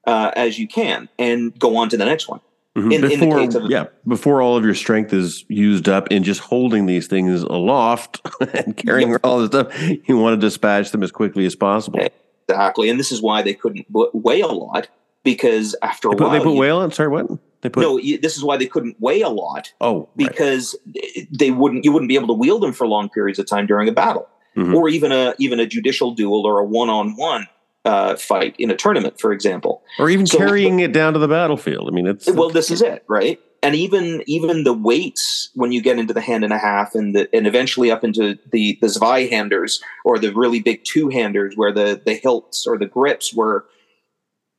uh, 0.07 0.31
as 0.35 0.57
you 0.57 0.67
can, 0.67 1.09
and 1.19 1.57
go 1.59 1.75
on 1.75 1.89
to 1.89 1.97
the 1.97 2.05
next 2.05 2.29
one. 2.29 2.39
Mm-hmm. 2.75 2.91
In, 2.91 3.01
before, 3.01 3.39
in 3.39 3.55
of, 3.55 3.71
yeah, 3.71 3.85
before 4.05 4.41
all 4.41 4.57
of 4.57 4.65
your 4.65 4.73
strength 4.73 5.13
is 5.13 5.45
used 5.47 5.87
up 5.87 6.09
in 6.11 6.23
just 6.23 6.41
holding 6.41 6.87
these 6.87 7.07
things 7.07 7.41
aloft 7.41 8.19
and 8.53 8.75
carrying 8.75 9.11
yep. 9.11 9.21
all 9.23 9.39
this 9.39 9.47
stuff, 9.47 9.81
you 10.07 10.17
want 10.17 10.39
to 10.39 10.45
dispatch 10.45 10.91
them 10.91 11.01
as 11.01 11.09
quickly 11.09 11.45
as 11.45 11.55
possible. 11.55 12.01
Exactly, 12.49 12.89
and 12.89 12.99
this 12.99 13.13
is 13.13 13.21
why 13.21 13.41
they 13.41 13.53
couldn't 13.53 13.87
weigh 13.89 14.41
a 14.41 14.47
lot 14.47 14.89
because 15.23 15.73
after 15.81 16.09
they 16.09 16.15
a 16.15 16.17
put, 16.17 16.23
while 16.23 16.31
they 16.31 16.43
put 16.43 16.53
you, 16.53 16.59
whale 16.59 16.79
on. 16.79 16.91
Sorry, 16.91 17.07
what? 17.07 17.27
They 17.61 17.69
put 17.69 17.79
no. 17.79 17.97
This 17.97 18.35
is 18.35 18.43
why 18.43 18.57
they 18.57 18.67
couldn't 18.67 18.99
weigh 18.99 19.21
a 19.21 19.29
lot. 19.29 19.71
Oh, 19.79 20.09
because 20.17 20.75
right. 20.85 21.27
they 21.31 21.51
wouldn't. 21.51 21.85
You 21.85 21.93
wouldn't 21.93 22.09
be 22.09 22.15
able 22.15 22.27
to 22.27 22.33
wield 22.33 22.61
them 22.61 22.73
for 22.73 22.85
long 22.87 23.07
periods 23.07 23.39
of 23.39 23.47
time 23.47 23.67
during 23.67 23.87
a 23.87 23.93
battle, 23.93 24.27
mm-hmm. 24.57 24.75
or 24.75 24.89
even 24.89 25.13
a 25.13 25.33
even 25.39 25.61
a 25.61 25.65
judicial 25.65 26.11
duel 26.11 26.45
or 26.45 26.59
a 26.59 26.65
one 26.65 26.89
on 26.89 27.15
one 27.15 27.47
uh, 27.85 28.15
fight 28.15 28.55
in 28.57 28.71
a 28.71 28.75
tournament, 28.75 29.19
for 29.19 29.31
example, 29.31 29.83
or 29.99 30.09
even 30.09 30.25
so, 30.25 30.37
carrying 30.37 30.79
it 30.79 30.91
down 30.91 31.13
to 31.13 31.19
the 31.19 31.27
battlefield. 31.27 31.87
I 31.87 31.91
mean, 31.91 32.07
it's 32.07 32.29
well, 32.29 32.49
this 32.49 32.71
is 32.71 32.81
it, 32.81 33.05
right? 33.07 33.39
And 33.61 33.75
even 33.75 34.23
even 34.25 34.63
the 34.63 34.73
weights 34.73 35.49
when 35.53 35.71
you 35.71 35.81
get 35.81 35.99
into 35.99 36.13
the 36.13 36.21
hand 36.21 36.43
and 36.43 36.51
a 36.51 36.57
half, 36.57 36.95
and 36.95 37.15
the, 37.15 37.29
and 37.33 37.47
eventually 37.47 37.91
up 37.91 38.03
into 38.03 38.37
the 38.51 38.77
the 38.81 38.87
Zweihanders 38.87 39.81
or 40.03 40.17
the 40.17 40.33
really 40.33 40.59
big 40.59 40.83
two 40.83 41.09
handers, 41.09 41.55
where 41.55 41.71
the 41.71 42.01
the 42.03 42.15
hilts 42.15 42.65
or 42.67 42.77
the 42.77 42.87
grips 42.87 43.33
were, 43.33 43.65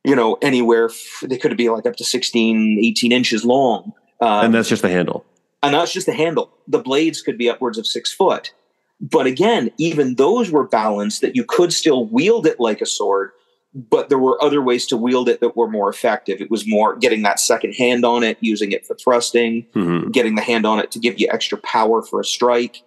you 0.04 0.14
know, 0.14 0.38
anywhere 0.40 0.88
they 1.22 1.36
could 1.36 1.56
be 1.56 1.68
like 1.68 1.86
up 1.86 1.96
to 1.96 2.04
16, 2.04 2.78
18 2.80 3.12
inches 3.12 3.44
long, 3.44 3.92
um, 4.20 4.46
and 4.46 4.54
that's 4.54 4.68
just 4.68 4.82
the 4.82 4.88
handle. 4.88 5.24
And 5.62 5.74
that's 5.74 5.92
just 5.92 6.06
the 6.06 6.14
handle. 6.14 6.52
The 6.68 6.78
blades 6.78 7.22
could 7.22 7.36
be 7.36 7.50
upwards 7.50 7.76
of 7.76 7.86
six 7.86 8.12
foot. 8.12 8.52
But 9.00 9.26
again, 9.26 9.70
even 9.78 10.14
those 10.14 10.50
were 10.50 10.66
balanced 10.66 11.20
that 11.20 11.36
you 11.36 11.44
could 11.44 11.72
still 11.72 12.06
wield 12.06 12.46
it 12.46 12.58
like 12.58 12.80
a 12.80 12.86
sword, 12.86 13.30
but 13.74 14.08
there 14.08 14.18
were 14.18 14.42
other 14.42 14.62
ways 14.62 14.86
to 14.86 14.96
wield 14.96 15.28
it 15.28 15.40
that 15.40 15.56
were 15.56 15.68
more 15.68 15.90
effective. 15.90 16.40
It 16.40 16.50
was 16.50 16.66
more 16.66 16.96
getting 16.96 17.22
that 17.22 17.38
second 17.38 17.74
hand 17.74 18.06
on 18.06 18.22
it, 18.22 18.38
using 18.40 18.72
it 18.72 18.86
for 18.86 18.96
thrusting, 18.96 19.66
mm-hmm. 19.74 20.10
getting 20.10 20.34
the 20.34 20.42
hand 20.42 20.64
on 20.64 20.78
it 20.78 20.90
to 20.92 20.98
give 20.98 21.20
you 21.20 21.28
extra 21.30 21.58
power 21.58 22.02
for 22.02 22.20
a 22.20 22.24
strike. 22.24 22.82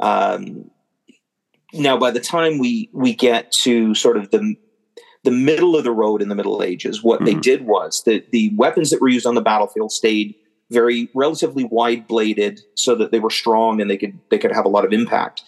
Um, 0.00 0.70
now, 1.72 1.96
by 1.96 2.10
the 2.10 2.20
time 2.20 2.58
we 2.58 2.90
we 2.92 3.14
get 3.14 3.50
to 3.62 3.94
sort 3.94 4.18
of 4.18 4.30
the 4.30 4.54
the 5.24 5.30
middle 5.30 5.76
of 5.76 5.84
the 5.84 5.92
road 5.92 6.20
in 6.20 6.28
the 6.28 6.34
Middle 6.34 6.62
Ages, 6.62 7.02
what 7.02 7.20
mm-hmm. 7.20 7.24
they 7.24 7.34
did 7.34 7.66
was 7.66 8.02
that 8.04 8.30
the 8.30 8.52
weapons 8.56 8.90
that 8.90 9.00
were 9.00 9.08
used 9.08 9.26
on 9.26 9.34
the 9.34 9.40
battlefield 9.40 9.92
stayed 9.92 10.34
very 10.70 11.08
relatively 11.14 11.64
wide 11.64 12.06
bladed 12.06 12.60
so 12.74 12.94
that 12.94 13.10
they 13.10 13.20
were 13.20 13.30
strong 13.30 13.80
and 13.80 13.90
they 13.90 13.96
could 13.96 14.18
they 14.30 14.38
could 14.38 14.52
have 14.52 14.64
a 14.64 14.70
lot 14.70 14.84
of 14.84 14.92
impact. 14.92 15.42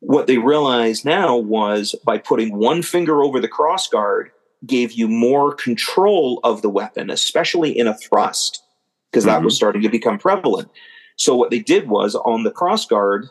What 0.00 0.26
they 0.26 0.38
realized 0.38 1.04
now 1.04 1.36
was 1.36 1.94
by 2.04 2.18
putting 2.18 2.56
one 2.56 2.82
finger 2.82 3.22
over 3.22 3.40
the 3.40 3.48
cross 3.48 3.88
guard 3.88 4.30
gave 4.66 4.92
you 4.92 5.08
more 5.08 5.54
control 5.54 6.40
of 6.42 6.62
the 6.62 6.70
weapon 6.70 7.10
especially 7.10 7.76
in 7.76 7.86
a 7.86 7.96
thrust 7.96 8.62
because 9.10 9.24
that 9.24 9.36
mm-hmm. 9.36 9.44
was 9.46 9.56
starting 9.56 9.82
to 9.82 9.88
become 9.88 10.18
prevalent. 10.18 10.68
So 11.16 11.34
what 11.34 11.50
they 11.50 11.60
did 11.60 11.88
was 11.88 12.14
on 12.14 12.42
the 12.42 12.50
cross 12.50 12.86
guard 12.86 13.28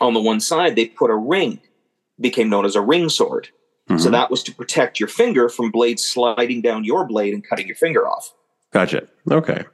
on 0.00 0.14
the 0.14 0.20
one 0.20 0.40
side 0.40 0.76
they 0.76 0.86
put 0.86 1.10
a 1.10 1.16
ring 1.16 1.60
became 2.20 2.48
known 2.48 2.64
as 2.64 2.76
a 2.76 2.80
ring 2.80 3.08
sword. 3.08 3.48
Mm-hmm. 3.88 3.98
so 3.98 4.10
that 4.10 4.30
was 4.30 4.44
to 4.44 4.54
protect 4.54 5.00
your 5.00 5.08
finger 5.08 5.48
from 5.48 5.72
blades 5.72 6.04
sliding 6.04 6.62
down 6.62 6.84
your 6.84 7.04
blade 7.04 7.34
and 7.34 7.44
cutting 7.44 7.66
your 7.66 7.74
finger 7.74 8.06
off. 8.06 8.32
Gotcha. 8.70 9.08
Okay 9.28 9.64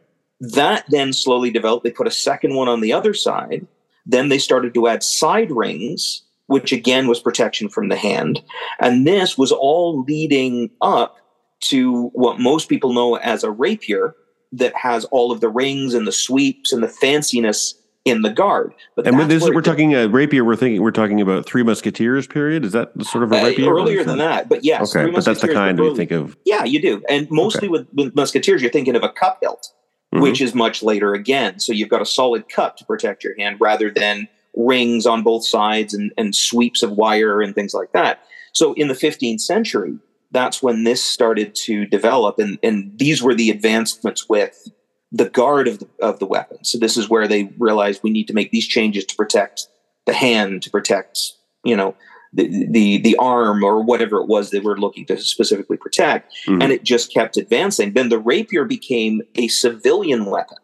that 0.41 0.85
then 0.89 1.13
slowly 1.13 1.51
developed. 1.51 1.85
They 1.85 1.91
put 1.91 2.07
a 2.07 2.13
second 2.13 2.55
one 2.55 2.69
on 2.69 2.81
the 2.81 2.93
other 2.93 3.15
side. 3.15 3.67
Then 4.07 4.29
they 4.29 4.39
started 4.39 4.75
to 4.75 4.89
add 4.89 5.03
side 5.03 5.51
rings, 5.51 6.23
which 6.47 6.73
again 6.73 7.09
was 7.09 7.21
protection 7.21 7.69
from 7.69 7.89
the 7.89 7.97
hand. 7.97 8.43
And 8.79 9.07
this 9.07 9.37
was 9.37 9.53
all 9.53 10.03
leading 10.03 10.71
up 10.81 11.17
to 11.61 12.09
what 12.15 12.39
most 12.39 12.69
people 12.69 12.93
know 12.93 13.17
as 13.17 13.43
a 13.43 13.51
rapier 13.51 14.15
that 14.53 14.75
has 14.77 15.05
all 15.07 15.33
of 15.33 15.41
the 15.41 15.49
rings 15.49 15.93
and 15.93 16.07
the 16.07 16.13
sweeps 16.13 16.73
and 16.73 16.83
the 16.83 16.87
fanciness 16.87 17.75
in 18.05 18.23
the 18.23 18.31
guard. 18.31 18.73
But 18.97 19.07
and 19.07 19.19
this 19.31 19.43
we're 19.43 19.61
talking 19.61 19.95
a 19.95 20.09
rapier. 20.09 20.45
We're 20.45 20.57
thinking 20.57 20.81
we're 20.81 20.93
talking 20.93 21.21
about 21.21 21.45
Three 21.45 21.63
Musketeers 21.63 22.27
period. 22.27 22.65
Is 22.65 22.73
that 22.73 22.91
sort 23.05 23.25
of 23.25 23.33
a 23.33 23.41
uh, 23.41 23.45
rapier? 23.45 23.67
Uh, 23.67 23.81
earlier 23.81 24.05
than 24.05 24.19
that, 24.19 24.49
but 24.49 24.65
yes. 24.65 24.97
Okay, 24.97 25.11
but 25.11 25.25
that's 25.25 25.43
the 25.43 25.53
kind 25.53 25.79
we 25.79 25.95
think 25.95 26.13
of. 26.13 26.37
Yeah, 26.47 26.65
you 26.65 26.81
do, 26.81 27.03
and 27.11 27.29
mostly 27.31 27.69
okay. 27.69 27.69
with, 27.69 27.89
with 27.93 28.15
musketeers, 28.15 28.63
you're 28.63 28.71
thinking 28.71 28.97
of 28.97 29.03
a 29.03 29.11
cup 29.11 29.39
hilt 29.43 29.75
mm-hmm. 30.13 30.23
which 30.23 30.41
is 30.41 30.55
much 30.55 30.83
later 30.83 31.15
again. 31.15 31.61
So 31.61 31.73
you've 31.73 31.89
got 31.89 32.03
a 32.03 32.07
solid 32.07 32.49
cup 32.49 32.77
to 32.79 32.85
protect 32.85 33.25
your 33.25 33.37
hand 33.39 33.57
rather 33.61 33.91
than 33.91 34.29
rings 34.57 35.07
on 35.07 35.23
both 35.23 35.47
sides 35.47 35.95
and, 35.95 36.13
and 36.17 36.35
sweeps 36.35 36.83
of 36.83 36.93
wire 36.93 37.41
and 37.41 37.55
things 37.55 37.75
like 37.75 37.93
that. 37.93 38.23
So 38.53 38.73
in 38.75 38.89
the 38.89 38.95
15th 38.95 39.41
century, 39.41 39.99
that's 40.31 40.63
when 40.63 40.85
this 40.85 41.03
started 41.03 41.55
to 41.55 41.87
develop, 41.87 42.39
and, 42.39 42.59
and 42.63 42.93
these 42.99 43.23
were 43.23 43.35
the 43.35 43.51
advancements 43.51 44.29
with 44.29 44.69
the 45.11 45.31
guard 45.31 45.69
of 45.69 45.79
the, 45.79 45.89
of 46.01 46.19
the 46.19 46.27
weapon. 46.27 46.65
So 46.65 46.79
this 46.79 46.97
is 46.97 47.09
where 47.09 47.27
they 47.27 47.53
realized 47.59 48.03
we 48.03 48.11
need 48.11 48.29
to 48.29 48.35
make 48.35 48.51
these 48.51 48.67
changes 48.67 49.05
to 49.07 49.17
protect 49.17 49.69
the 50.07 50.13
hand, 50.13 50.63
to 50.63 50.71
protect, 50.71 51.19
you 51.65 51.77
know, 51.77 51.95
the 52.33 52.67
the, 52.71 52.99
the 52.99 53.17
arm 53.17 53.65
or 53.65 53.83
whatever 53.83 54.19
it 54.19 54.27
was 54.27 54.51
they 54.51 54.61
were 54.61 54.79
looking 54.79 55.07
to 55.07 55.17
specifically 55.19 55.77
protect, 55.77 56.35
mm-hmm. 56.47 56.63
and 56.63 56.73
it 56.73 56.85
just 56.85 57.13
kept 57.13 57.37
advancing. 57.37 57.93
Then 57.93 58.09
the 58.09 58.19
rapier 58.19 58.65
became 58.65 59.23
a 59.35 59.49
civilian 59.49 60.27
weapon. 60.27 60.59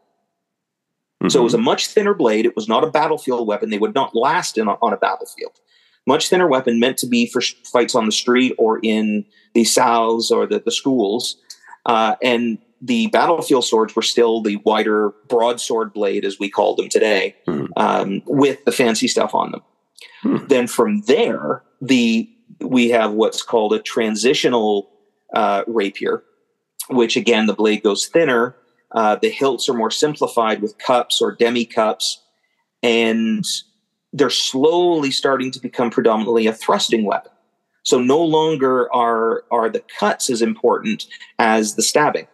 Mm-hmm. 1.22 1.30
So 1.30 1.40
it 1.40 1.44
was 1.44 1.54
a 1.54 1.58
much 1.58 1.88
thinner 1.88 2.14
blade. 2.14 2.44
It 2.44 2.56
was 2.56 2.68
not 2.68 2.84
a 2.84 2.90
battlefield 2.90 3.46
weapon. 3.46 3.70
They 3.70 3.78
would 3.78 3.94
not 3.94 4.14
last 4.14 4.58
in 4.58 4.68
a, 4.68 4.72
on 4.82 4.92
a 4.92 4.98
battlefield. 4.98 5.52
Much 6.06 6.28
thinner 6.28 6.46
weapon 6.46 6.78
meant 6.78 6.98
to 6.98 7.06
be 7.06 7.26
for 7.26 7.40
fights 7.64 7.94
on 7.94 8.04
the 8.04 8.12
street 8.12 8.54
or 8.58 8.78
in 8.82 9.24
the 9.54 9.62
souths 9.62 10.30
or 10.30 10.46
the, 10.46 10.58
the 10.58 10.70
schools. 10.70 11.38
Uh, 11.86 12.16
and 12.22 12.58
the 12.82 13.06
battlefield 13.06 13.64
swords 13.64 13.96
were 13.96 14.02
still 14.02 14.42
the 14.42 14.56
wider 14.56 15.14
broadsword 15.28 15.94
blade, 15.94 16.24
as 16.26 16.38
we 16.38 16.50
call 16.50 16.74
them 16.74 16.90
today, 16.90 17.34
mm-hmm. 17.46 17.72
um, 17.78 18.20
with 18.26 18.62
the 18.66 18.72
fancy 18.72 19.08
stuff 19.08 19.34
on 19.34 19.52
them. 19.52 19.62
Mm-hmm. 20.24 20.46
Then 20.46 20.66
from 20.66 21.02
there, 21.02 21.62
the 21.80 22.28
we 22.60 22.90
have 22.90 23.12
what's 23.12 23.42
called 23.42 23.72
a 23.72 23.80
transitional 23.80 24.90
uh, 25.34 25.64
rapier, 25.66 26.22
which 26.88 27.16
again 27.16 27.46
the 27.46 27.54
blade 27.54 27.82
goes 27.82 28.06
thinner. 28.06 28.56
Uh, 28.92 29.16
the 29.16 29.30
hilts 29.30 29.68
are 29.68 29.74
more 29.74 29.90
simplified 29.90 30.62
with 30.62 30.78
cups 30.78 31.20
or 31.20 31.32
demi 31.32 31.64
cups, 31.64 32.22
and 32.82 33.44
they're 34.12 34.30
slowly 34.30 35.10
starting 35.10 35.50
to 35.50 35.60
become 35.60 35.90
predominantly 35.90 36.46
a 36.46 36.52
thrusting 36.52 37.04
weapon. 37.04 37.32
So 37.82 38.00
no 38.00 38.22
longer 38.22 38.92
are 38.94 39.44
are 39.50 39.68
the 39.68 39.82
cuts 39.98 40.30
as 40.30 40.42
important 40.42 41.06
as 41.38 41.74
the 41.74 41.82
stabbing. 41.82 42.26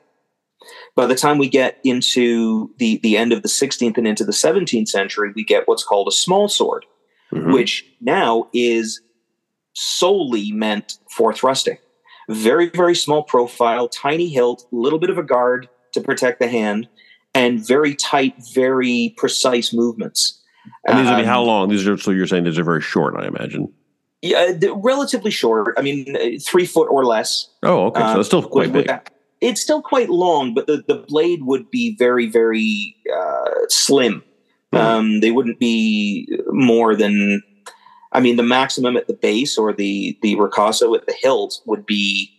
By 0.95 1.07
the 1.07 1.15
time 1.15 1.39
we 1.39 1.49
get 1.49 1.79
into 1.85 2.75
the, 2.79 2.99
the 2.99 3.17
end 3.17 3.33
of 3.33 3.43
the 3.43 3.49
16th 3.49 3.97
and 3.97 4.07
into 4.07 4.25
the 4.25 4.33
17th 4.33 4.89
century, 4.89 5.33
we 5.35 5.45
get 5.45 5.67
what's 5.67 5.85
called 5.85 6.09
a 6.09 6.13
small 6.13 6.49
sword, 6.49 6.85
mm-hmm. 7.33 7.53
which 7.53 7.85
now 8.01 8.49
is 8.53 9.01
solely 9.75 10.53
meant 10.53 10.99
for 11.17 11.33
thrusting. 11.33 11.79
Very, 12.29 12.69
very 12.71 12.95
small 12.95 13.23
profile, 13.23 13.89
tiny 13.89 14.29
hilt, 14.29 14.67
little 14.71 14.99
bit 14.99 15.11
of 15.11 15.19
a 15.19 15.23
guard 15.23 15.69
to 15.93 16.01
protect 16.01 16.39
the 16.39 16.49
hand, 16.49 16.89
and 17.35 17.67
very 17.67 17.95
tight, 17.95 18.35
very 18.55 19.15
precise 19.17 19.73
movements. 19.73 20.41
And 20.87 20.99
these 20.99 21.09
um, 21.09 21.17
would 21.17 21.23
be 21.23 21.27
how 21.27 21.43
long? 21.43 21.69
These 21.69 21.87
are 21.89 21.97
so 21.97 22.11
you're 22.11 22.27
saying 22.27 22.45
these 22.45 22.59
are 22.59 22.65
very 22.65 22.83
short, 22.83 23.15
I 23.17 23.27
imagine. 23.27 23.73
Yeah, 24.23 24.53
relatively 24.75 25.31
short. 25.31 25.75
I 25.79 25.83
mean, 25.83 26.15
uh, 26.15 26.39
three 26.41 26.67
foot 26.67 26.89
or 26.91 27.05
less. 27.07 27.49
Oh, 27.63 27.87
okay. 27.87 28.01
So 28.01 28.21
it's 28.21 28.29
still 28.29 28.43
quite 28.43 28.67
um, 28.67 28.73
big. 28.73 28.91
It's 29.41 29.63
still 29.63 29.81
quite 29.81 30.11
long, 30.11 30.53
but 30.53 30.67
the, 30.67 30.85
the 30.87 30.97
blade 30.97 31.45
would 31.45 31.71
be 31.71 31.97
very, 31.97 32.29
very 32.29 32.95
uh, 33.15 33.51
slim. 33.69 34.23
Mm-hmm. 34.73 34.87
Um, 34.87 35.21
they 35.21 35.31
wouldn't 35.31 35.59
be 35.59 36.29
more 36.49 36.95
than, 36.95 37.43
I 38.13 38.21
mean, 38.21 38.37
the 38.37 38.43
maximum 38.43 38.97
at 38.97 39.07
the 39.07 39.15
base 39.15 39.59
or 39.59 39.73
the 39.73 40.19
the 40.23 40.37
ricasso 40.37 40.97
at 40.97 41.07
the 41.07 41.15
hilt 41.21 41.61
would 41.67 41.87
be 41.87 42.31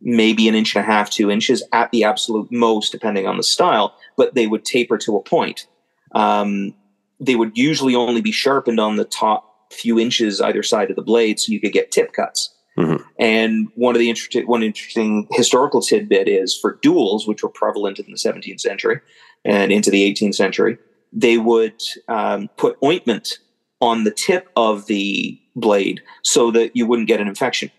maybe 0.00 0.48
an 0.48 0.54
inch 0.54 0.76
and 0.76 0.84
a 0.84 0.86
half, 0.86 1.10
two 1.10 1.30
inches 1.30 1.62
at 1.72 1.90
the 1.90 2.04
absolute 2.04 2.50
most, 2.52 2.92
depending 2.92 3.26
on 3.26 3.36
the 3.36 3.42
style. 3.42 3.94
But 4.16 4.34
they 4.34 4.46
would 4.46 4.64
taper 4.64 4.98
to 4.98 5.16
a 5.16 5.22
point. 5.22 5.66
Um, 6.14 6.74
they 7.18 7.34
would 7.34 7.56
usually 7.56 7.94
only 7.94 8.20
be 8.20 8.32
sharpened 8.32 8.78
on 8.78 8.96
the 8.96 9.04
top 9.04 9.72
few 9.72 9.98
inches 9.98 10.40
either 10.40 10.62
side 10.62 10.90
of 10.90 10.96
the 10.96 11.02
blade, 11.02 11.40
so 11.40 11.52
you 11.52 11.60
could 11.60 11.72
get 11.72 11.90
tip 11.90 12.12
cuts. 12.12 12.54
Mm-hmm. 12.78 13.02
And 13.18 13.68
one 13.76 13.94
of 13.94 14.00
the 14.00 14.10
interesting 14.10 14.46
one 14.46 14.62
interesting 14.62 15.28
historical 15.32 15.80
tidbit 15.80 16.28
is 16.28 16.56
for 16.56 16.78
duels, 16.82 17.26
which 17.26 17.42
were 17.42 17.48
prevalent 17.48 17.98
in 17.98 18.06
the 18.06 18.16
17th 18.16 18.60
century 18.60 19.00
and 19.44 19.70
into 19.70 19.90
the 19.90 20.12
18th 20.12 20.34
century, 20.34 20.78
they 21.14 21.38
would 21.38 21.80
um, 22.08 22.48
put 22.56 22.76
ointment 22.82 23.38
on 23.80 24.04
the 24.04 24.10
tip 24.10 24.50
of 24.56 24.86
the 24.86 25.40
blade 25.56 26.02
so 26.22 26.50
that 26.50 26.76
you 26.76 26.86
wouldn't 26.86 27.08
get 27.08 27.20
an 27.20 27.28
infection. 27.28 27.70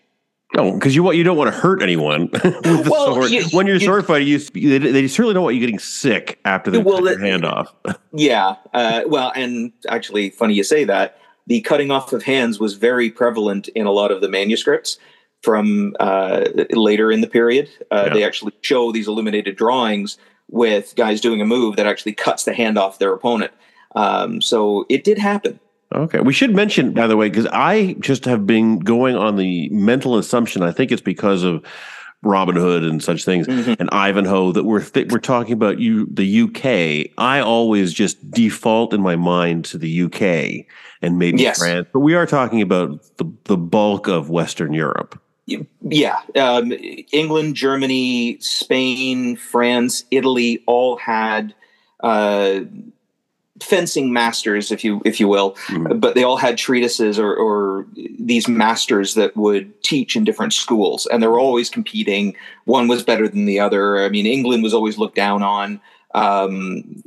No, 0.55 0.71
because 0.71 0.95
you 0.95 1.03
want 1.03 1.17
you 1.17 1.23
don't 1.23 1.35
want 1.35 1.53
to 1.53 1.59
hurt 1.59 1.81
anyone 1.81 2.21
with 2.31 2.41
the 2.41 2.87
well, 2.89 3.13
sword. 3.13 3.31
You, 3.31 3.43
when 3.51 3.67
you're 3.67 3.75
you, 3.75 3.85
sword 3.85 4.05
fighting, 4.05 4.27
you 4.27 4.39
they, 4.39 4.77
they, 4.77 5.07
certainly 5.07 5.33
don't 5.33 5.43
want 5.43 5.55
you 5.55 5.59
getting 5.59 5.79
sick 5.79 6.39
after 6.45 6.71
they 6.71 6.77
well, 6.77 6.99
cut 6.99 7.17
your 7.17 7.19
hand 7.19 7.43
off. 7.43 7.73
yeah, 8.13 8.55
uh, 8.73 9.01
well, 9.07 9.33
and 9.35 9.73
actually, 9.89 10.29
funny 10.29 10.53
you 10.53 10.63
say 10.63 10.85
that. 10.85 11.19
The 11.47 11.61
cutting 11.61 11.91
off 11.91 12.11
of 12.11 12.23
hands 12.23 12.59
was 12.59 12.73
very 12.73 13.11
prevalent 13.11 13.67
in 13.69 13.85
a 13.85 13.91
lot 13.91 14.11
of 14.11 14.21
the 14.21 14.27
manuscripts 14.27 14.97
from 15.41 15.95
uh, 15.99 16.45
later 16.71 17.11
in 17.11 17.21
the 17.21 17.27
period. 17.27 17.69
Uh, 17.91 18.05
yeah. 18.07 18.13
They 18.13 18.23
actually 18.23 18.53
show 18.61 18.91
these 18.91 19.07
illuminated 19.07 19.55
drawings 19.55 20.17
with 20.49 20.93
guys 20.95 21.21
doing 21.21 21.41
a 21.41 21.45
move 21.45 21.75
that 21.75 21.85
actually 21.85 22.13
cuts 22.13 22.43
the 22.43 22.53
hand 22.53 22.77
off 22.77 22.99
their 22.99 23.13
opponent. 23.13 23.51
Um, 23.95 24.41
so 24.41 24.85
it 24.89 25.03
did 25.03 25.17
happen. 25.17 25.59
Okay. 25.93 26.19
We 26.19 26.33
should 26.33 26.53
mention, 26.53 26.93
by 26.93 27.07
the 27.07 27.15
way, 27.15 27.29
because 27.29 27.47
I 27.47 27.95
just 27.99 28.25
have 28.25 28.45
been 28.45 28.79
going 28.79 29.15
on 29.15 29.37
the 29.37 29.69
mental 29.69 30.17
assumption. 30.17 30.61
I 30.61 30.71
think 30.71 30.91
it's 30.91 31.01
because 31.01 31.43
of 31.43 31.63
Robin 32.25 32.55
Hood 32.55 32.83
and 32.83 33.03
such 33.03 33.23
things, 33.23 33.47
mm-hmm. 33.47 33.73
and 33.79 33.89
Ivanhoe 33.91 34.51
that 34.53 34.63
we're 34.63 34.83
th- 34.83 35.11
we're 35.11 35.19
talking 35.19 35.53
about 35.53 35.79
you 35.79 36.07
the 36.07 36.41
UK. 36.41 37.11
I 37.17 37.39
always 37.39 37.93
just 37.93 38.31
default 38.31 38.93
in 38.93 39.01
my 39.01 39.15
mind 39.15 39.65
to 39.65 39.77
the 39.77 40.01
UK 40.03 40.65
and 41.01 41.19
maybe 41.19 41.43
yes. 41.43 41.59
France, 41.59 41.87
but 41.93 41.99
we 41.99 42.15
are 42.15 42.25
talking 42.25 42.61
about 42.61 42.99
the 43.17 43.31
the 43.43 43.57
bulk 43.57 44.07
of 44.07 44.29
Western 44.29 44.73
Europe. 44.73 45.21
Yeah, 45.47 46.19
um, 46.35 46.73
England, 47.11 47.55
Germany, 47.55 48.37
Spain, 48.39 49.35
France, 49.35 50.03
Italy 50.09 50.63
all 50.65 50.97
had 50.97 51.53
uh, 51.99 52.61
fencing 53.61 54.11
masters, 54.11 54.71
if 54.71 54.83
you 54.83 55.01
if 55.05 55.19
you 55.19 55.27
will, 55.27 55.53
mm-hmm. 55.67 55.99
but 55.99 56.15
they 56.15 56.23
all 56.23 56.37
had 56.37 56.57
treatises 56.57 57.17
or, 57.19 57.33
or, 57.35 57.87
these 58.19 58.47
masters 58.47 59.13
that 59.13 59.37
would 59.37 59.83
teach 59.83 60.15
in 60.15 60.23
different 60.23 60.51
schools, 60.51 61.05
and 61.05 61.21
they 61.21 61.27
were 61.27 61.39
always 61.39 61.69
competing. 61.69 62.35
One 62.65 62.87
was 62.87 63.03
better 63.03 63.27
than 63.27 63.45
the 63.45 63.59
other. 63.59 64.03
I 64.03 64.09
mean, 64.09 64.25
England 64.25 64.63
was 64.63 64.73
always 64.73 64.97
looked 64.97 65.15
down 65.15 65.43
on, 65.43 65.79
um, 66.13 67.03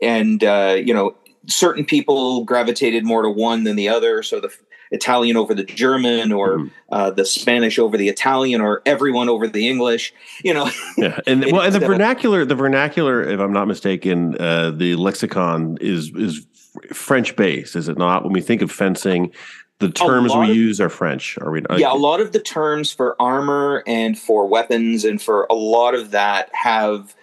and 0.00 0.42
uh, 0.42 0.76
you 0.82 0.94
know, 0.94 1.14
certain 1.46 1.84
people 1.84 2.44
gravitated 2.44 3.04
more 3.04 3.22
to 3.22 3.30
one 3.30 3.64
than 3.64 3.76
the 3.76 3.88
other. 3.88 4.22
So 4.22 4.40
the 4.40 4.52
Italian 4.92 5.36
over 5.36 5.54
the 5.54 5.64
German, 5.64 6.32
or 6.32 6.58
mm. 6.58 6.70
uh, 6.90 7.10
the 7.10 7.24
Spanish 7.24 7.78
over 7.78 7.96
the 7.96 8.08
Italian, 8.08 8.60
or 8.60 8.82
everyone 8.86 9.28
over 9.28 9.48
the 9.48 9.68
English. 9.68 10.14
You 10.44 10.54
know. 10.54 10.70
yeah, 10.96 11.18
and 11.26 11.44
well, 11.50 11.62
and 11.62 11.74
the 11.74 11.80
vernacular, 11.80 12.44
the 12.44 12.54
vernacular, 12.54 13.22
if 13.22 13.40
I'm 13.40 13.52
not 13.52 13.66
mistaken, 13.66 14.36
uh, 14.38 14.70
the 14.70 14.94
lexicon 14.96 15.78
is 15.80 16.12
is 16.14 16.46
French 16.92 17.34
based, 17.34 17.74
is 17.74 17.88
it 17.88 17.98
not? 17.98 18.22
When 18.24 18.32
we 18.32 18.40
think 18.40 18.62
of 18.62 18.70
fencing. 18.70 19.32
The 19.78 19.90
terms 19.90 20.32
we 20.32 20.50
of, 20.50 20.56
use 20.56 20.80
are 20.80 20.88
French. 20.88 21.36
Are 21.40 21.50
we? 21.50 21.60
Yeah, 21.76 21.92
a 21.92 21.94
lot 21.94 22.20
of 22.20 22.30
the 22.30 22.38
terms 22.38 22.92
for 22.92 23.16
armor 23.20 23.82
and 23.84 24.16
for 24.16 24.46
weapons 24.46 25.04
and 25.04 25.20
for 25.20 25.48
a 25.50 25.54
lot 25.54 25.96
of 25.96 26.12
that 26.12 26.50
have 26.52 27.16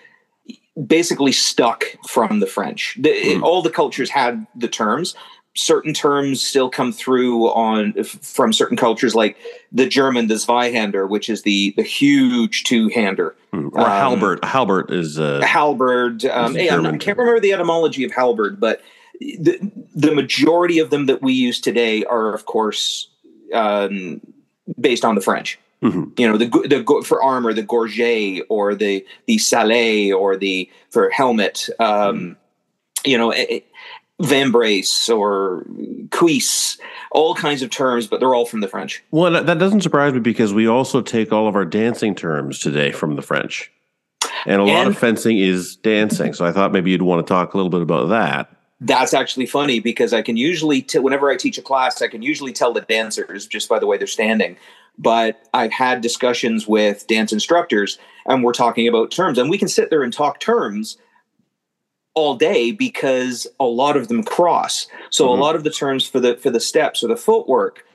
basically 0.86 1.32
stuck 1.32 1.86
from 2.08 2.40
the 2.40 2.48
French. 2.48 2.98
The, 3.00 3.10
mm. 3.10 3.44
All 3.44 3.62
the 3.62 3.70
cultures 3.70 4.10
had 4.10 4.46
the 4.56 4.68
terms, 4.68 5.16
certain 5.56 5.94
terms 5.94 6.42
still 6.42 6.70
come 6.70 6.92
through 6.92 7.48
on 7.50 7.94
from 8.04 8.54
certain 8.54 8.78
cultures, 8.78 9.16
like 9.16 9.38
the 9.72 9.88
German, 9.88 10.28
the 10.28 10.36
Zweihander, 10.36 11.08
which 11.08 11.30
is 11.30 11.44
the 11.44 11.74
the 11.76 11.84
huge 11.84 12.64
two 12.64 12.90
hander. 12.90 13.36
Mm, 13.54 13.72
or 13.74 13.82
um, 13.82 13.88
halberd. 13.88 14.44
Halberd 14.44 14.92
is 14.92 15.20
uh, 15.20 15.42
halberd. 15.42 16.26
Um, 16.26 16.56
hey, 16.56 16.68
not, 16.68 16.86
I 16.86 16.98
can't 16.98 17.18
remember 17.18 17.40
the 17.40 17.54
etymology 17.54 18.04
of 18.04 18.12
halberd, 18.12 18.60
but 18.60 18.82
the 19.20 19.60
the 19.96 20.14
majority 20.14 20.80
of 20.80 20.90
them 20.90 21.08
that 21.08 21.22
we 21.22 21.34
use 21.34 21.60
today 21.60 22.04
are, 22.06 22.34
of 22.34 22.46
course, 22.46 23.10
um, 23.54 24.22
based 24.80 25.04
on 25.04 25.16
the 25.16 25.22
French. 25.22 25.60
Mm-hmm. 25.82 26.04
You 26.18 26.28
know, 26.28 26.38
the 26.38 26.48
the 26.48 27.04
for 27.06 27.24
armor, 27.24 27.54
the 27.54 27.64
gorget 27.64 28.46
or 28.50 28.76
the 28.76 29.06
the 29.28 29.38
sallet 29.38 30.14
or 30.14 30.36
the 30.36 30.70
for 30.90 31.10
helmet. 31.10 31.70
Um, 31.80 31.88
mm. 31.88 32.36
You 33.06 33.18
know, 33.18 33.32
it, 33.32 33.66
vambrace 34.22 35.16
or 35.16 35.66
cuisse, 36.12 36.78
all 37.12 37.34
kinds 37.34 37.62
of 37.62 37.70
terms, 37.70 38.08
but 38.08 38.20
they're 38.20 38.36
all 38.36 38.46
from 38.46 38.62
the 38.62 38.68
French. 38.68 39.04
Well, 39.12 39.44
that 39.44 39.58
doesn't 39.60 39.82
surprise 39.82 40.14
me 40.14 40.20
because 40.20 40.54
we 40.54 40.68
also 40.68 41.02
take 41.02 41.32
all 41.32 41.48
of 41.48 41.56
our 41.56 41.66
dancing 41.66 42.16
terms 42.16 42.60
today 42.60 42.92
from 42.92 43.16
the 43.16 43.22
French. 43.22 43.72
And 44.46 44.62
a 44.62 44.66
and, 44.66 44.72
lot 44.72 44.88
of 44.88 44.98
fencing 44.98 45.38
is 45.38 45.76
dancing. 45.78 46.34
So 46.34 46.46
I 46.46 46.52
thought 46.52 46.72
maybe 46.72 46.92
you'd 46.92 47.02
want 47.02 47.26
to 47.26 47.32
talk 47.32 47.54
a 47.54 47.58
little 47.58 47.70
bit 47.70 47.82
about 47.82 48.10
that. 48.10 48.52
That's 48.82 49.14
actually 49.14 49.46
funny 49.46 49.80
because 49.80 50.14
I 50.14 50.22
can 50.22 50.38
usually, 50.38 50.82
t- 50.82 51.00
whenever 51.00 51.30
I 51.30 51.36
teach 51.36 51.58
a 51.58 51.62
class, 51.62 52.02
I 52.02 52.08
can 52.08 52.22
usually 52.22 52.54
tell 52.54 52.72
the 52.72 52.82
dancers 52.82 53.48
just 53.48 53.68
by 53.68 53.80
the 53.80 53.88
way 53.88 53.98
they're 53.98 54.08
standing. 54.08 54.56
But 54.98 55.48
I've 55.54 55.72
had 55.72 56.02
discussions 56.02 56.68
with 56.68 57.08
dance 57.08 57.34
instructors 57.34 58.00
and 58.26 58.44
we're 58.44 58.54
talking 58.54 58.88
about 58.88 59.12
terms, 59.12 59.38
and 59.38 59.50
we 59.50 59.58
can 59.58 59.68
sit 59.68 59.90
there 59.90 60.04
and 60.04 60.14
talk 60.14 60.40
terms 60.40 60.98
all 62.20 62.36
day 62.36 62.72
because 62.72 63.48
a 63.60 63.66
lot 63.66 63.96
of 63.98 64.08
them 64.10 64.24
cross. 64.24 64.88
So 65.10 65.26
mm-hmm. 65.26 65.40
a 65.40 65.44
lot 65.44 65.56
of 65.56 65.64
the 65.64 65.70
terms 65.72 66.08
for 66.08 66.20
the 66.20 66.36
for 66.38 66.50
the 66.50 66.60
steps 66.60 67.04
or 67.04 67.08
the 67.08 67.18
footwork 67.18 67.86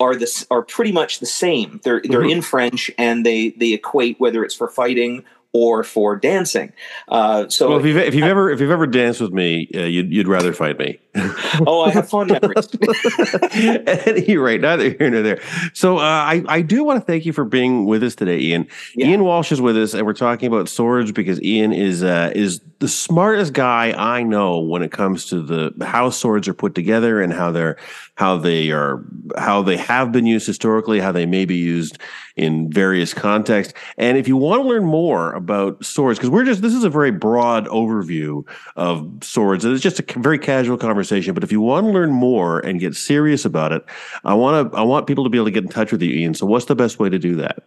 are 0.00 0.16
this 0.16 0.46
are 0.50 0.62
pretty 0.62 0.92
much 0.92 1.20
the 1.20 1.26
same. 1.26 1.80
They're 1.84 2.02
they're 2.04 2.22
Mhm. 2.22 2.32
in 2.32 2.42
French 2.42 2.90
and 2.98 3.24
they 3.24 3.50
they 3.60 3.72
equate 3.72 4.18
whether 4.18 4.44
it's 4.44 4.54
for 4.54 4.68
fighting 4.68 5.24
or 5.52 5.84
for 5.84 6.16
dancing. 6.16 6.72
Uh, 7.08 7.48
so 7.48 7.68
Well, 7.68 7.78
if 7.78 7.86
you've, 7.86 7.96
if 7.96 8.14
you've 8.14 8.24
ever 8.24 8.50
if 8.50 8.60
you've 8.60 8.72
ever 8.72 8.88
danced 8.88 9.20
with 9.20 9.32
me, 9.32 9.68
uh, 9.74 9.80
you'd 9.82 10.10
you'd 10.12 10.28
rather 10.28 10.52
fight 10.52 10.78
me. 10.78 10.98
oh, 11.66 11.82
I 11.82 11.90
have 11.90 12.08
fond 12.08 12.30
memories. 12.30 12.68
At 13.86 14.08
any 14.08 14.36
rate, 14.36 14.62
neither 14.62 14.90
here 14.90 15.10
nor 15.10 15.22
there. 15.22 15.40
So 15.72 15.98
uh, 15.98 16.02
I 16.02 16.42
I 16.48 16.62
do 16.62 16.82
want 16.82 17.00
to 17.00 17.04
thank 17.04 17.24
you 17.24 17.32
for 17.32 17.44
being 17.44 17.84
with 17.86 18.02
us 18.02 18.14
today, 18.16 18.38
Ian. 18.38 18.66
Yeah. 18.96 19.08
Ian 19.08 19.24
Walsh 19.24 19.52
is 19.52 19.60
with 19.60 19.76
us, 19.76 19.94
and 19.94 20.04
we're 20.06 20.12
talking 20.12 20.48
about 20.48 20.68
swords 20.68 21.12
because 21.12 21.40
Ian 21.42 21.72
is 21.72 22.02
uh, 22.02 22.32
is 22.34 22.60
the 22.80 22.88
smartest 22.88 23.52
guy 23.52 23.92
I 23.92 24.24
know 24.24 24.58
when 24.58 24.82
it 24.82 24.90
comes 24.90 25.26
to 25.26 25.40
the 25.40 25.72
how 25.86 26.10
swords 26.10 26.48
are 26.48 26.54
put 26.54 26.74
together 26.74 27.22
and 27.22 27.32
how 27.32 27.52
they're 27.52 27.76
how 28.16 28.36
they 28.36 28.72
are 28.72 29.04
how 29.38 29.62
they 29.62 29.76
have 29.76 30.10
been 30.10 30.26
used 30.26 30.46
historically, 30.46 30.98
how 30.98 31.12
they 31.12 31.26
may 31.26 31.44
be 31.44 31.56
used 31.56 31.98
in 32.36 32.70
various 32.72 33.14
contexts. 33.14 33.72
And 33.96 34.18
if 34.18 34.26
you 34.26 34.36
want 34.36 34.62
to 34.62 34.68
learn 34.68 34.84
more 34.84 35.32
about 35.34 35.84
swords, 35.84 36.18
because 36.18 36.30
we're 36.30 36.44
just 36.44 36.60
this 36.60 36.74
is 36.74 36.82
a 36.82 36.90
very 36.90 37.12
broad 37.12 37.66
overview 37.68 38.46
of 38.74 39.08
swords. 39.22 39.64
It's 39.64 39.82
just 39.82 40.00
a 40.00 40.18
very 40.18 40.38
casual 40.38 40.76
conversation. 40.76 41.03
But 41.32 41.44
if 41.44 41.52
you 41.52 41.60
want 41.60 41.86
to 41.86 41.92
learn 41.92 42.10
more 42.10 42.60
and 42.60 42.80
get 42.80 42.94
serious 42.94 43.44
about 43.44 43.72
it, 43.72 43.84
I 44.24 44.34
want 44.34 44.72
to 44.72 44.78
I 44.78 44.82
want 44.82 45.06
people 45.06 45.24
to 45.24 45.30
be 45.30 45.38
able 45.38 45.46
to 45.46 45.50
get 45.50 45.64
in 45.64 45.70
touch 45.70 45.92
with 45.92 46.02
you, 46.02 46.12
Ian. 46.12 46.34
So 46.34 46.46
what's 46.46 46.66
the 46.66 46.74
best 46.74 46.98
way 46.98 47.08
to 47.08 47.18
do 47.18 47.36
that? 47.36 47.64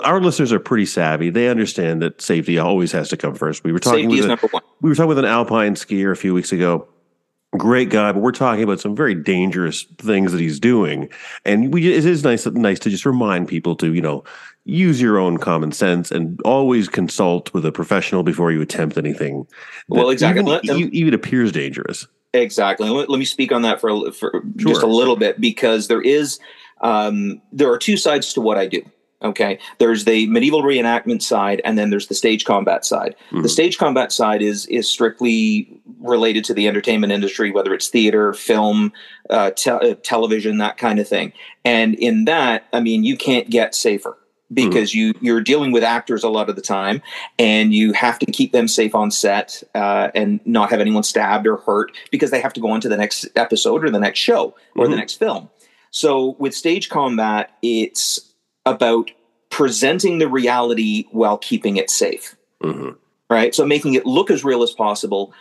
our 0.03 0.21
listeners 0.21 0.51
are 0.51 0.59
pretty 0.59 0.85
savvy. 0.85 1.29
They 1.29 1.49
understand 1.49 2.01
that 2.01 2.21
safety 2.21 2.57
always 2.57 2.91
has 2.91 3.09
to 3.09 3.17
come 3.17 3.35
first. 3.35 3.63
We 3.63 3.71
were 3.71 3.79
talking 3.79 4.09
Safety 4.09 4.15
with 4.15 4.19
is 4.19 4.25
a, 4.25 4.29
number 4.29 4.47
one. 4.47 4.63
we 4.81 4.89
were 4.89 4.95
talking 4.95 5.09
with 5.09 5.19
an 5.19 5.25
alpine 5.25 5.75
skier 5.75 6.11
a 6.11 6.15
few 6.15 6.33
weeks 6.33 6.51
ago. 6.51 6.87
Great 7.57 7.89
guy, 7.89 8.11
but 8.11 8.21
we're 8.21 8.31
talking 8.31 8.63
about 8.63 8.79
some 8.79 8.95
very 8.95 9.15
dangerous 9.15 9.83
things 9.97 10.31
that 10.31 10.39
he's 10.39 10.59
doing, 10.59 11.09
and 11.45 11.73
we 11.73 11.91
it 11.91 12.05
is 12.05 12.23
nice 12.23 12.45
nice 12.45 12.77
to 12.77 12.91
just 12.91 13.07
remind 13.07 13.47
people 13.47 13.75
to 13.77 13.91
you 13.91 14.01
know 14.01 14.23
use 14.65 15.01
your 15.01 15.17
own 15.17 15.37
common 15.37 15.71
sense 15.71 16.11
and 16.11 16.39
always 16.45 16.87
consult 16.87 17.53
with 17.53 17.65
a 17.65 17.71
professional 17.71 18.23
before 18.23 18.51
you 18.51 18.61
attempt 18.61 18.97
anything. 18.97 19.47
Well, 19.87 20.09
exactly. 20.09 20.41
even, 20.41 20.81
them- 20.81 20.89
even 20.93 21.13
appears 21.13 21.51
dangerous. 21.51 22.07
Exactly. 22.33 22.89
Let, 22.89 23.09
me 23.09 23.25
speak 23.25 23.51
on 23.51 23.63
that 23.63 23.81
for, 23.81 24.11
for 24.11 24.43
just 24.55 24.83
a 24.83 24.87
little 24.87 25.15
bit 25.15 25.41
because 25.41 25.87
there 25.87 26.01
is 26.01 26.39
um, 26.81 27.41
there 27.51 27.71
are 27.71 27.77
two 27.77 27.97
sides 27.97 28.33
to 28.33 28.41
what 28.41 28.57
I 28.57 28.67
do. 28.67 28.83
Okay, 29.21 29.59
there's 29.79 30.05
the 30.05 30.27
medieval 30.27 30.63
reenactment 30.63 31.21
side, 31.21 31.59
and 31.65 31.77
then 31.77 31.89
there's 31.89 32.07
the 32.07 32.15
stage 32.15 32.45
combat 32.45 32.85
side. 32.85 33.15
Mhm. 33.31 33.43
The 33.43 33.49
stage 33.49 33.77
combat 33.77 34.13
side 34.13 34.41
is 34.41 34.65
is 34.67 34.87
strictly 34.87 35.81
related 35.99 36.45
to 36.45 36.53
the 36.53 36.69
entertainment 36.69 37.11
industry, 37.11 37.51
whether 37.51 37.73
it's 37.73 37.89
theater, 37.89 38.31
film, 38.31 38.93
uh, 39.29 39.51
te- 39.51 39.71
uh, 39.71 39.95
television, 40.03 40.59
that 40.59 40.77
kind 40.77 40.99
of 40.99 41.07
thing. 41.07 41.33
And 41.65 41.95
in 41.95 42.25
that, 42.25 42.67
I 42.71 42.79
mean, 42.79 43.03
you 43.03 43.17
can't 43.17 43.49
get 43.49 43.75
safer 43.75 44.17
because 44.53 44.93
you 44.95 45.13
you're 45.21 45.41
dealing 45.41 45.71
with 45.71 45.83
actors 45.83 46.23
a 46.23 46.29
lot 46.29 46.49
of 46.49 46.55
the 46.55 46.61
time, 46.61 47.01
and 47.37 47.73
you 47.73 47.93
have 47.93 48.17
to 48.19 48.25
keep 48.25 48.51
them 48.51 48.67
safe 48.67 48.95
on 48.95 49.11
set 49.11 49.61
uh, 49.75 50.09
and 50.15 50.39
not 50.45 50.69
have 50.69 50.79
anyone 50.79 51.03
stabbed 51.03 51.45
or 51.47 51.57
hurt 51.57 51.91
because 52.11 52.31
they 52.31 52.41
have 52.41 52.53
to 52.53 52.59
go 52.61 52.69
on 52.69 52.81
to 52.81 52.89
the 52.89 52.97
next 52.97 53.27
episode 53.35 53.83
or 53.83 53.89
the 53.89 53.99
next 53.99 54.19
show 54.19 54.55
or 54.75 54.87
the 54.87 54.93
Mhm. 54.95 54.97
next 54.99 55.15
film. 55.15 55.49
So 55.91 56.35
with 56.39 56.53
stage 56.55 56.89
combat, 56.89 57.51
it's 57.61 58.19
about 58.65 59.11
presenting 59.49 60.19
the 60.19 60.27
reality 60.27 61.05
while 61.11 61.37
keeping 61.37 61.77
it 61.77 61.89
safe 61.89 62.35
Mhm. 62.63 62.95
right? 63.29 63.55
So 63.55 63.65
making 63.65 63.95
it 63.95 64.05
look 64.05 64.29
as 64.29 64.43
real 64.43 64.61
as 64.63 64.71
possible, 64.71 65.33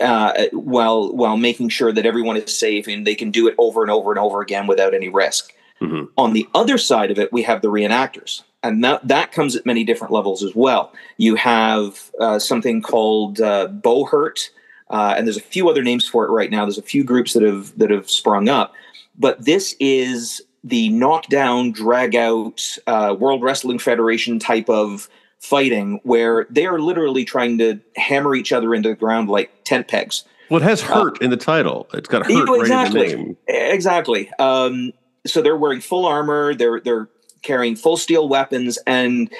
uh, 0.00 0.32
while 0.52 1.12
while 1.12 1.36
making 1.36 1.68
sure 1.70 1.92
that 1.92 2.04
everyone 2.04 2.36
is 2.36 2.54
safe 2.56 2.86
and 2.88 3.06
they 3.06 3.14
can 3.14 3.30
do 3.30 3.46
it 3.48 3.54
over 3.58 3.82
and 3.82 3.90
over 3.90 4.10
and 4.10 4.18
over 4.18 4.40
again 4.40 4.66
without 4.66 4.92
any 4.94 5.08
risk. 5.08 5.52
Mhm. 5.80 6.08
On 6.16 6.32
the 6.32 6.46
other 6.54 6.78
side 6.78 7.10
of 7.10 7.18
it, 7.18 7.32
we 7.32 7.42
have 7.42 7.62
the 7.62 7.68
reenactors, 7.68 8.42
and 8.64 8.82
that 8.82 9.06
that 9.06 9.30
comes 9.30 9.54
at 9.54 9.64
many 9.64 9.84
different 9.84 10.12
levels 10.12 10.42
as 10.42 10.54
well. 10.54 10.92
You 11.18 11.36
have 11.36 12.10
uh, 12.18 12.38
something 12.40 12.82
called 12.82 13.40
uh, 13.40 13.68
Buhurt, 13.68 14.50
uh, 14.90 15.14
and 15.16 15.26
there's 15.26 15.36
a 15.36 15.40
few 15.40 15.68
other 15.68 15.82
names 15.82 16.08
for 16.08 16.24
it 16.24 16.30
right 16.30 16.50
now. 16.50 16.64
There's 16.64 16.78
a 16.78 16.82
few 16.82 17.04
groups 17.04 17.34
that 17.34 17.42
have 17.42 17.78
that 17.78 17.90
have 17.90 18.10
sprung 18.10 18.48
up, 18.48 18.74
but 19.16 19.44
this 19.44 19.76
is 19.78 20.42
the 20.64 20.88
knockdown, 20.88 21.72
drag 21.72 22.16
out, 22.16 22.78
uh, 22.86 23.14
World 23.18 23.42
Wrestling 23.42 23.78
Federation 23.78 24.38
type 24.38 24.70
of 24.70 25.08
fighting 25.38 26.00
where 26.04 26.46
they 26.48 26.64
are 26.64 26.78
literally 26.78 27.22
trying 27.22 27.58
to 27.58 27.78
hammer 27.96 28.34
each 28.34 28.50
other 28.50 28.74
into 28.74 28.88
the 28.88 28.94
ground 28.94 29.28
like 29.28 29.50
tent 29.64 29.88
pegs. 29.88 30.24
Well, 30.48 30.62
it 30.62 30.64
has 30.64 30.80
hurt 30.80 31.20
in 31.20 31.28
the 31.30 31.36
title. 31.36 31.86
It's 31.92 32.08
got 32.08 32.22
hurt 32.24 32.32
You- 32.32 32.44
right 32.44 32.54
in 32.54 32.60
exactly. 32.62 33.08
the 33.10 33.16
name. 33.16 33.36
Exactly. 33.46 34.30
Um, 34.38 34.92
so 35.26 35.42
they're 35.42 35.56
wearing 35.56 35.80
full 35.80 36.06
armor. 36.06 36.54
They're 36.54 36.80
they're 36.80 37.08
carrying 37.44 37.76
full 37.76 37.96
steel 37.96 38.28
weapons, 38.28 38.78
and 38.86 39.32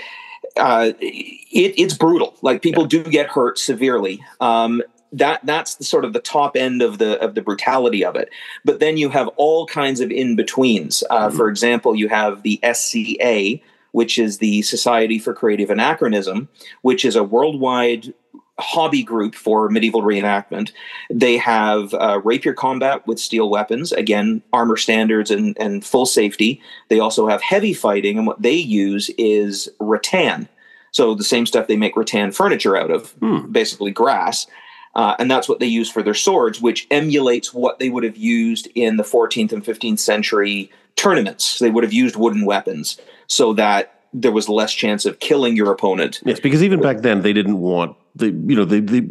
uh, 0.57 0.93
it, 1.01 1.75
it's 1.81 1.95
brutal. 1.95 2.37
Like 2.43 2.63
people 2.63 2.87
do 2.87 3.03
get 3.03 3.29
hurt 3.29 3.59
severely. 3.59 4.25
Um, 4.41 4.83
that 5.13 5.41
that's 5.45 5.77
the 5.77 5.85
sort 5.85 6.05
of 6.05 6.13
the 6.13 6.21
top 6.21 6.57
end 6.57 6.83
of 6.83 6.99
the 6.99 7.21
of 7.21 7.35
the 7.35 7.43
brutality 7.43 8.05
of 8.05 8.17
it. 8.17 8.31
But 8.65 8.81
then 8.81 8.97
you 8.97 9.11
have 9.11 9.29
all 9.37 9.67
kinds 9.67 10.01
of 10.01 10.11
in 10.11 10.37
betweens. 10.37 11.05
Uh, 11.09 11.31
For 11.31 11.49
example, 11.49 11.95
you 11.95 12.09
have 12.09 12.43
the 12.43 12.61
SCA, 12.73 13.61
which 13.93 14.19
is 14.19 14.39
the 14.39 14.63
Society 14.63 15.19
for 15.19 15.33
Creative 15.33 15.71
Anachronism, 15.71 16.49
which 16.83 17.05
is 17.05 17.17
a 17.17 17.23
worldwide 17.23 18.13
hobby 18.59 19.03
group 19.03 19.35
for 19.35 19.69
medieval 19.69 20.03
reenactment. 20.03 20.71
They 21.11 21.37
have 21.39 21.93
uh, 21.95 22.21
rapier 22.25 22.53
combat 22.53 23.07
with 23.07 23.19
steel 23.19 23.51
weapons, 23.51 23.93
again, 23.93 24.43
armor 24.53 24.77
standards 24.77 25.31
and, 25.31 25.57
and 25.59 25.85
full 25.85 26.07
safety. 26.07 26.61
They 26.89 27.01
also 27.01 27.27
have 27.27 27.43
heavy 27.43 27.75
fighting, 27.75 28.17
and 28.19 28.27
what 28.27 28.43
they 28.43 28.55
use 28.55 29.11
is 29.19 29.69
rattan. 29.81 30.49
So 30.93 31.15
the 31.15 31.25
same 31.25 31.47
stuff 31.47 31.67
they 31.67 31.77
make 31.77 31.97
rattan 31.97 32.31
furniture 32.31 32.77
out 32.77 32.91
of, 32.93 33.11
Hmm. 33.21 33.51
basically 33.51 33.91
grass. 33.91 34.47
Uh, 34.95 35.17
and 35.19 35.29
that's 35.29 35.49
what 35.49 35.59
they 35.59 35.67
use 35.67 35.91
for 35.91 36.05
their 36.05 36.15
swords, 36.15 36.61
which 36.61 36.87
emulates 36.93 37.53
what 37.53 37.81
they 37.81 37.89
would 37.89 38.05
have 38.05 38.17
used 38.17 38.69
in 38.77 38.97
the 38.97 39.03
14th 39.03 39.51
and 39.53 39.65
15th 39.65 39.99
century 39.99 40.71
tournaments. 40.95 41.59
They 41.59 41.71
would 41.71 41.83
have 41.83 41.93
used 41.93 42.15
wooden 42.15 42.45
weapons 42.47 43.01
so 43.27 43.53
that 43.55 43.99
there 44.13 44.31
was 44.31 44.49
less 44.49 44.73
chance 44.73 45.05
of 45.05 45.19
killing 45.19 45.57
your 45.57 45.73
opponent. 45.73 46.21
Yes, 46.25 46.39
because 46.39 46.63
even 46.63 46.81
back 46.81 46.99
then 46.99 47.23
they 47.23 47.33
didn't 47.33 47.59
want 47.59 47.97
the 48.17 48.27
you 48.27 48.55
know 48.57 48.65
the 48.65 48.81
the 48.81 49.09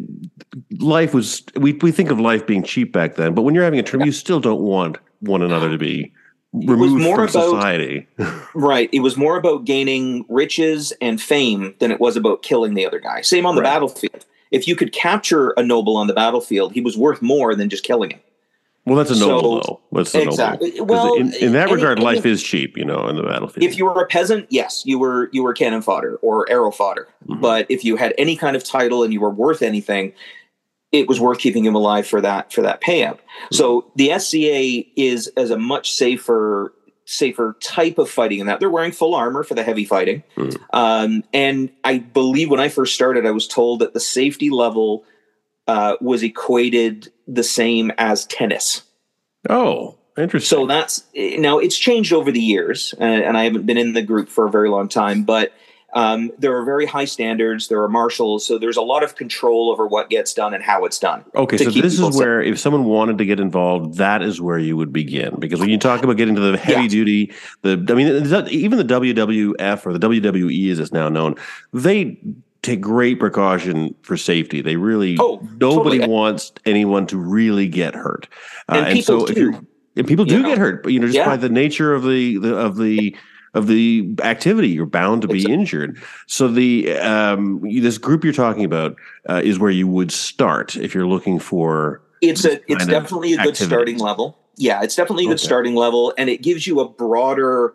life 0.80 1.14
was 1.14 1.44
we 1.56 1.74
we 1.74 1.92
think 1.92 2.10
of 2.12 2.20
life 2.20 2.46
being 2.48 2.64
cheap 2.64 2.94
back 2.94 3.16
then, 3.16 3.34
but 3.34 3.42
when 3.44 3.54
you're 3.56 3.64
having 3.64 3.80
a 3.80 3.84
tournament, 3.84 4.08
you 4.08 4.12
still 4.14 4.40
don't 4.40 4.62
want 4.62 4.98
one 5.20 5.42
another 5.42 5.70
to 5.70 5.78
be 5.78 6.14
removed 6.54 7.02
more 7.04 7.16
from 7.28 7.42
about- 7.42 7.50
society. 7.60 8.08
Right. 8.56 8.88
It 8.94 9.00
was 9.00 9.18
more 9.18 9.36
about 9.38 9.66
gaining 9.66 10.26
riches 10.30 10.94
and 11.02 11.20
fame 11.20 11.74
than 11.80 11.90
it 11.92 12.00
was 12.00 12.16
about 12.16 12.44
killing 12.44 12.76
the 12.76 12.86
other 12.86 13.00
guy. 13.00 13.22
Same 13.22 13.46
on 13.48 13.56
the 13.56 13.62
Right. 13.62 13.68
battlefield. 13.74 14.26
If 14.52 14.68
you 14.68 14.76
could 14.76 14.94
capture 14.94 15.50
a 15.58 15.64
noble 15.64 15.98
on 15.98 16.06
the 16.06 16.14
battlefield, 16.14 16.74
he 16.74 16.82
was 16.82 16.96
worth 16.96 17.22
more 17.24 17.56
than 17.56 17.70
just 17.70 17.84
killing 17.84 18.12
him. 18.12 18.20
Well, 18.86 18.96
that's 18.98 19.12
a 19.12 19.16
So- 19.16 19.28
noble 19.30 19.62
though. 19.62 19.80
That's 19.92 20.14
a 20.16 20.22
Exactly. 20.24 20.72
noble. 20.72 20.86
Well, 20.86 21.14
in, 21.16 21.34
in 21.36 21.54
that 21.54 21.72
regard, 21.72 22.00
life 22.00 22.26
is 22.26 22.42
cheap, 22.44 22.78
you 22.78 22.86
know, 22.86 23.08
in 23.08 23.16
the 23.16 23.24
battlefield. 23.24 23.64
If 23.64 23.78
you 23.78 23.86
were 23.86 24.02
a 24.02 24.08
peasant, 24.08 24.48
yes, 24.50 24.84
you 24.86 25.00
were 25.00 25.30
you 25.32 25.44
were 25.44 25.54
cannon 25.54 25.82
fodder 25.82 26.18
or 26.22 26.50
arrow 26.50 26.72
fodder. 26.72 27.08
Mhm. 27.28 27.42
But 27.42 27.66
if 27.70 27.84
you 27.86 27.96
had 27.96 28.14
any 28.18 28.36
kind 28.36 28.56
of 28.56 28.64
title 28.64 29.04
and 29.04 29.14
you 29.14 29.22
were 29.22 29.30
worth 29.30 29.62
anything, 29.62 30.14
it 30.92 31.08
was 31.08 31.20
worth 31.20 31.40
keeping 31.40 31.66
him 31.66 31.76
alive 31.76 32.06
for 32.08 32.22
that 32.22 32.52
for 32.54 32.62
that 32.62 32.82
payout. 32.82 33.20
So 33.52 33.86
the 33.96 34.12
SCA 34.12 34.86
is 34.96 35.28
as 35.38 35.50
a 35.52 35.58
much 35.58 35.92
safer 35.94 36.74
safer 37.06 37.58
type 37.62 37.98
of 37.98 38.10
fighting 38.10 38.40
in 38.40 38.48
that 38.48 38.62
they're 38.62 38.70
wearing 38.70 38.92
full 38.94 39.14
armor 39.14 39.44
for 39.44 39.56
the 39.56 39.64
heavy 39.64 39.84
fighting. 39.84 40.24
Mm. 40.38 40.58
Um, 40.72 41.24
and 41.34 41.70
I 41.84 41.98
believe 41.98 42.50
when 42.50 42.62
I 42.62 42.70
first 42.70 42.96
started, 42.96 43.26
I 43.26 43.32
was 43.32 43.46
told 43.46 43.80
that 43.80 43.94
the 43.94 44.00
safety 44.00 44.50
level 44.50 45.04
uh, 45.68 45.96
was 46.02 46.24
equated 46.24 47.12
the 47.28 47.44
same 47.44 47.92
as 47.98 48.26
tennis. 48.26 48.84
Oh, 49.50 49.98
interesting. 50.18 50.58
So 50.58 50.66
that's 50.66 51.04
now 51.16 51.60
it's 51.60 51.78
changed 51.78 52.14
over 52.14 52.32
the 52.32 52.40
years, 52.40 52.94
uh, 53.00 53.04
and 53.04 53.38
I 53.38 53.44
haven't 53.44 53.66
been 53.66 53.78
in 53.78 53.94
the 53.94 54.02
group 54.02 54.30
for 54.30 54.46
a 54.46 54.52
very 54.52 54.70
long 54.70 54.88
time, 54.90 55.24
but 55.24 55.54
um, 55.96 56.32
there 56.40 56.58
are 56.58 56.66
very 56.66 56.86
high 56.88 57.06
standards. 57.06 57.68
There 57.68 57.82
are 57.84 57.88
marshals, 57.88 58.46
so 58.46 58.58
there's 58.58 58.78
a 58.78 58.82
lot 58.82 59.04
of 59.04 59.16
control 59.16 59.72
over 59.72 59.86
what 59.86 60.10
gets 60.10 60.34
done 60.34 60.54
and 60.54 60.64
how 60.64 60.86
it's 60.86 60.98
done. 60.98 61.24
Okay, 61.36 61.58
so 61.58 61.70
this 61.70 62.00
is 62.00 62.18
where 62.18 62.42
if 62.42 62.60
someone 62.60 62.86
wanted 62.86 63.20
to 63.20 63.26
get 63.26 63.40
involved, 63.40 63.98
that 63.98 64.24
is 64.24 64.42
where 64.42 64.58
you 64.58 64.76
would 64.76 64.92
begin. 64.92 65.40
Because 65.40 65.60
when 65.60 65.70
you 65.70 65.78
talk 65.78 66.04
about 66.04 66.18
getting 66.18 66.36
to 66.36 66.42
the 66.42 66.58
heavy 66.58 66.84
Yeah. 66.84 66.88
duty, 66.88 67.32
the 67.62 67.74
I 67.90 67.94
mean, 67.94 68.08
even 68.50 68.80
the 68.80 68.86
WWF 68.86 69.86
or 69.86 69.94
the 69.94 70.00
WWE 70.00 70.72
as 70.72 70.80
it's 70.80 70.92
now 70.92 71.10
known, 71.10 71.36
they 71.74 72.18
take 72.64 72.82
great 72.82 73.20
precaution 73.20 73.94
for 74.02 74.18
safety. 74.18 74.62
They 74.62 74.78
really 74.78 75.18
Oh, 75.20 75.48
nobody 75.60 75.98
totally. 76.00 76.08
wants 76.08 76.52
anyone 76.66 77.06
to 77.08 77.18
really 77.18 77.68
get 77.68 77.94
hurt. 77.94 78.28
Uh, 78.70 78.84
And 78.88 78.94
people 78.94 79.28
if 79.28 79.36
do. 79.36 79.42
you're 79.42 79.62
and 79.96 80.08
people 80.08 80.26
do 80.26 80.38
You 80.38 80.42
know? 80.42 80.50
get 80.50 80.58
hurt, 80.58 80.82
but 80.82 80.92
you 80.92 81.00
know 81.00 81.06
just 81.06 81.18
Yeah. 81.18 81.26
by 81.26 81.38
the 81.38 81.50
nature 81.50 81.94
of 81.94 82.04
the, 82.04 82.40
the 82.40 82.56
of 82.58 82.78
the 82.78 83.16
of 83.54 83.68
the 83.68 84.10
activity, 84.24 84.70
you're 84.70 84.88
bound 84.88 85.22
to 85.22 85.28
be 85.28 85.36
Exactly. 85.36 85.54
injured. 85.54 85.98
So 86.26 86.48
the 86.48 86.94
um, 86.98 87.62
this 87.62 88.00
group 88.00 88.24
you're 88.24 88.34
talking 88.34 88.66
about 88.66 88.96
uh, 89.30 89.42
is 89.44 89.60
where 89.60 89.70
you 89.70 89.88
would 89.88 90.12
start 90.12 90.76
if 90.76 90.96
you're 90.96 91.06
looking 91.06 91.38
for 91.38 92.02
it's 92.22 92.46
a 92.46 92.60
it's 92.72 92.88
definitely 92.88 93.34
a 93.34 93.38
good 93.38 93.50
activity. 93.50 93.66
starting 93.66 93.98
level. 94.00 94.40
Yeah, 94.56 94.82
it's 94.82 94.96
definitely 94.96 95.26
a 95.26 95.28
good 95.28 95.34
Okay. 95.40 95.46
starting 95.46 95.76
level, 95.76 96.14
and 96.18 96.30
it 96.30 96.42
gives 96.42 96.66
you 96.66 96.80
a 96.80 96.90
broader 96.90 97.74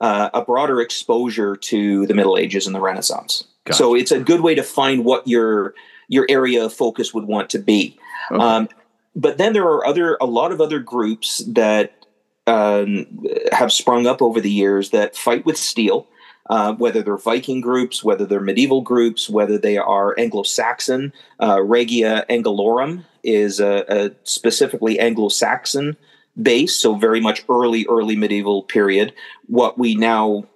uh, 0.00 0.30
a 0.34 0.42
broader 0.44 0.80
exposure 0.80 1.54
to 1.54 2.06
the 2.06 2.14
Middle 2.14 2.36
Ages 2.36 2.66
and 2.66 2.74
the 2.74 2.80
Renaissance. 2.80 3.44
Gotcha. 3.64 3.78
So 3.78 3.94
it's 3.94 4.10
a 4.10 4.20
good 4.20 4.40
way 4.40 4.54
to 4.54 4.62
find 4.62 5.04
what 5.04 5.26
your 5.26 5.74
your 6.08 6.26
area 6.28 6.64
of 6.64 6.72
focus 6.72 7.14
would 7.14 7.24
want 7.24 7.50
to 7.50 7.58
be. 7.58 7.96
Okay. 8.30 8.42
Um, 8.42 8.68
but 9.14 9.38
then 9.38 9.52
there 9.52 9.64
are 9.64 9.86
other 9.86 10.16
a 10.20 10.26
lot 10.26 10.52
of 10.52 10.60
other 10.60 10.78
groups 10.78 11.38
that 11.48 12.06
um, 12.46 13.24
have 13.52 13.72
sprung 13.72 14.06
up 14.06 14.20
over 14.20 14.40
the 14.40 14.50
years 14.50 14.90
that 14.90 15.16
fight 15.16 15.44
with 15.46 15.56
steel. 15.56 16.06
Uh, 16.50 16.74
whether 16.74 17.02
they're 17.02 17.16
Viking 17.16 17.60
groups, 17.60 18.02
whether 18.02 18.26
they're 18.26 18.40
medieval 18.40 18.80
groups, 18.80 19.30
whether 19.30 19.56
they 19.56 19.78
are 19.78 20.18
Anglo-Saxon, 20.18 21.12
uh, 21.40 21.62
Regia 21.62 22.26
Anglorum 22.28 23.04
is 23.22 23.60
a, 23.60 23.84
a 23.88 24.10
specifically 24.24 24.98
Anglo-Saxon 24.98 25.96
base, 26.42 26.74
so 26.74 26.96
very 26.96 27.20
much 27.20 27.44
early, 27.48 27.86
early 27.88 28.16
medieval 28.16 28.64
period. 28.64 29.14
What 29.46 29.78
we 29.78 29.94
now, 29.94 30.48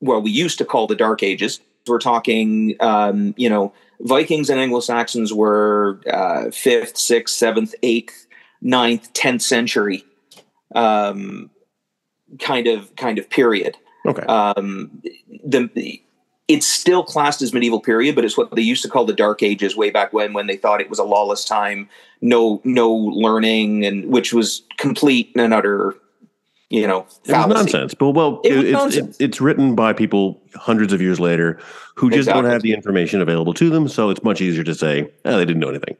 well, 0.00 0.20
we 0.20 0.32
used 0.32 0.58
to 0.58 0.64
call 0.64 0.88
the 0.88 0.96
Dark 0.96 1.22
Ages. 1.22 1.60
We're 1.86 1.98
talking, 1.98 2.76
um, 2.80 3.34
you 3.36 3.48
know, 3.48 3.72
Vikings 4.00 4.50
and 4.50 4.58
Anglo 4.58 4.80
Saxons 4.80 5.32
were 5.32 6.00
uh, 6.10 6.50
fifth, 6.50 6.96
sixth, 6.96 7.36
seventh, 7.36 7.74
eighth, 7.82 8.26
ninth, 8.60 9.12
tenth 9.12 9.42
century 9.42 10.04
um, 10.74 11.50
kind 12.40 12.66
of 12.66 12.94
kind 12.96 13.18
of 13.18 13.30
period. 13.30 13.76
okay. 14.06 14.22
Um, 14.22 15.02
the 15.44 16.00
it's 16.46 16.66
still 16.66 17.02
classed 17.02 17.40
as 17.40 17.54
medieval 17.54 17.80
period, 17.80 18.14
but 18.14 18.24
it's 18.24 18.36
what 18.36 18.54
they 18.54 18.60
used 18.60 18.82
to 18.82 18.88
call 18.88 19.06
the 19.06 19.14
Dark 19.14 19.42
Ages 19.42 19.76
way 19.76 19.88
back 19.88 20.12
when, 20.12 20.34
when 20.34 20.46
they 20.46 20.56
thought 20.56 20.82
it 20.82 20.90
was 20.90 20.98
a 20.98 21.04
lawless 21.04 21.44
time, 21.44 21.88
no 22.20 22.60
no 22.64 22.92
learning, 22.92 23.84
and 23.84 24.10
which 24.10 24.34
was 24.34 24.62
complete 24.76 25.32
and 25.36 25.54
utter, 25.54 25.94
you 26.70 26.86
know, 26.86 27.06
It 27.24 27.32
fallacy. 27.32 27.54
nonsense. 27.54 27.94
But 27.94 28.10
well, 28.10 28.40
It 28.44 28.52
it's, 28.52 28.72
nonsense. 28.72 29.16
It, 29.20 29.24
it's 29.24 29.40
written 29.40 29.74
by 29.74 29.92
people 29.92 30.40
hundreds 30.54 30.92
of 30.92 31.00
years 31.00 31.20
later 31.20 31.58
who 31.94 32.10
just 32.10 32.28
don't 32.28 32.44
have 32.44 32.62
the 32.62 32.72
information 32.72 33.20
available 33.20 33.54
to 33.54 33.70
them. 33.70 33.88
So 33.88 34.10
it's 34.10 34.22
much 34.24 34.40
easier 34.40 34.64
to 34.64 34.74
say, 34.74 35.10
oh, 35.24 35.36
they 35.36 35.44
didn't 35.44 35.60
know 35.60 35.68
anything. 35.68 35.96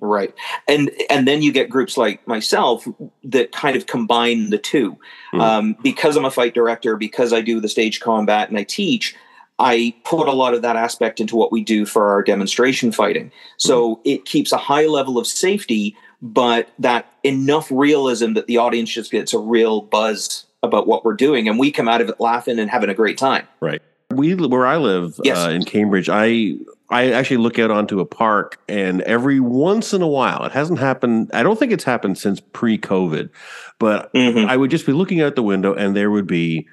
Right. 0.00 0.34
And 0.66 0.90
and 1.10 1.28
then 1.28 1.42
you 1.42 1.52
get 1.52 1.70
groups 1.70 1.96
like 1.96 2.26
myself 2.26 2.86
that 3.24 3.52
kind 3.52 3.76
of 3.76 3.86
combine 3.86 4.50
the 4.50 4.58
two. 4.58 4.98
Hmm. 5.30 5.40
Um, 5.40 5.76
because 5.82 6.16
I'm 6.16 6.24
a 6.24 6.30
fight 6.30 6.54
director, 6.54 6.96
because 6.96 7.32
I 7.32 7.40
do 7.40 7.60
the 7.60 7.68
stage 7.68 8.00
combat 8.00 8.48
and 8.48 8.58
I 8.58 8.64
teach, 8.64 9.14
I 9.58 9.94
put 10.04 10.26
a 10.26 10.32
lot 10.32 10.54
of 10.54 10.62
that 10.62 10.74
aspect 10.74 11.20
into 11.20 11.36
what 11.36 11.52
we 11.52 11.62
do 11.62 11.86
for 11.86 12.10
our 12.10 12.22
demonstration 12.22 12.90
fighting. 12.90 13.30
So 13.58 14.00
it 14.04 14.24
keeps 14.24 14.50
a 14.50 14.56
high 14.56 14.86
level 14.86 15.18
of 15.18 15.26
safety, 15.26 15.96
but 16.22 16.68
that 16.78 17.12
enough 17.24 17.68
realism 17.70 18.34
that 18.34 18.46
the 18.46 18.56
audience 18.58 18.90
just 18.90 19.10
gets 19.10 19.34
a 19.34 19.38
real 19.38 19.80
buzz 19.82 20.46
about 20.62 20.86
what 20.86 21.04
we're 21.04 21.14
doing, 21.14 21.48
and 21.48 21.58
we 21.58 21.72
come 21.72 21.88
out 21.88 22.00
of 22.00 22.08
it 22.08 22.20
laughing 22.20 22.58
and 22.60 22.70
having 22.70 22.88
a 22.88 22.94
great 22.94 23.18
time. 23.18 23.46
Right. 23.60 23.82
We 24.12 24.34
where 24.34 24.66
I 24.66 24.76
live 24.76 25.18
Yes. 25.24 25.38
uh, 25.46 25.50
in 25.50 25.64
Cambridge, 25.64 26.08
I 26.08 26.54
I 26.90 27.10
actually 27.12 27.38
look 27.38 27.58
out 27.58 27.70
onto 27.70 28.00
a 28.00 28.04
park, 28.06 28.60
and 28.68 29.00
every 29.02 29.40
once 29.40 29.92
in 29.94 30.02
a 30.02 30.06
while, 30.06 30.44
it 30.44 30.52
hasn't 30.52 30.78
happened. 30.78 31.30
I 31.32 31.42
don't 31.42 31.58
think 31.58 31.72
it's 31.72 31.84
happened 31.84 32.18
since 32.18 32.38
pre-COVID, 32.38 33.30
but 33.78 34.12
Mhm. 34.12 34.46
I 34.46 34.56
would 34.58 34.70
just 34.70 34.84
be 34.84 34.92
looking 34.92 35.22
out 35.22 35.34
the 35.34 35.42
window, 35.42 35.72
and 35.74 35.96
there 35.96 36.10
would 36.10 36.26
be 36.26 36.66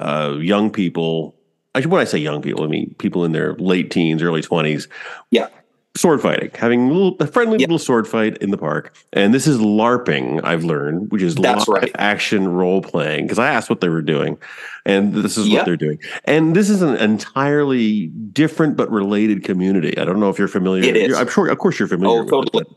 uh, 0.00 0.36
young 0.40 0.70
people. 0.70 1.34
Actually, 1.74 1.90
when 1.92 2.00
I 2.00 2.04
say 2.04 2.18
young 2.18 2.40
people, 2.42 2.64
I 2.64 2.68
mean 2.68 2.94
people 2.98 3.24
in 3.24 3.32
their 3.32 3.54
late 3.54 3.90
teens, 3.90 4.22
early 4.22 4.42
twenties. 4.42 4.86
Yeah. 5.30 5.48
Sword 5.96 6.20
fighting, 6.20 6.50
having 6.54 6.88
a 6.88 6.92
little 6.92 7.16
a 7.20 7.26
friendly 7.26 7.58
Yeah. 7.58 7.64
little 7.66 7.78
sword 7.78 8.08
fight 8.08 8.38
in 8.38 8.50
the 8.50 8.58
park, 8.58 8.92
and 9.12 9.32
this 9.32 9.46
is 9.46 9.58
LARPing. 9.58 10.40
I've 10.42 10.64
learned, 10.64 11.12
which 11.12 11.22
is 11.22 11.36
That's 11.36 11.68
live 11.68 11.82
right. 11.82 11.92
action 11.96 12.48
role 12.48 12.82
playing, 12.82 13.26
because 13.26 13.38
I 13.38 13.48
asked 13.52 13.70
what 13.70 13.80
they 13.80 13.88
were 13.88 14.02
doing, 14.02 14.36
and 14.84 15.14
this 15.14 15.38
is 15.38 15.48
Yeah. 15.48 15.58
what 15.60 15.66
they're 15.66 15.76
doing. 15.76 15.98
And 16.24 16.56
this 16.56 16.68
is 16.68 16.82
an 16.82 16.96
entirely 16.96 18.06
different 18.32 18.76
but 18.76 18.90
related 18.90 19.44
community. 19.44 19.96
I 19.96 20.04
don't 20.04 20.18
know 20.18 20.30
if 20.30 20.38
you're 20.38 20.48
familiar. 20.48 20.82
It 20.84 20.96
is. 20.96 21.16
I'm 21.16 21.28
sure, 21.28 21.48
of 21.48 21.58
course, 21.58 21.78
you're 21.78 21.88
familiar. 21.88 22.20
Oh, 22.20 22.22
with 22.24 22.30
totally. 22.30 22.62
it. 22.62 22.76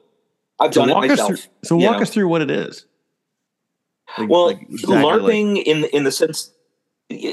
I've 0.60 0.74
So 0.74 0.86
done 0.86 1.04
it 1.04 1.08
myself. 1.08 1.28
through. 1.28 1.38
So 1.64 1.76
walk 1.76 1.98
know. 1.98 2.02
us 2.04 2.10
through 2.12 2.28
what 2.28 2.42
it 2.42 2.52
is. 2.52 2.86
Like- 4.18 4.30
well 4.30 4.46
like 4.48 4.62
exactly 4.70 4.96
like- 4.96 5.20
larping 5.22 5.64
in 5.64 5.84
in 5.86 6.04
the 6.06 6.12
sense 6.12 6.52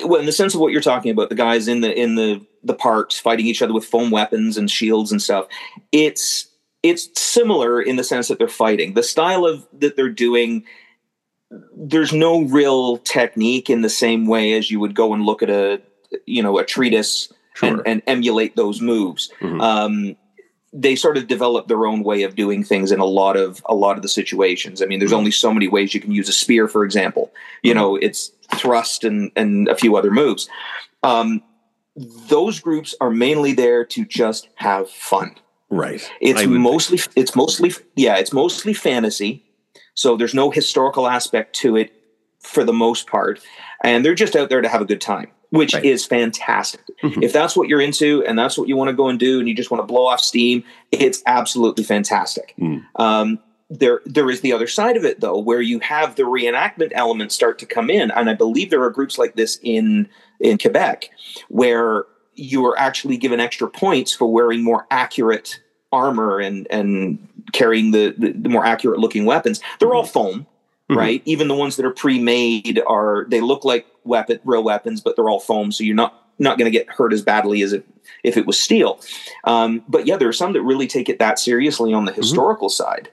well 0.05 0.17
in 0.21 0.27
the 0.27 0.33
sense 0.33 0.55
of 0.55 0.61
what 0.61 0.73
you're 0.73 0.81
talking 0.83 1.11
about 1.13 1.29
the 1.29 1.35
guys 1.37 1.69
in 1.69 1.81
the 1.83 1.97
in 1.99 2.17
the 2.17 2.41
the 2.65 2.75
parks 2.75 3.19
fighting 3.19 3.47
each 3.47 3.63
other 3.63 3.73
with 3.75 3.85
foam 3.85 4.11
weapons 4.11 4.57
and 4.57 4.71
shields 4.71 5.13
and 5.13 5.21
stuff 5.23 5.47
it's 5.93 6.49
it's 6.83 7.09
similar 7.21 7.81
in 7.81 7.97
the 7.97 8.05
sense 8.05 8.29
that 8.29 8.39
they're 8.39 8.49
fighting 8.49 8.95
the 8.95 9.03
style 9.03 9.45
of 9.47 9.67
that 9.73 9.97
they're 9.97 10.09
doing 10.09 10.65
there's 11.77 12.13
no 12.13 12.43
real 12.43 12.99
technique 12.99 13.71
in 13.71 13.83
the 13.83 13.91
same 13.91 14.27
way 14.27 14.55
as 14.55 14.71
you 14.71 14.81
would 14.81 14.95
go 14.95 15.13
and 15.15 15.25
look 15.25 15.43
at 15.43 15.51
a 15.51 15.81
you 16.27 16.43
know 16.43 16.59
a 16.59 16.65
treatise 16.65 17.33
Sure. 17.55 17.69
and, 17.69 17.83
and 17.87 18.03
emulate 18.09 18.57
those 18.57 18.81
moves 18.81 19.31
Mhm. 19.41 19.63
um, 19.63 20.17
they 20.77 20.97
sort 20.97 21.17
of 21.17 21.29
develop 21.29 21.69
their 21.69 21.87
own 21.87 22.03
way 22.03 22.25
of 22.25 22.35
doing 22.35 22.65
things 22.65 22.91
in 22.91 22.99
a 22.99 23.05
lot 23.05 23.37
of 23.37 23.63
a 23.67 23.75
lot 23.77 23.95
of 23.97 24.03
the 24.03 24.09
situations. 24.09 24.83
I 24.83 24.87
mean, 24.87 24.99
there's 24.99 25.13
Mhm. 25.13 25.19
only 25.19 25.31
so 25.31 25.55
many 25.55 25.69
ways 25.69 25.95
you 25.95 26.01
can 26.01 26.11
use 26.11 26.29
a 26.29 26.33
spear, 26.33 26.67
for 26.67 26.85
example. 26.85 27.33
You 27.63 27.71
Mhm. 27.71 27.77
know, 27.77 27.95
it's 27.95 28.33
thrust 28.57 29.05
and 29.05 29.31
and 29.37 29.69
a 29.69 29.77
few 29.77 29.95
other 29.95 30.11
moves. 30.11 30.49
Um, 31.05 31.45
those 31.97 32.61
groups 32.61 32.95
are 33.01 33.11
mainly 33.11 33.53
there 33.53 33.85
to 33.85 34.05
just 34.05 34.49
have 34.57 34.91
fun. 34.91 35.37
right. 35.71 36.11
It's 36.21 36.41
would 36.41 36.51
think. 36.51 36.61
mostly 36.61 36.99
it's 37.17 37.35
mostly 37.37 37.73
yeah, 37.97 38.17
it's 38.17 38.33
mostly 38.33 38.75
fantasy. 38.75 39.45
So 39.95 40.17
there's 40.17 40.35
no 40.35 40.51
historical 40.51 41.07
aspect 41.07 41.55
to 41.57 41.77
it 41.77 41.93
for 42.41 42.65
the 42.65 42.73
most 42.73 43.07
part, 43.07 43.41
and 43.85 44.05
they're 44.05 44.15
just 44.15 44.35
out 44.37 44.49
there 44.49 44.61
to 44.61 44.69
have 44.69 44.83
a 44.83 44.85
good 44.85 45.01
time, 45.01 45.29
which 45.51 45.73
Right. 45.75 45.85
is 45.85 46.05
fantastic. 46.05 46.81
Mhm. 47.03 47.23
If 47.23 47.33
that's 47.33 47.57
what 47.57 47.69
you're 47.69 47.81
into 47.81 48.25
and 48.27 48.37
that's 48.39 48.59
what 48.59 48.69
you 48.69 48.77
want 48.77 48.89
to 48.89 48.93
go 48.97 49.09
and 49.09 49.19
do, 49.19 49.39
and 49.39 49.49
you 49.49 49.55
just 49.55 49.71
want 49.71 49.81
to 49.83 49.87
blow 49.87 50.07
off 50.07 50.21
steam, 50.21 50.65
it's 50.91 51.23
absolutely 51.27 51.85
fantastic. 51.85 52.55
Mm. 52.61 52.85
Um, 52.97 53.39
there, 53.71 54.01
there 54.05 54.29
is 54.31 54.43
the 54.43 54.53
other 54.53 54.67
side 54.67 54.97
of 54.97 55.05
it 55.05 55.21
though, 55.21 55.39
where 55.39 55.63
you 55.63 55.79
have 55.81 56.17
the 56.17 56.25
reenactment 56.25 56.91
elements 56.95 57.35
start 57.35 57.59
to 57.61 57.67
come 57.67 57.89
in, 57.89 58.11
and 58.11 58.29
I 58.29 58.35
believe 58.35 58.71
there 58.71 58.83
are 58.83 58.91
groups 58.91 59.17
like 59.17 59.37
this 59.37 59.59
in 59.63 60.09
in 60.45 60.59
Quebec 60.59 61.11
where 61.49 62.05
you 62.35 62.65
are 62.67 62.79
actually 62.79 63.17
given 63.17 63.41
extra 63.41 63.69
points 63.69 64.13
for 64.15 64.31
wearing 64.31 64.63
more 64.63 64.87
accurate 64.91 65.61
armor 65.93 66.39
and 66.39 66.67
and 66.71 67.19
carrying 67.53 67.91
the 67.93 68.15
the, 68.19 68.33
the 68.33 68.49
more 68.49 68.65
accurate 68.65 68.99
looking 69.01 69.25
weapons. 69.25 69.61
They're 69.81 69.95
all 69.95 70.05
foam, 70.05 70.47
Mhm. 70.91 70.97
right? 70.97 71.23
Even 71.25 71.49
the 71.49 71.55
ones 71.55 71.77
that 71.77 71.87
are 71.87 71.93
pre-made 71.93 72.81
are 72.87 73.27
they 73.29 73.41
look 73.41 73.65
like 73.65 73.87
weapon 74.05 74.39
real 74.45 74.63
weapons, 74.63 75.01
but 75.01 75.17
they're 75.17 75.29
all 75.31 75.41
foam, 75.41 75.73
so 75.73 75.83
you're 75.83 75.97
not 75.97 76.21
not 76.39 76.59
going 76.59 76.71
to 76.71 76.77
get 76.79 76.89
hurt 76.91 77.13
as 77.13 77.23
badly 77.23 77.63
as 77.63 77.73
if 77.73 77.83
if 78.23 78.37
it 78.37 78.47
was 78.47 78.61
steel. 78.61 79.01
Um, 79.45 79.83
but 79.89 80.07
yeah, 80.07 80.17
there 80.17 80.29
are 80.29 80.33
some 80.33 80.53
that 80.53 80.63
really 80.63 80.87
take 80.87 81.09
it 81.09 81.19
that 81.21 81.39
seriously 81.39 81.95
on 81.95 82.05
the 82.05 82.13
historical 82.13 82.69
side, 82.69 83.09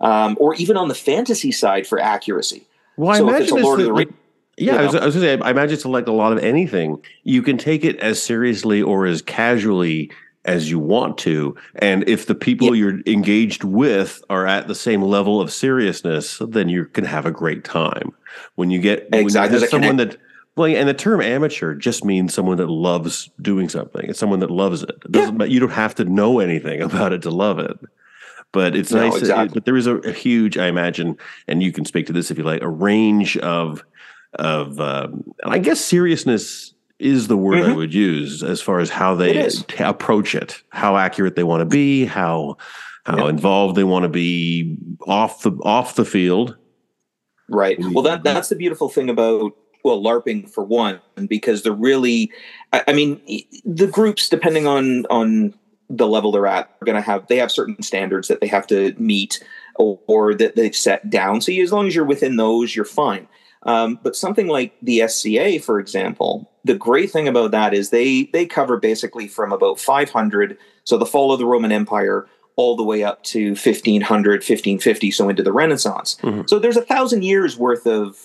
um, 0.00 0.36
or 0.40 0.54
even 0.56 0.76
on 0.76 0.88
the 0.88 0.94
fantasy 0.94 1.52
side 1.52 1.86
for 1.86 1.98
accuracy. 2.00 2.66
Well, 2.96 3.10
I 3.12 3.18
so 3.18 3.24
if 3.24 3.28
imagine 3.36 3.42
it's 3.44 3.52
a 3.52 3.66
Lord 3.66 3.80
of 3.80 3.86
the- 3.86 3.92
the 3.92 3.94
Rings, 3.94 4.12
Yeah, 4.56 4.74
you 4.74 4.78
I 4.78 4.84
was. 4.84 4.94
I 4.94 5.04
was 5.04 5.14
gonna 5.14 5.26
say, 5.26 5.40
I 5.40 5.50
imagine 5.50 5.74
it's 5.74 5.84
like 5.84 6.06
a 6.06 6.12
lot 6.12 6.32
of 6.32 6.38
anything. 6.38 7.02
You 7.22 7.42
can 7.42 7.58
take 7.58 7.84
it 7.84 7.98
as 8.00 8.22
seriously 8.22 8.82
or 8.82 9.06
as 9.06 9.22
casually 9.22 10.10
as 10.44 10.70
you 10.70 10.78
want 10.78 11.16
to. 11.18 11.56
And 11.76 12.06
if 12.08 12.26
the 12.26 12.34
people 12.34 12.74
you're 12.74 13.00
engaged 13.06 13.64
with 13.64 14.22
are 14.28 14.46
at 14.46 14.68
the 14.68 14.74
same 14.74 15.02
level 15.02 15.40
of 15.40 15.52
seriousness, 15.52 16.40
then 16.46 16.68
you 16.68 16.84
can 16.84 17.04
have 17.04 17.26
a 17.26 17.30
great 17.30 17.64
time. 17.64 18.12
When 18.56 18.70
you 18.70 18.80
get 18.80 19.08
exactly. 19.12 19.54
when 19.54 19.62
you 19.62 19.68
someone 19.68 19.96
that 19.96 20.18
well, 20.56 20.74
and 20.74 20.88
the 20.88 20.94
term 20.94 21.20
amateur 21.20 21.74
just 21.74 22.04
means 22.04 22.32
someone 22.32 22.58
that 22.58 22.68
loves 22.68 23.30
doing 23.40 23.68
something. 23.68 24.08
It's 24.08 24.20
someone 24.20 24.40
that 24.40 24.50
loves 24.50 24.82
it. 24.82 24.90
it 24.90 25.10
doesn't 25.10 25.40
yeah. 25.40 25.46
you 25.46 25.58
don't 25.60 25.70
have 25.70 25.94
to 25.96 26.04
know 26.04 26.38
anything 26.38 26.80
about 26.88 27.12
it 27.12 27.22
to 27.22 27.30
love 27.30 27.58
it. 27.58 27.78
But 28.52 28.76
it's 28.76 28.92
no, 28.92 29.08
nice. 29.08 29.18
Exactly. 29.18 29.54
But 29.54 29.64
there 29.64 29.76
is 29.76 29.88
a, 29.88 29.96
a, 29.96 30.12
huge, 30.12 30.56
I 30.56 30.68
imagine, 30.68 31.18
and 31.48 31.60
you 31.60 31.72
can 31.72 31.84
speak 31.84 32.06
to 32.06 32.12
this 32.12 32.30
if 32.30 32.38
you 32.38 32.44
like, 32.44 32.62
a 32.62 32.68
range 32.68 33.36
of 33.38 33.84
of 34.34 34.80
um, 34.80 35.24
I 35.44 35.58
guess 35.58 35.80
seriousness 35.80 36.74
is 36.98 37.28
the 37.28 37.36
word 37.36 37.56
mm-hmm. 37.56 37.72
I 37.72 37.76
would 37.76 37.94
use 37.94 38.42
as 38.42 38.60
far 38.60 38.80
as 38.80 38.90
how 38.90 39.14
they 39.14 39.48
t- 39.48 39.84
approach 39.84 40.34
it, 40.34 40.62
how 40.70 40.96
accurate 40.96 41.36
they 41.36 41.44
want 41.44 41.60
to 41.60 41.66
be, 41.66 42.04
how 42.04 42.56
how 43.04 43.26
involved 43.26 43.76
they 43.76 43.84
want 43.84 44.04
to 44.04 44.08
be 44.08 44.78
off 45.06 45.42
the 45.42 45.52
off 45.62 45.96
the 45.96 46.04
field. 46.04 46.56
Right. 47.48 47.76
Well, 47.78 48.02
that 48.04 48.22
that's 48.22 48.48
the 48.48 48.56
beautiful 48.56 48.88
thing 48.88 49.10
about 49.10 49.52
well 49.84 50.02
larping 50.02 50.50
for 50.50 50.64
one 50.64 51.00
because 51.28 51.62
they're 51.62 51.72
really 51.72 52.32
I, 52.72 52.84
I 52.88 52.92
mean 52.94 53.20
the 53.64 53.86
groups 53.86 54.28
depending 54.28 54.66
on 54.66 55.04
on 55.06 55.54
the 55.90 56.08
level 56.08 56.32
they're 56.32 56.46
at 56.46 56.74
are 56.80 56.84
going 56.86 56.96
to 56.96 57.02
have 57.02 57.26
they 57.28 57.36
have 57.36 57.52
certain 57.52 57.82
standards 57.82 58.28
that 58.28 58.40
they 58.40 58.46
have 58.46 58.66
to 58.68 58.94
meet 58.96 59.44
or, 59.76 60.00
or, 60.06 60.34
that 60.34 60.56
they've 60.56 60.74
set 60.74 61.10
down 61.10 61.40
so 61.40 61.52
as 61.52 61.72
long 61.72 61.86
as 61.86 61.94
you're 61.94 62.04
within 62.04 62.36
those 62.36 62.74
you're 62.74 62.84
fine 62.84 63.28
um, 63.64 63.98
but 64.02 64.16
something 64.16 64.46
like 64.46 64.74
the 64.82 65.06
SCA, 65.08 65.58
for 65.60 65.80
example, 65.80 66.50
the 66.64 66.74
great 66.74 67.10
thing 67.10 67.28
about 67.28 67.50
that 67.52 67.74
is 67.74 67.90
they 67.90 68.24
they 68.32 68.46
cover 68.46 68.76
basically 68.76 69.26
from 69.26 69.52
about 69.52 69.80
500, 69.80 70.58
so 70.84 70.98
the 70.98 71.06
fall 71.06 71.32
of 71.32 71.38
the 71.38 71.46
Roman 71.46 71.72
Empire, 71.72 72.26
all 72.56 72.76
the 72.76 72.82
way 72.82 73.02
up 73.02 73.22
to 73.24 73.50
1500, 73.50 74.06
1550, 74.06 75.10
so 75.10 75.28
into 75.28 75.42
the 75.42 75.52
Renaissance. 75.52 76.16
Mm-hmm. 76.22 76.42
So 76.46 76.58
there's 76.58 76.76
a 76.76 76.82
thousand 76.82 77.24
years 77.24 77.58
worth 77.58 77.86
of 77.86 78.16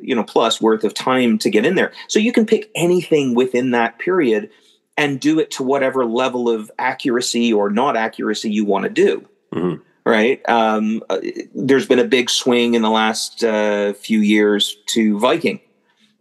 you 0.00 0.14
know 0.14 0.24
plus 0.24 0.60
worth 0.60 0.84
of 0.84 0.94
time 0.94 1.38
to 1.38 1.50
get 1.50 1.66
in 1.66 1.74
there. 1.74 1.92
So 2.08 2.18
you 2.18 2.32
can 2.32 2.46
pick 2.46 2.70
anything 2.74 3.34
within 3.34 3.72
that 3.72 3.98
period 3.98 4.50
and 4.96 5.18
do 5.18 5.40
it 5.40 5.50
to 5.50 5.64
whatever 5.64 6.06
level 6.06 6.48
of 6.48 6.70
accuracy 6.78 7.52
or 7.52 7.68
not 7.68 7.96
accuracy 7.96 8.50
you 8.50 8.64
want 8.64 8.84
to 8.84 8.90
do. 8.90 9.28
Mm-hmm 9.52 9.82
right? 10.04 10.46
Um, 10.48 11.02
uh, 11.08 11.18
there's 11.54 11.86
been 11.86 11.98
a 11.98 12.04
big 12.04 12.30
swing 12.30 12.74
in 12.74 12.82
the 12.82 12.90
last 12.90 13.42
uh, 13.42 13.92
few 13.94 14.20
years 14.20 14.76
to 14.86 15.18
Viking. 15.18 15.60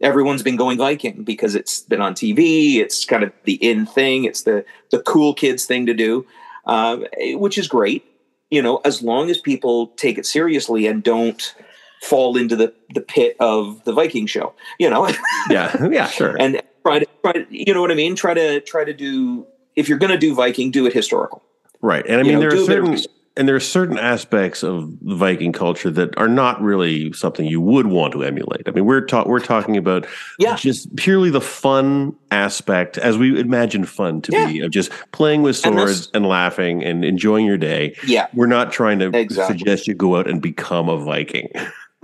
Everyone's 0.01 0.43
been 0.43 0.57
going 0.57 0.77
Viking 0.77 1.23
because 1.23 1.55
it's 1.55 1.81
been 1.81 2.01
on 2.01 2.13
TV. 2.13 2.77
It's 2.77 3.05
kind 3.05 3.23
of 3.23 3.31
the 3.45 3.55
in 3.55 3.85
thing. 3.85 4.25
It's 4.25 4.43
the 4.43 4.65
the 4.91 4.99
cool 4.99 5.33
kids 5.33 5.65
thing 5.65 5.85
to 5.85 5.93
do, 5.93 6.25
uh, 6.65 6.97
which 7.35 7.57
is 7.57 7.67
great. 7.67 8.03
You 8.51 8.61
know, 8.61 8.81
as 8.85 9.01
long 9.01 9.29
as 9.29 9.37
people 9.37 9.87
take 9.95 10.17
it 10.17 10.25
seriously 10.25 10.87
and 10.87 11.01
don't 11.01 11.55
fall 12.01 12.35
into 12.37 12.55
the 12.55 12.73
the 12.93 13.01
pit 13.01 13.37
of 13.39 13.83
the 13.85 13.93
Viking 13.93 14.27
show. 14.27 14.53
You 14.77 14.89
know. 14.89 15.07
yeah. 15.49 15.87
Yeah. 15.87 16.07
Sure. 16.07 16.35
and 16.37 16.61
try 16.85 16.99
to 16.99 17.07
try 17.23 17.31
to 17.31 17.45
you 17.49 17.73
know 17.73 17.81
what 17.81 17.91
I 17.91 17.95
mean. 17.95 18.15
Try 18.15 18.33
to 18.33 18.59
try 18.59 18.83
to 18.83 18.93
do 18.93 19.47
if 19.75 19.89
you're 19.89 19.97
going 19.97 20.11
to 20.11 20.17
do 20.17 20.35
Viking, 20.35 20.71
do 20.71 20.85
it 20.85 20.93
historical. 20.93 21.43
Right. 21.81 22.05
And 22.07 22.19
I 22.19 22.23
mean, 22.23 22.33
you 22.33 22.33
know, 22.33 22.49
there 22.49 22.59
are 22.59 22.65
certain 22.65 22.97
and 23.35 23.47
there 23.47 23.55
are 23.55 23.59
certain 23.59 23.97
aspects 23.97 24.63
of 24.63 24.91
the 25.01 25.15
Viking 25.15 25.51
culture 25.51 25.89
that 25.89 26.15
are 26.17 26.27
not 26.27 26.61
really 26.61 27.11
something 27.13 27.45
you 27.45 27.59
would 27.59 27.87
want 27.87 28.13
to 28.13 28.23
emulate. 28.23 28.67
I 28.67 28.71
mean, 28.71 28.85
we're 28.85 29.05
ta- 29.05 29.23
we're 29.25 29.39
talking 29.39 29.75
about 29.75 30.05
yeah. 30.37 30.55
just 30.55 30.95
purely 30.95 31.31
the 31.31 31.41
fun 31.41 32.15
aspect, 32.29 32.97
as 32.99 33.17
we 33.17 33.39
imagine 33.39 33.85
fun 33.85 34.21
to 34.23 34.31
yeah. 34.31 34.47
be, 34.47 34.59
of 34.59 34.71
just 34.71 34.91
playing 35.11 35.41
with 35.41 35.55
swords 35.55 36.07
and, 36.07 36.17
and, 36.17 36.25
laughing 36.27 36.83
and 36.83 37.03
enjoying 37.03 37.45
your 37.45 37.57
day. 37.57 37.95
Yeah, 38.05 38.27
we're 38.33 38.45
not 38.45 38.71
trying 38.71 38.99
to 38.99 39.07
exactly. 39.17 39.57
suggest 39.57 39.87
you 39.87 39.95
go 39.95 40.15
out 40.17 40.29
and 40.29 40.39
become 40.39 40.87
a 40.87 40.97
Viking. 40.97 41.49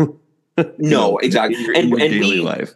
no, 0.80 1.18
exactly. 1.20 1.58
In 1.58 1.64
your, 1.64 1.74
in 1.74 1.90
your 1.90 2.00
and, 2.00 2.12
daily 2.12 2.40
we, 2.40 2.42
life, 2.42 2.74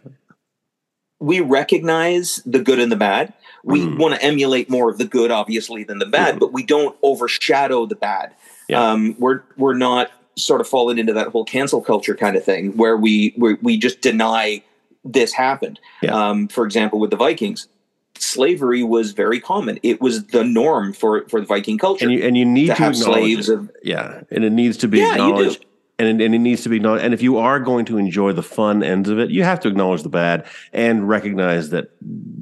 we 1.18 1.40
recognize 1.40 2.40
the 2.46 2.60
good 2.60 2.78
and 2.78 2.92
the 2.92 2.96
bad 2.96 3.32
we 3.64 3.80
mm. 3.80 3.98
want 3.98 4.14
to 4.14 4.22
emulate 4.22 4.68
more 4.68 4.90
of 4.90 4.98
the 4.98 5.06
good 5.06 5.30
obviously 5.30 5.82
than 5.84 5.98
the 5.98 6.06
bad 6.06 6.36
mm. 6.36 6.38
but 6.38 6.52
we 6.52 6.62
don't 6.62 6.96
overshadow 7.02 7.86
the 7.86 7.96
bad 7.96 8.34
yeah. 8.68 8.90
um, 8.90 9.16
we're 9.18 9.42
we're 9.56 9.74
not 9.74 10.10
sort 10.36 10.60
of 10.60 10.68
falling 10.68 10.98
into 10.98 11.12
that 11.12 11.28
whole 11.28 11.44
cancel 11.44 11.80
culture 11.80 12.14
kind 12.14 12.36
of 12.36 12.44
thing 12.44 12.76
where 12.76 12.96
we 12.96 13.34
we, 13.36 13.54
we 13.54 13.76
just 13.76 14.00
deny 14.00 14.62
this 15.04 15.32
happened 15.32 15.78
yeah. 16.02 16.12
um, 16.12 16.48
for 16.48 16.64
example 16.64 16.98
with 16.98 17.10
the 17.10 17.16
vikings 17.16 17.68
slavery 18.16 18.82
was 18.82 19.12
very 19.12 19.40
common 19.40 19.78
it 19.82 20.00
was 20.00 20.26
the 20.28 20.44
norm 20.44 20.92
for 20.92 21.28
for 21.28 21.40
the 21.40 21.46
viking 21.46 21.78
culture 21.78 22.04
and 22.04 22.12
you, 22.12 22.22
and 22.22 22.36
you 22.36 22.44
need 22.44 22.68
to, 22.68 22.74
to 22.74 22.82
have 22.82 22.96
slaves 22.96 23.48
of, 23.48 23.70
yeah 23.82 24.22
and 24.30 24.44
it 24.44 24.50
needs 24.50 24.76
to 24.76 24.88
be 24.88 24.98
yeah, 24.98 25.12
acknowledged 25.12 25.64
and 25.98 26.20
and 26.20 26.34
it 26.34 26.38
needs 26.38 26.62
to 26.62 26.68
be 26.68 26.78
known. 26.78 26.98
And 26.98 27.14
if 27.14 27.22
you 27.22 27.38
are 27.38 27.60
going 27.60 27.84
to 27.86 27.98
enjoy 27.98 28.32
the 28.32 28.42
fun 28.42 28.82
ends 28.82 29.08
of 29.08 29.18
it, 29.18 29.30
you 29.30 29.44
have 29.44 29.60
to 29.60 29.68
acknowledge 29.68 30.02
the 30.02 30.08
bad 30.08 30.46
and 30.72 31.08
recognize 31.08 31.70
that 31.70 31.90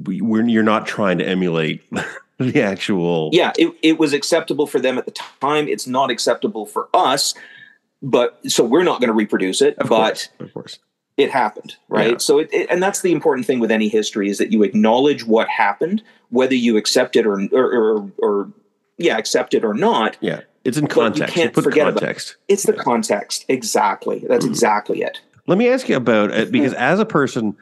we're, 0.03 0.47
you're 0.47 0.63
not 0.63 0.87
trying 0.87 1.17
to 1.19 1.27
emulate 1.27 1.83
the 2.39 2.61
actual. 2.61 3.29
Yeah, 3.33 3.53
it, 3.57 3.73
it 3.81 3.99
was 3.99 4.13
acceptable 4.13 4.67
for 4.67 4.79
them 4.79 4.97
at 4.97 5.05
the 5.05 5.11
time. 5.11 5.67
It's 5.67 5.87
not 5.87 6.09
acceptable 6.09 6.65
for 6.65 6.89
us, 6.93 7.33
but 8.01 8.39
so 8.49 8.63
we're 8.63 8.83
not 8.83 8.99
going 8.99 9.09
to 9.09 9.13
reproduce 9.13 9.61
it. 9.61 9.77
Of 9.77 9.89
but 9.89 9.97
course, 9.97 10.29
of 10.39 10.53
course, 10.53 10.79
it 11.17 11.31
happened, 11.31 11.75
right? 11.89 12.11
Yeah. 12.11 12.17
So 12.17 12.39
it, 12.39 12.49
it, 12.51 12.69
and 12.69 12.81
that's 12.81 13.01
the 13.01 13.11
important 13.11 13.45
thing 13.45 13.59
with 13.59 13.71
any 13.71 13.87
history 13.87 14.29
is 14.29 14.37
that 14.39 14.51
you 14.51 14.63
acknowledge 14.63 15.25
what 15.25 15.47
happened, 15.47 16.03
whether 16.29 16.55
you 16.55 16.77
accept 16.77 17.15
it 17.15 17.25
or 17.25 17.39
or, 17.51 17.73
or, 17.73 18.11
or 18.17 18.53
yeah, 18.97 19.17
accept 19.17 19.53
it 19.53 19.63
or 19.63 19.73
not. 19.73 20.17
Yeah 20.19 20.41
it's 20.63 20.77
in 20.77 20.87
context. 20.87 21.35
you 21.35 21.41
can't 21.41 21.55
you 21.55 21.61
forget 21.61 21.85
context. 21.85 22.31
About 22.31 22.39
it. 22.47 22.53
It's 22.53 22.63
the 22.63 22.73
context. 22.73 23.45
Exactly. 23.49 24.23
That's 24.27 24.45
mm 24.45 24.53
exactly 24.53 25.01
it. 25.01 25.19
Let 25.47 25.57
me 25.57 25.67
ask 25.67 25.89
you 25.89 25.97
about 25.97 26.31
it 26.31 26.51
because 26.51 26.73
as 26.73 26.99
a 26.99 27.05
person, 27.05 27.57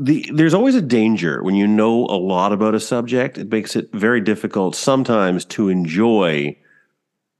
the 0.00 0.28
there's 0.32 0.54
always 0.54 0.74
a 0.74 0.82
danger 0.82 1.42
when 1.42 1.54
you 1.54 1.66
know 1.66 2.06
a 2.06 2.16
lot 2.16 2.52
about 2.52 2.74
a 2.74 2.80
subject. 2.80 3.36
It 3.36 3.50
makes 3.50 3.76
it 3.76 3.90
very 3.92 4.20
difficult 4.20 4.74
sometimes 4.74 5.44
to 5.46 5.68
enjoy 5.68 6.56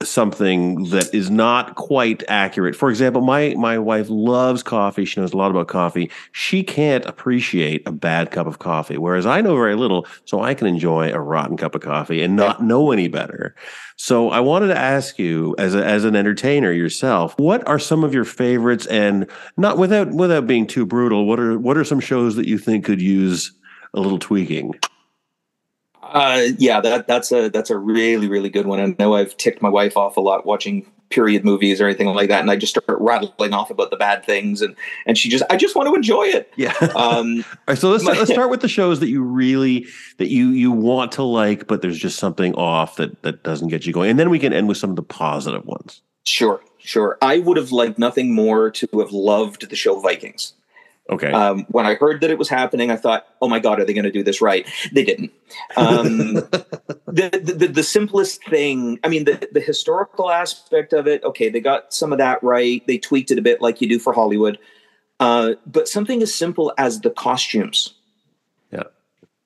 something 0.07 0.85
that 0.85 1.13
is 1.13 1.29
not 1.29 1.75
quite 1.75 2.23
accurate. 2.27 2.75
For 2.75 2.89
example, 2.89 3.21
my 3.21 3.55
my 3.57 3.77
wife 3.77 4.07
loves 4.09 4.63
coffee. 4.63 5.05
She 5.05 5.19
knows 5.19 5.33
a 5.33 5.37
lot 5.37 5.51
about 5.51 5.67
coffee. 5.67 6.11
She 6.31 6.63
can't 6.63 7.05
appreciate 7.05 7.87
a 7.87 7.91
bad 7.91 8.31
cup 8.31 8.47
of 8.47 8.59
coffee, 8.59 8.97
whereas 8.97 9.25
I 9.25 9.41
know 9.41 9.55
very 9.55 9.75
little, 9.75 10.07
so 10.25 10.41
I 10.41 10.53
can 10.53 10.67
enjoy 10.67 11.11
a 11.11 11.19
rotten 11.19 11.57
cup 11.57 11.75
of 11.75 11.81
coffee 11.81 12.21
and 12.21 12.35
not 12.35 12.63
know 12.63 12.91
any 12.91 13.07
better. 13.07 13.55
So 13.95 14.29
I 14.29 14.39
wanted 14.39 14.67
to 14.67 14.77
ask 14.77 15.19
you, 15.19 15.55
as 15.59 15.75
a, 15.75 15.85
as 15.85 16.05
an 16.05 16.15
entertainer 16.15 16.71
yourself, 16.71 17.37
what 17.37 17.67
are 17.67 17.79
some 17.79 18.03
of 18.03 18.13
your 18.13 18.25
favorites? 18.25 18.87
And 18.87 19.29
not 19.57 19.77
without 19.77 20.09
without 20.11 20.47
being 20.47 20.67
too 20.67 20.85
brutal, 20.85 21.25
what 21.25 21.39
are 21.39 21.57
what 21.59 21.77
are 21.77 21.83
some 21.83 21.99
shows 21.99 22.35
that 22.35 22.47
you 22.47 22.57
think 22.57 22.85
could 22.85 23.01
use 23.01 23.53
a 23.93 23.99
little 23.99 24.19
tweaking? 24.19 24.73
Uh, 26.11 26.47
yeah, 26.57 26.81
that 26.81 27.07
that's 27.07 27.31
a 27.31 27.49
that's 27.49 27.69
a 27.69 27.77
really 27.77 28.27
really 28.27 28.49
good 28.49 28.65
one. 28.65 28.79
I 28.79 28.95
know 28.99 29.15
I've 29.15 29.35
ticked 29.37 29.61
my 29.61 29.69
wife 29.69 29.95
off 29.95 30.17
a 30.17 30.21
lot 30.21 30.45
watching 30.45 30.85
period 31.09 31.43
movies 31.45 31.79
or 31.79 31.85
anything 31.85 32.07
like 32.07 32.29
that, 32.29 32.41
and 32.41 32.49
I 32.49 32.55
just 32.55 32.71
start 32.71 32.99
rattling 32.99 33.53
off 33.53 33.69
about 33.69 33.91
the 33.91 33.97
bad 33.97 34.25
things, 34.25 34.61
and 34.61 34.75
and 35.05 35.17
she 35.17 35.29
just 35.29 35.43
I 35.49 35.57
just 35.57 35.75
want 35.75 35.87
to 35.87 35.95
enjoy 35.95 36.23
it. 36.23 36.51
Yeah. 36.55 36.73
Um, 37.01 37.37
All 37.37 37.57
right, 37.69 37.77
so 37.77 37.89
let's 37.89 38.03
my, 38.03 38.11
let's 38.11 38.31
start 38.33 38.49
with 38.49 38.61
the 38.61 38.67
shows 38.67 38.99
that 38.99 39.07
you 39.07 39.23
really 39.23 39.87
that 40.17 40.29
you 40.29 40.49
you 40.49 40.71
want 40.71 41.11
to 41.13 41.23
like, 41.23 41.67
but 41.67 41.81
there's 41.81 41.97
just 41.97 42.19
something 42.19 42.53
off 42.55 42.97
that 42.97 43.21
that 43.23 43.43
doesn't 43.43 43.69
get 43.69 43.85
you 43.85 43.93
going, 43.93 44.09
and 44.09 44.19
then 44.19 44.29
we 44.29 44.39
can 44.39 44.53
end 44.53 44.67
with 44.67 44.77
some 44.77 44.89
of 44.89 44.95
the 44.95 45.03
positive 45.03 45.65
ones. 45.65 46.01
Sure, 46.25 46.61
sure. 46.77 47.17
I 47.21 47.39
would 47.39 47.57
have 47.57 47.71
liked 47.71 47.97
nothing 47.97 48.35
more 48.35 48.69
to 48.71 48.87
have 48.99 49.11
loved 49.11 49.69
the 49.69 49.75
show 49.75 49.99
Vikings. 49.99 50.53
Okay. 51.11 51.31
Um, 51.31 51.65
when 51.69 51.85
I 51.85 51.95
heard 51.95 52.21
that 52.21 52.29
it 52.29 52.37
was 52.37 52.47
happening, 52.47 52.89
I 52.89 52.95
thought, 52.95 53.27
"Oh 53.41 53.49
my 53.49 53.59
God, 53.59 53.79
are 53.79 53.85
they 53.85 53.93
going 53.93 54.05
to 54.05 54.11
do 54.11 54.23
this 54.23 54.41
right?" 54.41 54.65
They 54.93 55.03
didn't. 55.03 55.31
Um, 55.75 56.33
the, 57.05 57.53
the, 57.57 57.67
the 57.67 57.83
simplest 57.83 58.45
thing, 58.45 58.97
I 59.03 59.09
mean, 59.09 59.25
the 59.25 59.49
the 59.51 59.59
historical 59.59 60.31
aspect 60.31 60.93
of 60.93 61.07
it. 61.07 61.23
Okay, 61.25 61.49
they 61.49 61.59
got 61.59 61.93
some 61.93 62.13
of 62.13 62.17
that 62.19 62.41
right. 62.41 62.85
They 62.87 62.97
tweaked 62.97 63.29
it 63.29 63.37
a 63.37 63.41
bit, 63.41 63.61
like 63.61 63.81
you 63.81 63.89
do 63.89 63.99
for 63.99 64.13
Hollywood. 64.13 64.57
Uh, 65.19 65.53
but 65.67 65.87
something 65.87 66.21
as 66.23 66.33
simple 66.33 66.73
as 66.77 67.01
the 67.01 67.11
costumes. 67.11 67.93
Yeah. 68.71 68.83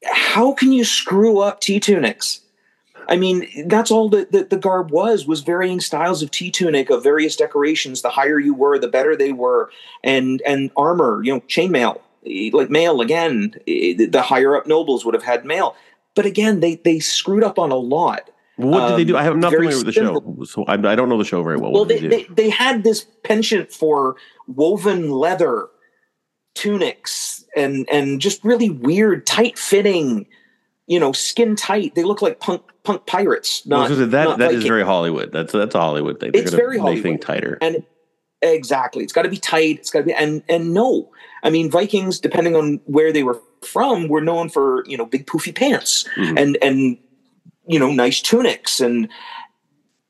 How 0.06 0.54
can 0.54 0.72
you 0.72 0.86
screw 0.86 1.40
up 1.40 1.62
T 1.62 1.80
tunics? 1.80 2.42
I 3.08 3.18
mean, 3.18 3.68
that's 3.68 3.92
all 3.92 4.10
that 4.10 4.32
the, 4.32 4.44
the, 4.44 4.58
garb 4.58 4.92
was 4.92 5.26
was 5.26 5.42
varying 5.42 5.80
styles 5.80 6.22
of 6.22 6.32
T 6.32 6.52
tunic 6.52 6.90
of 6.90 7.04
various 7.04 7.36
decorations. 7.36 8.02
The 8.02 8.10
higher 8.10 8.40
you 8.40 8.54
were, 8.54 8.80
the 8.80 8.88
better 8.88 9.16
they 9.16 9.32
were, 9.32 9.70
and 10.04 10.42
and 10.46 10.72
armor, 10.76 11.24
you 11.24 11.34
know, 11.34 11.42
chainmail, 11.42 12.00
like 12.54 12.70
mail 12.70 13.02
again. 13.02 13.56
Eh, 13.68 14.08
the 14.10 14.22
higher 14.22 14.56
up 14.56 14.68
nobles 14.68 15.06
would 15.06 15.14
have 15.14 15.24
had 15.24 15.46
mail, 15.46 15.76
but 16.16 16.26
again, 16.26 16.60
they 16.60 16.76
they 16.76 17.00
screwed 17.00 17.44
up 17.44 17.60
on 17.60 17.72
a 17.72 17.78
lot. 17.78 18.30
What 18.58 18.90
did 18.90 18.98
they 19.00 19.04
do? 19.04 19.18
Um, 19.18 19.24
I 19.24 19.28
am 19.28 19.40
not 19.40 19.52
familiar 19.52 19.78
with 19.78 19.86
the 19.86 19.92
show, 19.92 20.44
so 20.46 20.64
I, 20.64 20.74
I, 20.74 20.96
don't 20.96 21.10
know 21.10 21.18
the 21.18 21.26
show 21.26 21.44
very 21.44 21.58
well. 21.58 21.74
Well, 21.74 21.84
they, 21.84 22.00
they, 22.00 22.24
they 22.30 22.50
had 22.50 22.86
this 22.86 23.06
penchant 23.24 23.74
for 23.74 24.16
woven 24.48 25.12
leather 25.12 25.68
tunics 26.54 27.44
and 27.56 27.88
and 27.92 28.22
just 28.22 28.44
really 28.44 28.70
weird, 28.70 29.28
tight 29.28 29.60
fitting 29.60 30.26
you 30.88 31.00
know, 31.00 31.12
skin 31.12 31.56
tight. 31.56 31.96
They 31.96 32.04
look 32.04 32.22
like 32.22 32.40
punk 32.40 32.62
punk 32.84 33.06
pirates. 33.08 33.66
Not, 33.66 33.90
Well, 33.90 33.98
so 34.00 34.06
that 34.06 34.24
not 34.24 34.38
that 34.40 34.52
is 34.54 34.64
very 34.64 34.84
Hollywood. 34.84 35.32
That's 35.32 35.52
that's 35.54 35.76
a 35.76 35.80
Hollywood 35.80 36.20
thing. 36.20 36.32
They're 36.32 36.42
It's 36.44 36.54
very 36.54 36.78
Hollywood. 36.78 37.04
things 37.04 37.26
tighter. 37.26 37.58
and 37.62 37.84
exactly 38.42 39.04
it's 39.04 39.14
got 39.14 39.24
to 39.24 39.30
be 39.30 39.38
tight 39.38 39.80
it's 39.80 39.90
got 39.90 40.00
to 40.00 40.06
be 40.06 40.14
and 40.14 40.44
and 40.48 40.72
no 40.72 41.10
i 41.42 41.50
mean 41.50 41.72
vikings 41.72 42.20
depending 42.20 42.56
on 42.56 42.80
where 42.86 43.12
they 43.12 43.24
were 43.24 43.40
from 43.64 44.08
were 44.08 44.22
known 44.22 44.50
for 44.50 44.84
you 44.86 44.96
know 44.98 45.06
big 45.06 45.26
poofy 45.26 45.56
pants 45.56 46.06
Mhm. 46.16 46.38
and 46.40 46.58
and 46.62 46.98
you 47.66 47.80
know 47.80 47.92
nice 47.92 48.22
tunics 48.22 48.80
and 48.82 49.10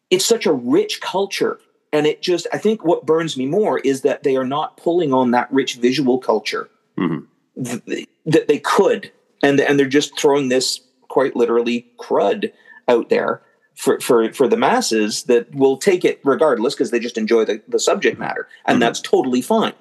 it's 0.10 0.26
such 0.26 0.46
a 0.46 0.52
rich 0.52 1.00
culture 1.00 1.60
and 1.94 2.06
it 2.08 2.22
just 2.22 2.46
i 2.52 2.58
think 2.58 2.84
what 2.84 3.06
burns 3.06 3.38
me 3.38 3.46
more 3.46 3.80
is 3.80 4.02
that 4.02 4.24
they 4.24 4.36
are 4.36 4.44
not 4.44 4.76
pulling 4.76 5.14
on 5.14 5.32
that 5.32 5.50
rich 5.54 5.76
visual 5.76 6.18
culture 6.18 6.68
Mhm. 6.98 7.28
th- 7.64 8.08
that 8.26 8.48
they 8.50 8.60
could 8.60 9.12
and 9.46 9.60
and 9.62 9.78
they're 9.80 9.86
just 9.88 10.18
throwing 10.20 10.50
this 10.50 10.80
quite 11.10 11.36
literally 11.36 11.88
crud 12.00 12.52
out 12.88 13.10
there 13.10 13.42
for 13.76 14.00
for 14.00 14.32
for 14.34 14.48
the 14.48 14.58
masses 14.58 15.24
that 15.24 15.54
will 15.54 15.78
take 15.78 16.04
it 16.04 16.20
regardless 16.24 16.74
because 16.74 16.92
they 16.92 17.00
just 17.00 17.18
enjoy 17.18 17.46
the, 17.46 17.62
the 17.68 17.80
subject 17.80 18.18
matter 18.20 18.48
and 18.66 18.78
Mhm. 18.78 18.80
that's 18.82 19.02
totally 19.02 19.42
fine 19.42 19.74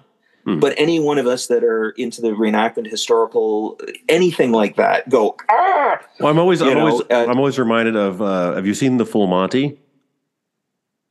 Mhm. 0.46 0.60
but 0.60 0.74
any 0.76 0.98
one 1.00 1.18
of 1.18 1.26
us 1.26 1.46
that 1.46 1.64
are 1.64 1.90
into 1.90 2.20
the 2.20 2.30
reenactment 2.30 2.88
historical 2.90 3.78
anything 4.08 4.52
like 4.52 4.76
that 4.76 5.08
go 5.08 5.36
ah 5.50 5.98
Well, 6.20 6.30
I'm 6.30 6.38
always, 6.38 6.60
You 6.60 6.70
I'm 6.70 6.74
know, 6.78 6.86
always, 6.88 7.02
uh, 7.10 7.26
I'm 7.28 7.38
always 7.38 7.58
reminded 7.58 7.96
of. 7.96 8.20
Uh, 8.22 8.54
have 8.54 8.66
you 8.66 8.74
seen 8.74 8.96
the 8.98 9.06
Full 9.06 9.26
Monty? 9.26 9.78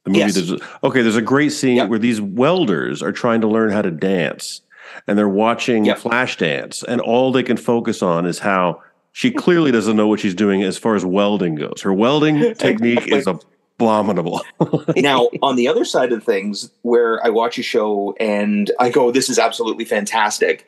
The 0.06 0.10
movie. 0.12 0.20
Yes. 0.20 0.36
There's, 0.36 0.52
okay, 0.84 1.02
there's 1.02 1.16
a 1.16 1.22
great 1.22 1.52
scene 1.52 1.78
Yeah. 1.78 1.86
where 1.86 2.00
these 2.00 2.20
welders 2.22 3.02
are 3.04 3.12
trying 3.12 3.42
to 3.42 3.48
learn 3.48 3.70
how 3.72 3.82
to 3.82 3.92
dance, 3.92 4.62
and 5.08 5.18
they're 5.18 5.30
watching 5.30 5.86
Yeah. 5.86 5.96
Flash 5.96 6.38
dance, 6.38 6.84
and 6.84 7.02
all 7.02 7.32
they 7.32 7.44
can 7.44 7.58
focus 7.58 8.02
on 8.02 8.26
is 8.26 8.40
how 8.40 8.82
she 9.12 9.30
clearly 9.32 9.72
doesn't 9.72 9.96
know 9.96 10.08
what 10.08 10.20
she's 10.20 10.34
doing 10.36 10.64
as 10.64 10.78
far 10.78 10.96
as 10.96 11.06
welding 11.06 11.56
goes. 11.56 11.82
Her 11.82 11.94
welding 11.94 12.54
technique 12.56 13.08
is 13.08 13.28
abominable. 13.28 14.42
now 14.96 15.30
on 15.42 15.56
the 15.56 15.68
other 15.68 15.84
side 15.84 16.12
of 16.14 16.24
things 16.24 16.70
where 16.84 17.24
i 17.26 17.30
watch 17.30 17.58
a 17.58 17.64
show 17.64 18.16
and 18.20 18.72
i 18.80 18.88
go 18.88 19.12
this 19.12 19.30
is 19.30 19.40
absolutely 19.40 19.84
fantastic 19.84 20.66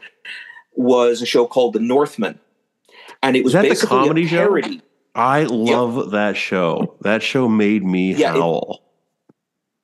was 0.73 1.21
a 1.21 1.25
show 1.25 1.45
called 1.45 1.73
the 1.73 1.79
Norsemen 1.79 2.37
and 3.21 3.37
it 3.37 3.43
was 3.43 3.53
that 3.53 3.61
the 3.61 3.69
basically 3.69 3.97
comedy 3.99 4.25
a 4.25 4.27
show? 4.27 4.37
parody 4.37 4.81
I 5.17 5.43
love 5.43 6.11
that 6.11 6.35
show. 6.35 6.97
That 7.01 7.23
show 7.23 7.47
made 7.47 7.85
me 7.85 8.13
Yeah, 8.15 8.35
it- 8.35 8.79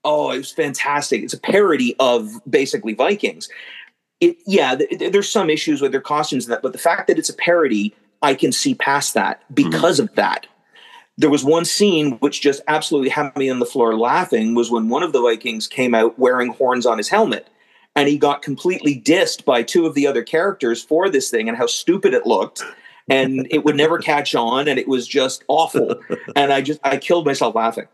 Oh, 0.03 0.31
it 0.31 0.37
was 0.37 0.51
fantastic. 0.51 1.23
It's 1.23 1.33
a 1.33 1.39
parody 1.39 1.95
of 1.99 2.29
basically 2.49 2.93
Vikings. 2.93 3.47
It, 4.21 4.37
yeah, 4.45 4.75
th- 4.75 4.89
th- 4.89 5.11
there's 5.11 5.31
some 5.31 5.49
issues 5.49 5.81
with 5.81 5.91
their 5.91 6.01
costumes 6.01 6.45
and 6.45 6.53
that, 6.53 6.61
but 6.61 6.71
the 6.71 6.79
fact 6.79 7.07
that 7.07 7.19
it's 7.19 7.29
a 7.29 7.33
parody, 7.33 7.93
I 8.21 8.35
can 8.35 8.51
see 8.51 8.75
past 8.75 9.13
that 9.15 9.41
mm-hmm. 9.43 9.69
because 9.69 9.99
of 9.99 10.13
that. 10.15 10.47
There 11.17 11.29
was 11.29 11.43
one 11.43 11.65
scene 11.65 12.13
which 12.19 12.41
just 12.41 12.61
absolutely 12.67 13.09
had 13.09 13.35
me 13.35 13.49
on 13.49 13.59
the 13.59 13.65
floor 13.65 13.97
laughing 13.97 14.55
was 14.55 14.71
when 14.71 14.89
one 14.89 15.03
of 15.03 15.11
the 15.11 15.21
Vikings 15.21 15.67
came 15.67 15.93
out 15.93 16.17
wearing 16.17 16.53
horns 16.53 16.85
on 16.85 16.97
his 16.97 17.09
helmet. 17.09 17.47
And 17.93 18.07
he 18.07 18.17
got 18.17 18.41
completely 18.41 19.01
dissed 19.01 19.43
by 19.43 19.63
two 19.63 19.85
of 19.85 19.95
the 19.95 20.07
other 20.07 20.23
characters 20.23 20.81
for 20.81 21.09
this 21.09 21.29
thing 21.29 21.49
and 21.49 21.57
how 21.57 21.65
stupid 21.65 22.13
it 22.13 22.25
looked. 22.25 22.63
And 23.09 23.45
it 23.51 23.65
would 23.65 23.75
never 23.75 23.97
catch 24.11 24.33
on, 24.33 24.69
and 24.69 24.79
it 24.79 24.87
was 24.87 25.05
just 25.05 25.43
awful. 25.49 26.01
And 26.37 26.53
I 26.53 26.61
just 26.61 26.79
I 26.85 26.95
killed 26.95 27.25
myself 27.25 27.53
laughing. 27.53 27.87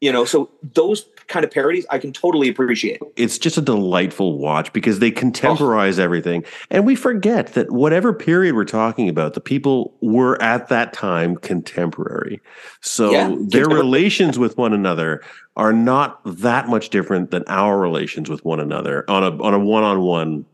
You 0.00 0.12
know, 0.12 0.24
so 0.24 0.50
those 0.62 1.06
kind 1.28 1.44
of 1.44 1.50
parodies 1.50 1.86
I 1.90 1.98
can 1.98 2.12
totally 2.12 2.48
appreciate. 2.48 3.00
it's 3.16 3.38
just 3.38 3.58
a 3.58 3.60
delightful 3.60 4.38
watch 4.38 4.72
because 4.72 4.98
they 4.98 5.10
contemporize 5.10 5.98
oh. 5.98 6.02
everything. 6.02 6.44
And 6.70 6.86
we 6.86 6.96
forget 6.96 7.48
that 7.48 7.70
whatever 7.70 8.12
period 8.12 8.54
we're 8.54 8.64
talking 8.64 9.08
about 9.08 9.34
the 9.34 9.40
people 9.40 9.94
were 10.00 10.40
at 10.42 10.68
that 10.68 10.92
time 10.92 11.36
contemporary. 11.36 12.40
So 12.80 13.10
Yeah, 13.10 13.36
their 13.38 13.66
relations 13.68 14.38
with 14.38 14.56
one 14.56 14.72
another 14.72 15.22
are 15.56 15.72
not 15.72 16.20
that 16.24 16.68
much 16.68 16.88
different 16.88 17.30
than 17.30 17.44
our 17.46 17.78
relations 17.78 18.30
with 18.30 18.44
one 18.44 18.60
another 18.60 19.04
on 19.08 19.22
a 19.22 19.42
on 19.42 19.54
a 19.54 19.58
one-on-one 19.58 20.46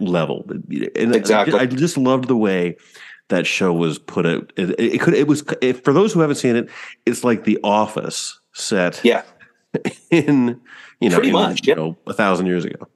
level. 0.00 0.44
And 0.48 1.14
Exactly. 1.14 1.58
i 1.58 1.66
just 1.66 1.96
loved 1.96 2.28
the 2.28 2.36
way 2.36 2.76
that 3.28 3.46
show 3.46 3.72
was 3.72 3.98
put 3.98 4.26
out 4.26 4.52
it, 4.56 4.78
it 4.78 5.00
could 5.00 5.14
it 5.14 5.26
was 5.26 5.44
if, 5.60 5.82
for 5.82 5.92
those 5.92 6.12
who 6.12 6.20
haven't 6.20 6.36
seen 6.36 6.56
it 6.56 6.68
it's 7.06 7.24
like 7.24 7.44
the 7.44 7.58
office 7.64 8.38
set 8.52 9.00
Yeah. 9.04 9.22
in 10.10 10.60
you 11.00 11.10
know, 11.10 11.16
Pretty 11.16 11.28
in, 11.28 11.34
much, 11.34 11.66
you 11.66 11.70
yep. 11.70 11.76
know, 11.76 11.96
a 12.06 12.14
thousand 12.14 12.46
years 12.46 12.64
ago. 12.64 12.88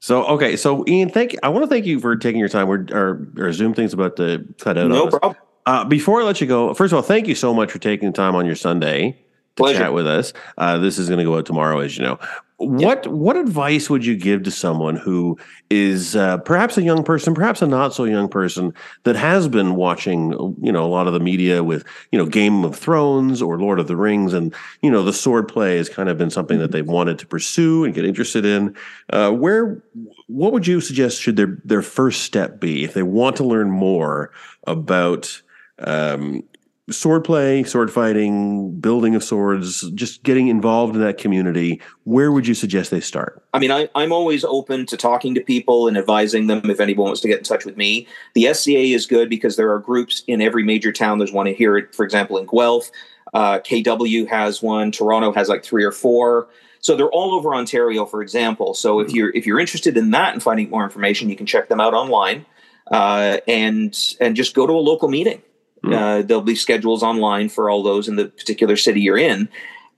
So 0.00 0.24
okay, 0.26 0.56
so 0.56 0.84
Ian, 0.88 1.10
thank 1.10 1.36
I 1.42 1.48
want 1.48 1.64
to 1.64 1.68
thank 1.68 1.86
you 1.86 2.00
for 2.00 2.16
taking 2.16 2.40
your 2.40 2.48
time. 2.48 2.66
We're 2.66 2.86
our, 2.92 3.26
our 3.38 3.52
Zoom 3.52 3.74
thing's 3.74 3.92
about 3.92 4.16
to 4.16 4.44
cut 4.58 4.78
out. 4.78 4.88
No 4.88 5.08
problem. 5.08 5.36
Uh, 5.64 5.84
before 5.84 6.20
I 6.20 6.24
let 6.24 6.40
you 6.40 6.46
go, 6.46 6.74
first 6.74 6.92
of 6.92 6.96
all, 6.96 7.02
thank 7.02 7.28
you 7.28 7.36
so 7.36 7.54
much 7.54 7.70
for 7.70 7.78
taking 7.78 8.08
the 8.10 8.12
time 8.12 8.34
on 8.34 8.44
your 8.46 8.56
Sunday 8.56 9.16
Pleasure. 9.56 9.78
chat 9.78 9.92
with 9.92 10.06
us. 10.06 10.32
Uh, 10.58 10.78
this 10.78 10.98
is 10.98 11.08
going 11.08 11.18
to 11.18 11.24
go 11.24 11.36
out 11.36 11.46
tomorrow, 11.46 11.80
as 11.80 11.96
you 11.96 12.04
know. 12.04 12.18
What 12.56 13.08
what 13.08 13.36
advice 13.36 13.90
would 13.90 14.06
you 14.06 14.14
give 14.16 14.44
to 14.44 14.50
someone 14.52 14.94
who 14.94 15.36
is 15.68 16.14
uh, 16.14 16.38
perhaps 16.38 16.78
a 16.78 16.82
young 16.82 17.02
person, 17.02 17.34
perhaps 17.34 17.60
a 17.60 17.66
not 17.66 17.92
so 17.92 18.04
young 18.04 18.28
person 18.28 18.72
that 19.02 19.16
has 19.16 19.48
been 19.48 19.74
watching, 19.74 20.30
you 20.62 20.70
know, 20.70 20.84
a 20.84 20.86
lot 20.86 21.08
of 21.08 21.12
the 21.12 21.18
media 21.18 21.64
with, 21.64 21.84
you 22.12 22.18
know, 22.18 22.24
Game 22.24 22.64
of 22.64 22.76
Thrones 22.76 23.42
or 23.42 23.58
Lord 23.58 23.80
of 23.80 23.88
the 23.88 23.96
Rings, 23.96 24.32
and 24.32 24.54
you 24.80 24.92
know, 24.92 25.02
the 25.02 25.12
sword 25.12 25.48
play 25.48 25.76
has 25.78 25.88
kind 25.88 26.08
of 26.08 26.16
been 26.16 26.30
something 26.30 26.60
that 26.60 26.70
they've 26.70 26.86
wanted 26.86 27.18
to 27.18 27.26
pursue 27.26 27.84
and 27.84 27.94
get 27.94 28.04
interested 28.04 28.44
in. 28.46 28.76
Uh, 29.10 29.32
where, 29.32 29.82
what 30.28 30.52
would 30.52 30.66
you 30.66 30.80
suggest 30.80 31.20
should 31.20 31.36
their 31.36 31.58
their 31.64 31.82
first 31.82 32.22
step 32.22 32.60
be 32.60 32.84
if 32.84 32.94
they 32.94 33.02
want 33.02 33.34
to 33.36 33.44
learn 33.44 33.72
more 33.72 34.30
about 34.68 35.42
um, 35.78 36.44
sword 36.90 37.24
play, 37.24 37.62
sword 37.62 37.92
fighting, 37.92 38.78
building 38.80 39.14
of 39.14 39.22
swords, 39.22 39.88
just 39.92 40.22
getting 40.24 40.48
involved 40.48 40.94
in 40.96 41.00
that 41.02 41.16
community, 41.16 41.80
where 42.04 42.32
would 42.32 42.46
you 42.46 42.54
suggest 42.54 42.90
they 42.90 43.00
start? 43.00 43.42
I 43.54 43.58
mean, 43.58 43.70
I, 43.70 43.88
I'm 43.94 44.12
always 44.12 44.44
open 44.44 44.86
to 44.86 44.96
talking 44.96 45.34
to 45.34 45.40
people 45.40 45.86
and 45.86 45.96
advising 45.96 46.48
them 46.48 46.68
if 46.68 46.80
anyone 46.80 47.06
wants 47.06 47.20
to 47.20 47.28
get 47.28 47.38
in 47.38 47.44
touch 47.44 47.64
with 47.64 47.76
me. 47.76 48.06
The 48.34 48.52
SCA 48.52 48.78
is 48.78 49.06
good 49.06 49.28
because 49.28 49.56
there 49.56 49.72
are 49.72 49.78
groups 49.78 50.24
in 50.26 50.42
every 50.42 50.64
major 50.64 50.92
town. 50.92 51.18
There's 51.18 51.32
one 51.32 51.46
here, 51.46 51.88
for 51.92 52.04
example, 52.04 52.36
in 52.38 52.46
Guelph. 52.46 52.90
Uh, 53.32 53.60
KW 53.60 54.28
has 54.28 54.60
one. 54.60 54.90
Toronto 54.90 55.32
has 55.32 55.48
like 55.48 55.64
three 55.64 55.84
or 55.84 55.92
four. 55.92 56.48
So 56.80 56.96
they're 56.96 57.10
all 57.10 57.32
over 57.32 57.54
Ontario, 57.54 58.04
for 58.04 58.22
example. 58.22 58.74
So 58.74 58.98
if 58.98 59.12
you're 59.12 59.30
if 59.30 59.46
you're 59.46 59.60
interested 59.60 59.96
in 59.96 60.10
that 60.10 60.32
and 60.32 60.42
finding 60.42 60.68
more 60.68 60.82
information, 60.82 61.30
you 61.30 61.36
can 61.36 61.46
check 61.46 61.68
them 61.68 61.80
out 61.80 61.94
online, 61.94 62.44
uh, 62.90 63.38
and 63.46 63.96
and 64.20 64.34
just 64.34 64.54
go 64.54 64.66
to 64.66 64.72
a 64.72 64.82
local 64.82 65.08
meeting. 65.08 65.40
Mm. 65.84 65.94
Uh, 65.94 66.22
there'll 66.22 66.42
be 66.42 66.54
schedules 66.54 67.02
online 67.02 67.48
for 67.48 67.68
all 67.68 67.82
those 67.82 68.08
in 68.08 68.16
the 68.16 68.26
particular 68.26 68.76
city 68.76 69.00
you're 69.00 69.18
in, 69.18 69.48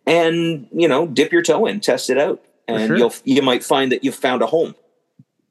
and 0.06 0.66
you 0.72 0.88
know, 0.88 1.06
dip 1.06 1.32
your 1.32 1.42
toe 1.42 1.66
in, 1.66 1.80
test 1.80 2.10
it 2.10 2.18
out, 2.18 2.42
and 2.66 2.88
sure. 2.88 2.96
you'll 2.96 3.14
you 3.24 3.42
might 3.42 3.62
find 3.62 3.92
that 3.92 4.04
you've 4.04 4.14
found 4.14 4.42
a 4.42 4.46
home. 4.46 4.74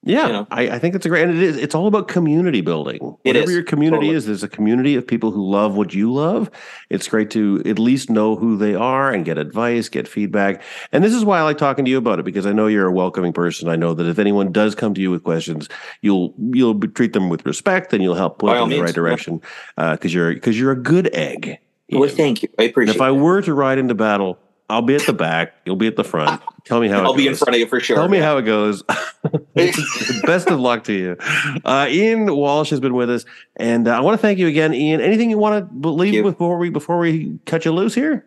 Yeah, 0.05 0.27
You 0.27 0.33
know. 0.33 0.47
I, 0.51 0.63
I 0.71 0.79
think 0.79 0.95
it's 0.95 1.05
a 1.05 1.09
great, 1.09 1.23
and 1.23 1.31
it 1.37 1.41
is. 1.41 1.55
It's 1.57 1.73
all 1.73 1.87
about 1.87 2.09
community 2.09 2.59
building. 2.61 2.97
It 3.23 3.29
Whatever 3.29 3.45
is, 3.49 3.51
your 3.55 3.63
community 3.63 4.07
totally. 4.07 4.15
is, 4.17 4.25
there's 4.25 4.43
a 4.43 4.49
community 4.49 4.95
of 4.95 5.07
people 5.07 5.31
who 5.31 5.49
love 5.49 5.77
what 5.77 5.93
you 5.93 6.11
love. 6.11 6.49
It's 6.89 7.07
great 7.07 7.29
to 7.31 7.61
at 7.65 7.79
least 7.79 8.09
know 8.09 8.35
who 8.35 8.57
they 8.57 8.75
are 8.75 9.11
and 9.13 9.23
get 9.23 9.37
advice, 9.37 9.87
get 9.87 10.07
feedback. 10.07 10.61
And 10.91 11.03
this 11.05 11.13
is 11.13 11.23
why 11.23 11.39
I 11.39 11.43
like 11.43 11.57
talking 11.57 11.85
to 11.85 11.91
you 11.91 11.97
about 11.97 12.19
it 12.19 12.25
because 12.25 12.45
I 12.45 12.51
know 12.51 12.67
you're 12.67 12.87
a 12.87 12.91
welcoming 12.91 13.31
person. 13.31 13.69
I 13.69 13.77
know 13.77 13.93
that 13.93 14.05
if 14.05 14.19
anyone 14.19 14.51
does 14.51 14.75
come 14.75 14.93
to 14.93 15.01
you 15.01 15.09
with 15.09 15.23
questions, 15.23 15.69
you'll 16.01 16.33
you'll 16.51 16.77
treat 16.79 17.13
them 17.13 17.29
with 17.29 17.45
respect 17.45 17.93
and 17.93 18.03
you'll 18.03 18.15
help 18.15 18.39
point 18.39 18.55
By 18.55 18.55
them 18.55 18.63
in 18.65 18.69
the 18.71 18.75
means, 18.77 18.85
right 18.87 18.95
direction 18.95 19.41
uh, 19.77 19.93
because 19.93 20.13
you're 20.13 20.33
because 20.33 20.59
you're 20.59 20.71
a 20.73 20.75
good 20.81 21.13
egg. 21.15 21.59
Well, 21.91 22.09
thank 22.09 22.43
you. 22.43 22.49
I 22.59 22.63
And 22.63 22.71
appreciate. 22.71 22.95
if 22.95 23.01
I 23.01 23.11
were 23.11 23.41
to 23.41 23.53
ride 23.53 23.77
into 23.77 23.93
battle, 23.95 24.39
I'll 24.73 24.81
be 24.81 24.95
at 24.95 25.05
the 25.05 25.13
back. 25.13 25.53
You'll 25.65 25.75
be 25.75 25.87
at 25.87 25.95
the 25.95 26.03
front. 26.03 26.41
Tell 26.65 26.79
me 26.79 26.87
how 26.87 27.01
it 27.01 27.05
I'll 27.05 27.13
be 27.13 27.27
in 27.27 27.35
front 27.35 27.53
of 27.55 27.59
you 27.59 27.67
for 27.67 27.79
sure. 27.79 27.95
Tell 27.95 28.09
me 28.09 28.17
how 28.17 28.37
it 28.37 28.41
goes. 28.41 28.83
Best 29.53 30.49
of 30.49 30.59
luck 30.59 30.83
to 30.85 30.93
you. 30.93 31.17
Uh, 31.63 31.87
Ian 31.89 32.35
Walsh 32.35 32.71
has 32.71 32.79
been 32.79 32.95
with 32.95 33.09
us, 33.09 33.23
and 33.55 33.87
uh, 33.87 33.95
I 33.95 33.99
want 33.99 34.19
to 34.19 34.21
thank 34.21 34.39
you 34.39 34.47
again, 34.47 34.73
Ian. 34.73 34.99
Anything 34.99 35.29
you 35.29 35.37
want 35.37 35.81
to 35.83 35.89
leave 35.89 36.23
before 36.23 36.57
we 36.57 36.69
before 36.69 36.97
we 36.97 37.39
cut 37.45 37.65
you 37.65 37.71
loose 37.71 37.93
here? 37.93 38.25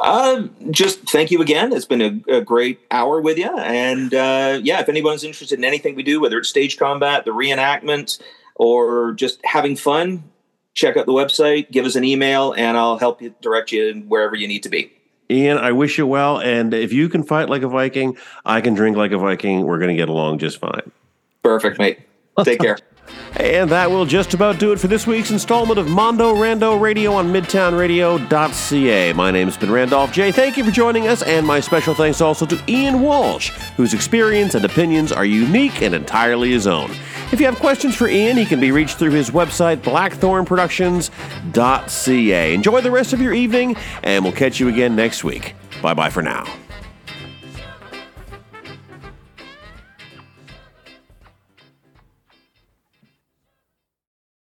Uh, 0.00 0.44
just 0.70 1.00
thank 1.10 1.30
you 1.30 1.42
again. 1.42 1.72
It's 1.72 1.84
been 1.84 2.00
a, 2.00 2.36
a 2.36 2.40
great 2.40 2.80
hour 2.90 3.20
with 3.20 3.36
you. 3.36 3.54
And 3.58 4.14
uh, 4.14 4.60
yeah, 4.62 4.80
if 4.80 4.88
anyone's 4.88 5.24
interested 5.24 5.58
in 5.58 5.64
anything 5.64 5.94
we 5.94 6.02
do, 6.02 6.20
whether 6.20 6.38
it's 6.38 6.48
stage 6.48 6.78
combat, 6.78 7.24
the 7.24 7.32
reenactment, 7.32 8.20
or 8.54 9.12
just 9.12 9.44
having 9.44 9.76
fun, 9.76 10.24
check 10.72 10.96
out 10.96 11.06
the 11.06 11.12
website, 11.12 11.70
give 11.70 11.84
us 11.84 11.96
an 11.96 12.04
email, 12.04 12.52
and 12.52 12.76
I'll 12.76 12.98
help 12.98 13.20
you 13.20 13.34
direct 13.42 13.72
you 13.72 14.04
wherever 14.06 14.36
you 14.36 14.46
need 14.48 14.62
to 14.62 14.68
be. 14.68 14.95
Ian, 15.30 15.58
I 15.58 15.72
wish 15.72 15.98
you 15.98 16.06
well, 16.06 16.40
and 16.40 16.72
if 16.72 16.92
you 16.92 17.08
can 17.08 17.22
fight 17.22 17.48
like 17.48 17.62
a 17.62 17.68
Viking, 17.68 18.16
I 18.44 18.60
can 18.60 18.74
drink 18.74 18.96
like 18.96 19.12
a 19.12 19.18
Viking. 19.18 19.62
We're 19.62 19.78
going 19.78 19.90
to 19.90 19.96
get 19.96 20.08
along 20.08 20.38
just 20.38 20.58
fine. 20.58 20.90
Perfect, 21.42 21.78
mate. 21.78 22.00
Take 22.44 22.60
care. 22.60 22.78
And 23.38 23.70
that 23.70 23.90
will 23.90 24.06
just 24.06 24.34
about 24.34 24.58
do 24.58 24.72
it 24.72 24.80
for 24.80 24.88
this 24.88 25.06
week's 25.06 25.30
installment 25.30 25.78
of 25.78 25.88
Mondo 25.88 26.34
Rando 26.34 26.80
Radio 26.80 27.12
on 27.12 27.32
MidtownRadio.ca. 27.32 29.12
My 29.12 29.30
name's 29.30 29.56
been 29.56 29.70
Randolph 29.70 30.12
J. 30.12 30.32
Thank 30.32 30.56
you 30.56 30.64
for 30.64 30.70
joining 30.70 31.06
us, 31.06 31.22
and 31.22 31.46
my 31.46 31.60
special 31.60 31.94
thanks 31.94 32.20
also 32.20 32.46
to 32.46 32.60
Ian 32.66 33.02
Walsh, 33.02 33.50
whose 33.76 33.94
experience 33.94 34.54
and 34.54 34.64
opinions 34.64 35.12
are 35.12 35.26
unique 35.26 35.82
and 35.82 35.94
entirely 35.94 36.50
his 36.50 36.66
own. 36.66 36.90
If 37.30 37.40
you 37.40 37.46
have 37.46 37.58
questions 37.58 37.94
for 37.94 38.08
Ian, 38.08 38.36
he 38.36 38.46
can 38.46 38.60
be 38.60 38.72
reached 38.72 38.98
through 38.98 39.10
his 39.10 39.30
website, 39.30 39.78
blackthornproductions.ca. 39.78 42.54
Enjoy 42.54 42.80
the 42.80 42.90
rest 42.90 43.12
of 43.12 43.20
your 43.20 43.34
evening, 43.34 43.76
and 44.02 44.24
we'll 44.24 44.32
catch 44.32 44.60
you 44.60 44.68
again 44.68 44.96
next 44.96 45.24
week. 45.24 45.54
Bye 45.82 45.94
bye 45.94 46.10
for 46.10 46.22
now. 46.22 46.44